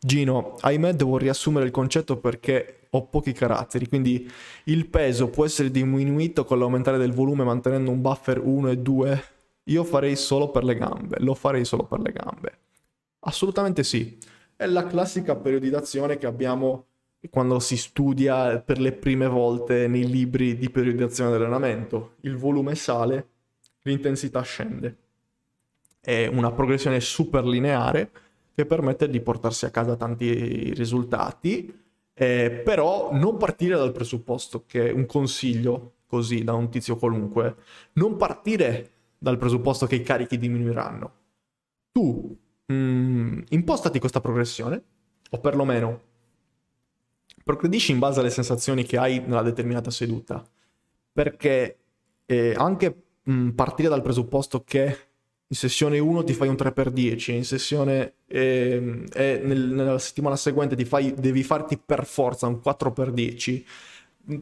Gino, 0.00 0.54
ahimè 0.60 0.94
devo 0.94 1.18
riassumere 1.18 1.66
il 1.66 1.72
concetto 1.72 2.18
perché 2.18 2.86
ho 2.90 3.06
pochi 3.06 3.32
caratteri, 3.32 3.88
quindi 3.88 4.30
il 4.64 4.88
peso 4.88 5.28
può 5.28 5.44
essere 5.44 5.70
diminuito 5.70 6.44
con 6.44 6.58
l'aumentare 6.58 6.98
del 6.98 7.12
volume 7.12 7.44
mantenendo 7.44 7.90
un 7.90 8.00
buffer 8.00 8.40
1 8.42 8.70
e 8.70 8.78
2. 8.78 9.24
Io 9.64 9.84
farei 9.84 10.16
solo 10.16 10.50
per 10.50 10.64
le 10.64 10.76
gambe, 10.76 11.16
lo 11.20 11.34
farei 11.34 11.64
solo 11.64 11.84
per 11.84 12.00
le 12.00 12.12
gambe. 12.12 12.58
Assolutamente 13.20 13.82
sì. 13.82 14.18
È 14.56 14.66
la 14.66 14.86
classica 14.86 15.36
periodizzazione 15.36 16.16
che 16.16 16.26
abbiamo 16.26 16.87
quando 17.30 17.58
si 17.58 17.76
studia 17.76 18.60
per 18.60 18.78
le 18.78 18.92
prime 18.92 19.26
volte 19.26 19.88
nei 19.88 20.08
libri 20.08 20.56
di 20.56 20.70
periodizzazione 20.70 21.30
dell'allenamento. 21.30 22.14
Il 22.20 22.36
volume 22.36 22.74
sale, 22.74 23.28
l'intensità 23.82 24.40
scende. 24.42 24.96
È 26.00 26.26
una 26.26 26.52
progressione 26.52 27.00
super 27.00 27.44
lineare 27.44 28.10
che 28.54 28.66
permette 28.66 29.08
di 29.08 29.20
portarsi 29.20 29.64
a 29.64 29.70
casa 29.70 29.96
tanti 29.96 30.72
risultati, 30.74 31.72
eh, 32.14 32.62
però 32.64 33.10
non 33.12 33.36
partire 33.36 33.76
dal 33.76 33.92
presupposto 33.92 34.64
che 34.66 34.90
un 34.90 35.06
consiglio 35.06 35.94
così 36.06 36.42
da 36.42 36.54
un 36.54 36.70
tizio 36.70 36.96
qualunque, 36.96 37.56
non 37.94 38.16
partire 38.16 38.90
dal 39.18 39.38
presupposto 39.38 39.86
che 39.86 39.96
i 39.96 40.02
carichi 40.02 40.38
diminuiranno. 40.38 41.12
Tu 41.92 42.36
mh, 42.66 42.74
mm, 42.74 43.40
impostati 43.50 43.98
questa 43.98 44.20
progressione, 44.20 44.82
o 45.30 45.38
perlomeno 45.38 46.00
progredisci 47.48 47.92
in 47.92 47.98
base 47.98 48.20
alle 48.20 48.28
sensazioni 48.28 48.84
che 48.84 48.98
hai 48.98 49.22
nella 49.24 49.40
determinata 49.40 49.90
seduta, 49.90 50.46
perché 51.10 51.78
eh, 52.26 52.52
anche 52.54 53.04
mh, 53.22 53.50
partire 53.50 53.88
dal 53.88 54.02
presupposto 54.02 54.62
che 54.64 54.98
in 55.46 55.56
sessione 55.56 55.98
1 55.98 56.24
ti 56.24 56.34
fai 56.34 56.48
un 56.48 56.56
3x10, 56.56 57.32
in 57.32 57.46
sessione 57.46 58.16
eh, 58.26 58.78
nel, 59.42 59.60
nella 59.68 59.98
settimana 59.98 60.36
seguente 60.36 60.76
fai, 60.84 61.14
devi 61.14 61.42
farti 61.42 61.78
per 61.78 62.04
forza 62.04 62.46
un 62.46 62.60
4x10, 62.62 63.64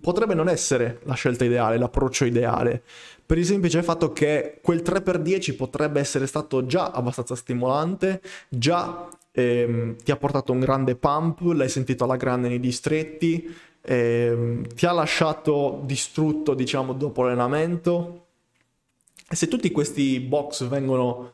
potrebbe 0.01 0.35
non 0.35 0.49
essere 0.49 1.01
la 1.05 1.15
scelta 1.15 1.45
ideale, 1.45 1.79
l'approccio 1.79 2.25
ideale, 2.25 2.83
per 3.25 3.39
il 3.39 3.45
semplice 3.45 3.83
fatto 3.83 4.13
che 4.13 4.61
quel 4.63 4.83
3x10 4.83 5.57
potrebbe 5.57 6.01
essere 6.01 6.27
stato 6.27 6.67
già 6.67 6.91
abbastanza 6.91 7.35
stimolante, 7.35 8.21
già 8.49 9.09
ehm, 9.33 9.97
ti 9.97 10.11
ha 10.11 10.17
portato 10.17 10.53
un 10.53 10.61
grande 10.61 10.97
pump, 10.97 11.41
l'hai 11.53 11.69
sentito 11.69 12.05
alla 12.05 12.17
grande 12.17 12.49
nei 12.49 12.61
distretti, 12.61 13.55
ehm, 13.83 14.67
ti 14.75 14.87
ha 14.87 14.93
lasciato 14.93 15.83
distrutto, 15.85 16.55
diciamo, 16.55 16.93
dopo 16.93 17.23
l'allenamento 17.23 18.27
e 19.29 19.35
se 19.35 19.49
tutti 19.49 19.73
questi 19.73 20.21
box 20.21 20.69
vengono, 20.69 21.33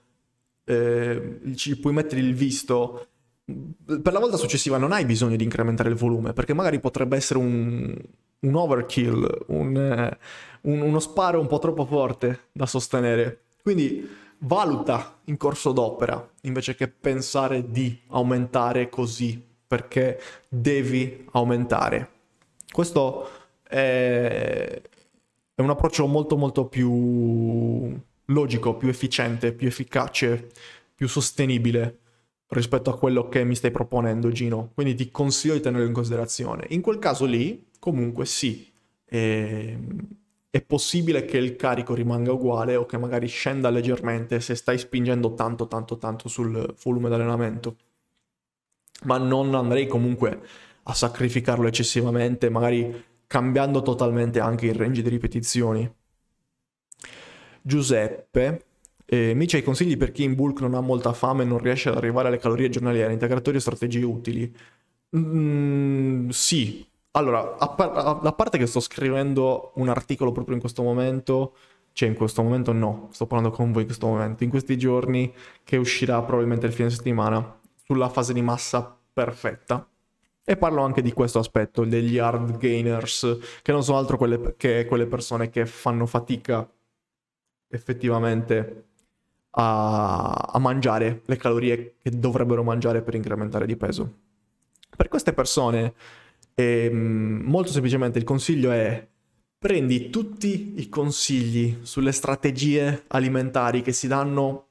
eh, 0.65 1.41
ci 1.57 1.79
puoi 1.79 1.93
mettere 1.93 2.23
il 2.23 2.35
visto, 2.35 3.09
per 3.45 4.13
la 4.13 4.19
volta 4.19 4.39
successiva 4.39 4.79
non 4.79 4.93
hai 4.93 5.05
bisogno 5.05 5.37
di 5.37 5.45
incrementare 5.45 5.91
il 5.91 5.95
volume, 5.97 6.33
perché 6.33 6.55
magari 6.55 6.81
potrebbe 6.81 7.17
essere 7.17 7.39
un, 7.39 7.95
un 8.43 8.55
overkill, 8.55 9.45
un, 9.49 9.77
eh, 9.77 10.19
un, 10.63 10.81
uno 10.81 11.01
sparo 11.01 11.41
un 11.41 11.47
po' 11.47 11.59
troppo 11.59 11.85
forte 11.85 12.49
da 12.53 12.67
sostenere. 12.67 13.43
Quindi 13.63 14.09
valuta 14.39 15.19
in 15.25 15.37
corso 15.37 15.73
d'opera, 15.73 16.31
invece 16.43 16.75
che 16.75 16.89
pensare 16.89 17.71
di 17.71 18.01
aumentare 18.09 18.89
così, 18.89 19.41
perché 19.67 20.21
devi 20.49 21.27
aumentare. 21.33 22.11
Questo 22.71 23.29
è, 23.63 24.83
è 25.55 25.61
un 25.61 25.71
approccio 25.71 26.07
molto 26.07 26.37
molto 26.37 26.67
più 26.67 27.97
logico, 28.27 28.77
più 28.77 28.89
efficiente, 28.89 29.53
più 29.53 29.69
efficace, 29.69 30.51
più 30.95 31.09
sostenibile 31.09 31.99
rispetto 32.49 32.91
a 32.91 32.99
quello 32.99 33.29
che 33.29 33.45
mi 33.45 33.55
stai 33.55 33.71
proponendo 33.71 34.31
Gino, 34.31 34.73
quindi 34.75 34.95
ti 34.95 35.11
consiglio 35.11 35.55
di 35.55 35.61
tenerlo 35.61 35.87
in 35.87 35.93
considerazione. 35.93 36.67
In 36.71 36.83
quel 36.83 36.99
caso 36.99 37.25
lì, 37.25 37.65
comunque 37.83 38.27
sì, 38.27 38.73
è, 39.05 39.77
è 40.51 40.63
possibile 40.63 41.25
che 41.25 41.37
il 41.37 41.57
carico 41.57 41.95
rimanga 41.95 42.31
uguale 42.31 42.77
o 42.77 42.87
che 42.87 42.97
magari 42.97 43.27
scenda 43.27 43.71
leggermente 43.71 44.39
se 44.41 44.55
stai 44.55 44.79
spingendo 44.79 45.35
tanto 45.35 45.67
tanto 45.67 45.99
tanto 45.99 46.29
sul 46.29 46.77
volume 46.81 47.09
d'allenamento, 47.09 47.77
ma 49.05 49.19
non 49.19 49.53
andrei 49.57 49.89
comunque 49.89 50.41
a 50.85 50.95
sacrificarlo 50.95 51.67
eccessivamente, 51.67 52.49
magari 52.51 53.05
cambiando 53.27 53.83
totalmente 53.83 54.39
anche 54.39 54.67
il 54.67 54.75
range 54.75 55.03
di 55.03 55.09
ripetizioni. 55.09 55.93
Giuseppe, 57.63 58.65
eh, 59.07 59.35
mi 59.35 59.47
c'hai 59.47 59.63
consigli 59.63 59.97
per 59.97 60.13
chi 60.13 60.23
in 60.25 60.35
bulk 60.35 60.61
non 60.61 60.75
ha 60.75 60.81
molta 60.81 61.13
fame 61.13 61.43
e 61.43 61.47
non 61.47 61.59
riesce 61.59 61.89
ad 61.89 61.97
arrivare 61.97 62.29
alle 62.29 62.39
calorie 62.39 62.69
giornaliere, 62.69 63.13
integratori 63.13 63.57
o 63.57 63.61
strategie 63.61 64.05
utili? 64.05 64.55
Mm, 65.17 66.29
sì, 66.31 66.87
allora, 67.13 67.57
a, 67.59 67.69
par- 67.69 67.93
a, 68.25 68.33
parte 68.33 68.59
che 68.59 68.67
sto 68.67 68.81
scrivendo 68.81 69.73
un 69.75 69.89
articolo 69.89 70.33
proprio 70.33 70.55
in 70.55 70.61
questo 70.61 70.83
momento, 70.83 71.55
cioè 71.93 72.09
in 72.09 72.15
questo 72.15 72.43
momento 72.43 72.73
no, 72.73 73.09
sto 73.13 73.27
parlando 73.27 73.55
con 73.55 73.71
voi 73.71 73.83
in 73.83 73.87
questo 73.87 74.07
momento, 74.07 74.45
in 74.45 74.51
questi 74.51 74.79
giorni 74.79 75.33
che 75.63 75.77
uscirà 75.77 76.23
probabilmente 76.23 76.67
il 76.67 76.73
fine 76.73 76.91
settimana, 76.91 77.61
sulla 77.85 78.09
fase 78.09 78.33
di 78.33 78.41
massa 78.43 78.97
perfetta. 79.13 79.87
E 80.45 80.57
parlo 80.57 80.83
anche 80.83 81.03
di 81.03 81.13
questo 81.13 81.39
aspetto, 81.39 81.85
degli 81.85 82.19
hard 82.19 82.57
gainers, 82.57 83.39
che 83.63 83.73
non 83.73 83.85
sono 83.85 83.99
altro 83.99 84.17
quelle, 84.17 84.55
che 84.57 84.87
quelle 84.87 85.07
persone 85.07 85.51
che 85.51 85.67
fanno 85.67 86.07
fatica 86.07 86.69
effettivamente 87.69 88.87
a, 89.51 90.33
a 90.33 90.59
mangiare 90.59 91.23
le 91.27 91.37
calorie 91.37 91.97
che 91.99 92.11
dovrebbero 92.11 92.63
mangiare 92.63 93.03
per 93.03 93.15
incrementare 93.15 93.67
di 93.67 93.77
peso. 93.77 94.13
Per 94.97 95.09
queste 95.09 95.33
persone, 95.33 95.95
ehm, 96.55 97.43
molto 97.45 97.71
semplicemente 97.71 98.19
il 98.19 98.25
consiglio 98.25 98.71
è 98.71 99.07
prendi 99.59 100.11
tutti 100.11 100.75
i 100.81 100.89
consigli 100.89 101.79
sulle 101.83 102.11
strategie 102.13 103.05
alimentari 103.09 103.81
che 103.81 103.93
si 103.93 104.09
danno 104.09 104.67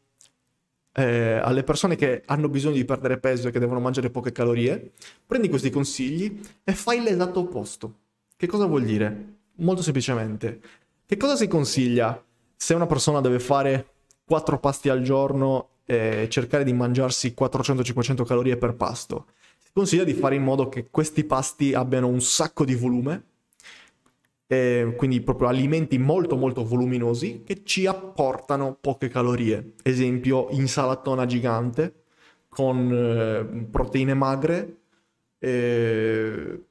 eh, 0.94 1.40
alle 1.42 1.64
persone 1.64 1.96
che 1.96 2.24
hanno 2.26 2.50
bisogno 2.50 2.76
di 2.76 2.84
perdere 2.84 3.18
peso 3.18 3.48
e 3.48 3.52
che 3.52 3.60
devono 3.60 3.80
mangiare 3.80 4.10
poche 4.10 4.32
calorie, 4.32 4.92
prendi 5.26 5.48
questi 5.48 5.70
consigli 5.70 6.40
e 6.64 6.74
fai 6.74 7.02
l'esatto 7.02 7.40
opposto. 7.40 7.94
Che 8.36 8.48
cosa 8.48 8.66
vuol 8.66 8.84
dire? 8.84 9.36
Molto 9.58 9.82
semplicemente, 9.82 10.60
che 11.06 11.18
cosa 11.18 11.36
si 11.36 11.48
consiglia 11.48 12.22
se 12.56 12.74
una 12.74 12.86
persona 12.86 13.22
deve 13.22 13.40
fare 13.40 13.94
4 14.26 14.60
pasti 14.60 14.90
al 14.90 15.02
giorno 15.02 15.70
e 15.86 16.28
cercare 16.30 16.64
di 16.64 16.74
mangiarsi 16.74 17.34
400-500 17.38 18.26
calorie 18.26 18.58
per 18.58 18.76
pasto? 18.76 19.28
Si 19.72 19.78
consiglia 19.78 20.04
di 20.04 20.14
fare 20.14 20.36
in 20.36 20.44
modo 20.44 20.68
che 20.68 20.90
questi 20.92 21.24
pasti 21.24 21.74
abbiano 21.74 22.10
un 22.10 22.20
sacco 22.20 22.66
di 22.66 22.76
volume 22.76 23.24
eh, 24.48 24.96
quindi 24.98 25.22
proprio 25.22 25.48
alimenti 25.48 25.98
molto 25.98 26.36
molto 26.36 26.66
voluminosi 26.66 27.44
che 27.46 27.64
ci 27.64 27.86
apportano 27.86 28.78
poche 28.82 29.08
calorie. 29.08 29.76
Esempio, 29.82 30.50
insalatona 30.50 31.26
gigante 31.26 32.04
con 32.50 32.92
eh, 32.92 33.68
proteine 33.72 34.14
magre 34.14 34.82
eh, 35.40 36.66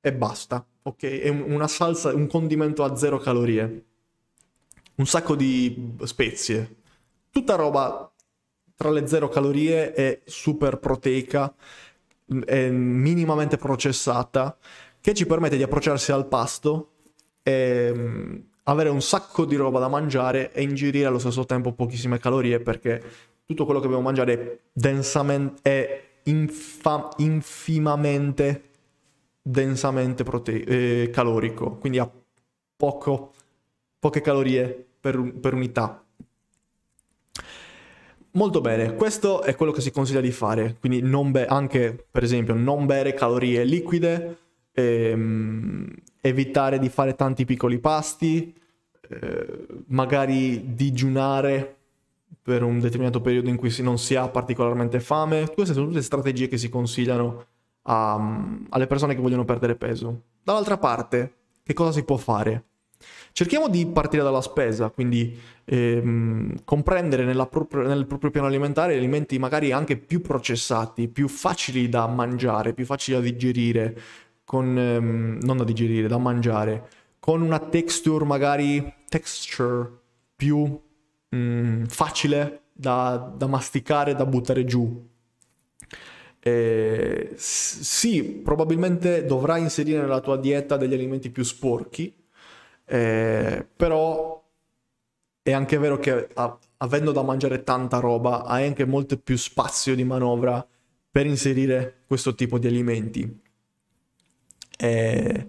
e 0.00 0.12
basta. 0.12 0.64
Ok, 0.82 1.02
è 1.02 1.28
una 1.30 1.66
salsa, 1.66 2.14
un 2.14 2.28
condimento 2.28 2.84
a 2.84 2.94
zero 2.94 3.18
calorie, 3.18 3.84
un 4.94 5.06
sacco 5.06 5.34
di 5.34 5.96
spezie, 6.04 6.76
tutta 7.30 7.56
roba 7.56 8.11
tra 8.82 8.90
le 8.90 9.06
zero 9.06 9.28
calorie 9.28 9.94
e 9.94 10.22
super 10.24 10.78
proteica, 10.78 11.54
è 12.44 12.68
minimamente 12.68 13.56
processata 13.56 14.56
che 15.00 15.14
ci 15.14 15.24
permette 15.24 15.56
di 15.56 15.62
approcciarsi 15.62 16.10
al 16.10 16.26
pasto 16.26 16.90
e 17.44 17.92
mm, 17.94 18.36
avere 18.64 18.88
un 18.88 19.00
sacco 19.00 19.44
di 19.44 19.54
roba 19.54 19.78
da 19.78 19.86
mangiare 19.86 20.52
e 20.52 20.62
ingerire 20.62 21.06
allo 21.06 21.20
stesso 21.20 21.44
tempo 21.44 21.72
pochissime 21.72 22.18
calorie 22.18 22.58
perché 22.58 23.00
tutto 23.46 23.64
quello 23.64 23.78
che 23.78 23.86
dobbiamo 23.86 24.06
mangiare 24.06 24.32
è 24.32 24.58
densamente 24.72 25.60
è 25.62 26.04
infa- 26.24 27.10
infimamente 27.18 28.62
densamente 29.40 30.24
prote- 30.24 30.64
eh, 30.64 31.10
calorico 31.10 31.76
quindi 31.76 31.98
ha 31.98 32.10
poco, 32.76 33.32
poche 34.00 34.20
calorie 34.20 34.86
per, 35.00 35.34
per 35.40 35.54
unità 35.54 36.04
Molto 38.34 38.62
bene, 38.62 38.94
questo 38.94 39.42
è 39.42 39.54
quello 39.54 39.72
che 39.72 39.82
si 39.82 39.90
consiglia 39.90 40.22
di 40.22 40.30
fare, 40.30 40.76
quindi 40.80 41.02
be- 41.30 41.44
anche 41.44 42.06
per 42.10 42.22
esempio 42.22 42.54
non 42.54 42.86
bere 42.86 43.12
calorie 43.12 43.62
liquide, 43.62 44.38
ehm, 44.72 45.86
evitare 46.18 46.78
di 46.78 46.88
fare 46.88 47.14
tanti 47.14 47.44
piccoli 47.44 47.78
pasti, 47.78 48.54
eh, 49.06 49.66
magari 49.88 50.74
digiunare 50.74 51.76
per 52.40 52.62
un 52.62 52.80
determinato 52.80 53.20
periodo 53.20 53.50
in 53.50 53.56
cui 53.56 53.68
si 53.68 53.82
non 53.82 53.98
si 53.98 54.14
ha 54.14 54.26
particolarmente 54.28 54.98
fame. 54.98 55.50
Queste 55.52 55.74
sono 55.74 55.88
tutte 55.88 56.00
strategie 56.00 56.48
che 56.48 56.56
si 56.56 56.70
consigliano 56.70 57.44
a, 57.82 58.66
alle 58.70 58.86
persone 58.86 59.14
che 59.14 59.20
vogliono 59.20 59.44
perdere 59.44 59.76
peso. 59.76 60.22
Dall'altra 60.42 60.78
parte, 60.78 61.34
che 61.62 61.74
cosa 61.74 61.92
si 61.92 62.02
può 62.02 62.16
fare? 62.16 62.64
Cerchiamo 63.34 63.68
di 63.68 63.86
partire 63.86 64.22
dalla 64.22 64.42
spesa, 64.42 64.90
quindi 64.90 65.34
ehm, 65.64 66.64
comprendere 66.64 67.24
propria, 67.46 67.86
nel 67.86 68.06
proprio 68.06 68.30
piano 68.30 68.46
alimentare 68.46 68.94
alimenti 68.94 69.38
magari 69.38 69.72
anche 69.72 69.96
più 69.96 70.20
processati, 70.20 71.08
più 71.08 71.28
facili 71.28 71.88
da 71.88 72.06
mangiare, 72.06 72.74
più 72.74 72.84
facili 72.84 73.16
da 73.16 73.22
digerire, 73.22 73.98
con, 74.44 74.78
ehm, 74.78 75.38
non 75.42 75.56
da 75.56 75.64
digerire, 75.64 76.08
da 76.08 76.18
mangiare, 76.18 76.88
con 77.18 77.40
una 77.40 77.58
texture 77.58 78.24
magari 78.26 78.96
texture 79.08 79.90
più 80.36 80.78
mm, 81.34 81.84
facile 81.84 82.64
da, 82.70 83.32
da, 83.34 83.46
masticare, 83.46 84.14
da 84.14 84.26
buttare 84.26 84.64
giù. 84.66 85.08
Eh, 86.38 87.32
sì, 87.36 88.22
probabilmente 88.24 89.24
dovrai 89.24 89.62
inserire 89.62 90.00
nella 90.00 90.20
tua 90.20 90.36
dieta 90.36 90.76
degli 90.76 90.92
alimenti 90.92 91.30
più 91.30 91.44
sporchi, 91.44 92.12
eh, 92.92 93.66
però 93.74 94.44
è 95.40 95.50
anche 95.50 95.78
vero 95.78 95.98
che 95.98 96.28
a, 96.34 96.58
avendo 96.76 97.10
da 97.12 97.22
mangiare 97.22 97.64
tanta 97.64 97.98
roba 98.00 98.44
hai 98.44 98.66
anche 98.66 98.84
molto 98.84 99.16
più 99.16 99.38
spazio 99.38 99.94
di 99.94 100.04
manovra 100.04 100.64
per 101.10 101.24
inserire 101.24 102.02
questo 102.06 102.34
tipo 102.34 102.58
di 102.58 102.66
alimenti. 102.66 103.40
E... 104.76 105.46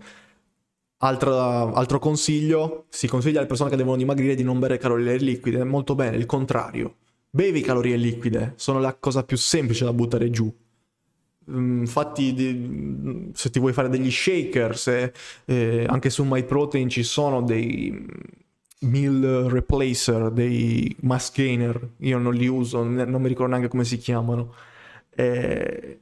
Altro, 1.03 1.74
altro, 1.74 1.99
consiglio, 1.99 2.86
si 2.88 3.07
consiglia 3.07 3.40
alle 3.40 3.48
persone 3.48 3.70
che 3.70 3.76
devono 3.76 3.98
dimagrire 3.98 4.36
di 4.36 4.44
non 4.44 4.57
bere 4.57 4.78
calorie 4.78 5.18
liquide, 5.18 5.65
molto 5.65 5.95
bene, 5.95 6.15
il 6.15 6.26
contrario. 6.26 6.95
Bevi 7.30 7.60
calorie 7.60 7.98
liquide, 7.98 8.53
sono 8.56 8.80
la 8.80 8.95
cosa 8.95 9.26
più 9.26 9.36
semplice 9.36 9.84
da 9.84 9.91
buttare 9.91 10.30
giù. 10.30 10.49
Mm, 11.52 11.80
infatti, 11.82 13.32
se 13.34 13.49
ti 13.49 13.60
vuoi 13.60 13.74
fare 13.74 13.90
degli 13.90 14.11
shaker, 14.11 14.78
se, 14.78 15.14
eh, 15.45 15.86
anche 15.88 16.10
su 16.10 16.24
MyProtein 16.24 16.90
ci 16.90 17.03
sono 17.03 17.41
dei 17.41 18.06
meal 18.80 19.48
replacer, 19.49 20.32
dei 20.32 20.95
mass 21.02 21.34
gainer, 21.34 21.90
io 21.98 22.18
non 22.18 22.34
li 22.34 22.48
uso, 22.48 22.84
non 22.84 23.22
mi 23.22 23.28
ricordo 23.28 23.52
neanche 23.52 23.70
come 23.70 23.86
si 23.86 23.98
chiamano. 23.98 24.53
Eh, 25.15 25.99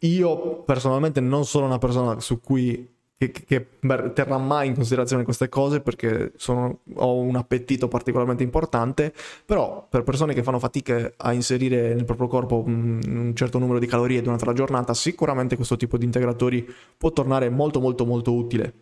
io 0.00 0.62
personalmente 0.62 1.20
non 1.20 1.44
sono 1.44 1.66
una 1.66 1.78
persona 1.78 2.20
su 2.20 2.40
cui 2.40 2.88
che, 3.28 3.44
che, 3.44 3.66
terrà 4.14 4.38
mai 4.38 4.68
in 4.68 4.74
considerazione 4.74 5.24
queste 5.24 5.50
cose 5.50 5.82
perché 5.82 6.32
sono, 6.36 6.80
ho 6.94 7.18
un 7.18 7.36
appetito 7.36 7.86
particolarmente 7.86 8.42
importante, 8.42 9.12
però 9.44 9.86
per 9.90 10.04
persone 10.04 10.32
che 10.32 10.42
fanno 10.42 10.58
fatica 10.58 11.12
a 11.18 11.34
inserire 11.34 11.92
nel 11.92 12.06
proprio 12.06 12.28
corpo 12.28 12.62
un, 12.64 12.98
un, 13.06 13.36
certo 13.36 13.58
numero 13.58 13.78
di 13.78 13.86
calorie 13.86 14.22
durante 14.22 14.46
la 14.46 14.54
giornata, 14.54 14.94
sicuramente 14.94 15.54
questo 15.56 15.76
tipo 15.76 15.98
di 15.98 16.06
integratori 16.06 16.66
può 16.96 17.12
tornare 17.12 17.50
molto 17.50 17.78
molto 17.78 18.06
molto 18.06 18.32
utile. 18.32 18.72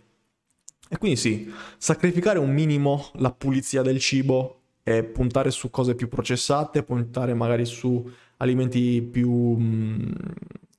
E 0.89 0.99
quindi 0.99 1.19
sì, 1.19 1.53
sacrificare 1.77 2.39
un 2.39 2.53
minimo 2.53 3.07
la 3.15 3.33
pulizia 3.33 3.83
del 3.83 3.99
cibo 3.99 4.61
e 4.85 5.03
puntare 5.03 5.51
su 5.51 5.69
cose 5.69 5.97
più 5.97 6.09
processate, 6.09 6.85
puntare 6.85 7.35
magari 7.35 7.65
su 7.65 8.09
alimenti 8.37 9.03
più... 9.03 9.31
Mh, 9.33 9.63
mm, 9.63 10.13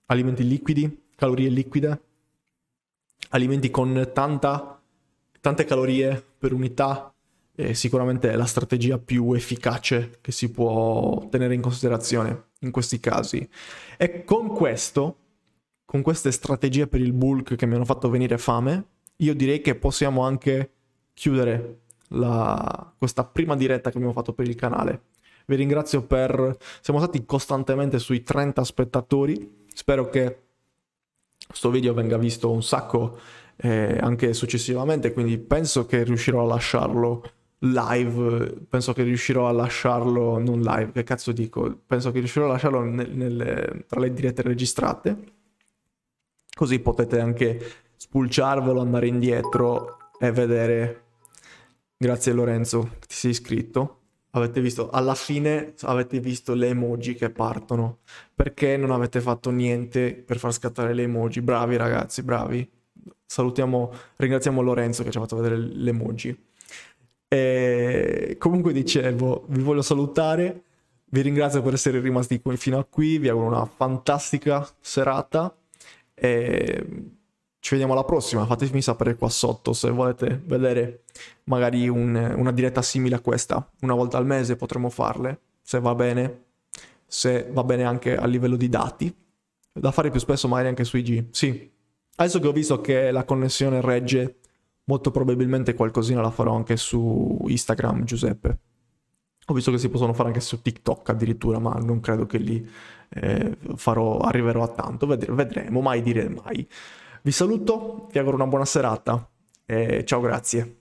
alimenti 0.06 0.48
liquidi, 0.48 1.04
calorie 1.16 1.50
liquide, 1.50 2.02
alimenti 3.30 3.70
con 3.70 4.10
tanta, 4.14 4.82
tante 5.40 5.66
calorie 5.66 6.24
per 6.38 6.54
unità, 6.54 7.14
è 7.54 7.74
sicuramente 7.74 8.34
la 8.36 8.46
strategia 8.46 8.98
più 8.98 9.34
efficace 9.34 10.20
che 10.22 10.32
si 10.32 10.50
può 10.50 11.28
tenere 11.30 11.54
in 11.54 11.62
considerazione 11.62 12.52
in 12.60 12.72
questi 12.72 13.00
casi. 13.00 13.48
E 13.98 14.24
con 14.24 14.48
questo, 14.48 15.18
con 15.86 16.02
queste 16.02 16.32
strategie 16.32 16.88
per 16.88 17.02
il 17.02 17.12
bulk 17.12 17.56
che 17.56 17.66
mi 17.66 17.76
hanno 17.76 17.86
fatto 17.86 18.10
venire 18.10 18.38
fame, 18.38 18.86
io 19.18 19.36
direi 19.36 19.60
che 19.60 19.76
possiamo 19.76 20.24
anche 20.24 20.72
chiudere 21.14 21.80
la, 22.10 22.94
questa 22.98 23.26
prima 23.26 23.56
diretta 23.56 23.90
che 23.90 23.98
abbiamo 23.98 24.14
fatto 24.14 24.34
per 24.34 24.48
il 24.48 24.56
canale. 24.56 25.02
Vi 25.46 25.56
ringrazio 25.56 26.04
per... 26.04 26.58
Siamo 26.80 27.00
stati 27.00 27.26
costantemente 27.26 28.00
sui 28.00 28.24
30 28.24 28.64
spettatori. 28.64 29.66
Spero 29.74 30.10
che 30.10 30.49
questo 31.50 31.72
video 31.72 31.96
venga 31.96 32.16
visto 32.16 32.52
un 32.52 32.62
sacco 32.62 33.18
eh, 33.56 33.98
anche 34.00 34.34
successivamente, 34.34 35.12
quindi 35.14 35.40
penso 35.40 35.88
che 35.88 36.04
riuscirò 36.04 36.44
a 36.44 36.46
lasciarlo 36.46 37.24
live, 37.62 38.66
penso 38.70 38.94
che 38.94 39.02
riuscirò 39.02 39.48
a 39.48 39.52
lasciarlo 39.52 40.38
non 40.38 40.62
live, 40.62 40.92
che 40.92 41.04
cazzo 41.04 41.32
dico? 41.32 41.80
Penso 41.88 42.12
che 42.12 42.20
riuscirò 42.20 42.46
a 42.46 42.50
lasciarlo 42.50 42.84
nel, 42.84 43.10
nel, 43.10 43.84
tra 43.88 44.00
le 44.00 44.14
dirette 44.14 44.44
registrate. 44.44 45.18
Così 46.54 46.80
potete 46.82 47.20
anche 47.20 47.60
spulciarvelo, 47.96 48.80
andare 48.80 49.08
indietro 49.08 49.98
e 50.20 50.32
vedere. 50.32 51.04
Grazie 51.98 52.32
Lorenzo, 52.32 52.92
ti 53.00 53.16
sei 53.16 53.32
iscritto 53.32 53.99
avete 54.32 54.62
visto, 54.62 54.90
alla 54.90 55.16
fine 55.16 55.74
avete 55.82 56.20
visto 56.20 56.54
le 56.54 56.68
emoji 56.70 57.16
che 57.16 57.30
partono. 57.30 58.00
Perché 58.34 58.78
non 58.78 58.92
avete 58.92 59.22
fatto 59.22 59.50
niente 59.50 60.14
per 60.14 60.38
far 60.38 60.54
scattare 60.54 60.94
le 60.94 61.04
emoji? 61.04 61.42
Bravi 61.42 61.78
ragazzi, 61.78 62.24
bravi. 62.24 62.70
Salutiamo, 63.26 63.92
ringraziamo 64.18 64.62
Lorenzo 64.62 65.04
che 65.04 65.12
ci 65.12 65.18
ha 65.18 65.22
fatto 65.22 65.36
vedere 65.36 65.58
le 65.58 65.90
emoji. 65.90 66.38
E 67.28 68.36
comunque 68.40 68.74
dicevo, 68.74 69.46
vi 69.50 69.62
voglio 69.62 69.82
salutare. 69.82 70.64
Vi 71.12 71.22
ringrazio 71.22 71.64
per 71.64 71.74
essere 71.74 72.00
rimasti 72.00 72.40
qui 72.40 72.56
fino 72.56 72.78
a 72.78 72.86
qui, 72.86 73.18
vi 73.18 73.30
auguro 73.30 73.48
una 73.48 73.66
fantastica 73.66 74.68
serata 74.80 75.56
e 76.14 76.86
ci 77.60 77.72
vediamo 77.72 77.94
alla 77.94 78.04
prossima. 78.04 78.46
Fatemi 78.46 78.82
sapere 78.82 79.16
qua 79.16 79.30
sotto 79.30 79.74
se 79.74 79.90
volete 79.90 80.42
vedere 80.46 81.04
magari 81.46 81.88
un, 81.88 82.16
una 82.36 82.52
diretta 82.52 82.82
simile 82.82 83.16
a 83.16 83.20
questa. 83.20 83.70
Una 83.82 83.94
volta 83.94 84.18
al 84.18 84.26
mese 84.26 84.56
potremmo 84.56 84.90
farle, 84.90 85.40
se 85.62 85.80
va 85.80 85.94
bene, 85.94 86.44
se 87.06 87.50
va 87.52 87.64
bene 87.64 87.84
anche 87.84 88.16
a 88.16 88.26
livello 88.26 88.56
di 88.56 88.70
dati. 88.70 89.14
Da 89.72 89.92
fare 89.92 90.10
più 90.10 90.20
spesso 90.20 90.48
magari 90.48 90.70
anche 90.70 90.84
su 90.84 90.98
IG. 90.98 91.28
Sì, 91.32 91.72
adesso 92.16 92.40
che 92.40 92.48
ho 92.48 92.52
visto 92.52 92.82
che 92.82 93.12
la 93.12 93.24
connessione 93.24 93.82
regge, 93.82 94.40
molto 94.86 95.12
probabilmente 95.12 95.74
qualcosina 95.74 96.22
la 96.22 96.32
farò 96.32 96.56
anche 96.56 96.78
su 96.78 97.46
Instagram, 97.48 98.04
Giuseppe. 98.04 98.60
Ho 99.46 99.54
visto 99.54 99.72
che 99.72 99.80
si 99.80 99.90
possono 99.90 100.14
fare 100.14 100.30
anche 100.30 100.42
su 100.42 100.62
TikTok 100.62 101.10
addirittura, 101.10 101.60
ma 101.60 101.74
non 101.74 102.00
credo 102.02 102.26
che 102.26 102.38
lì 102.38 102.68
eh, 103.10 103.58
farò, 103.76 104.20
arriverò 104.20 104.64
a 104.64 104.68
tanto. 104.68 105.08
vedremo, 105.08 105.82
mai 105.82 106.02
dire 106.02 106.30
mai. 106.30 106.68
Vi 107.22 107.32
saluto, 107.32 108.08
vi 108.12 108.18
auguro 108.18 108.36
una 108.36 108.48
buona 108.48 108.66
serata 108.66 109.30
e 109.66 110.04
ciao, 110.06 110.22
grazie. 110.22 110.79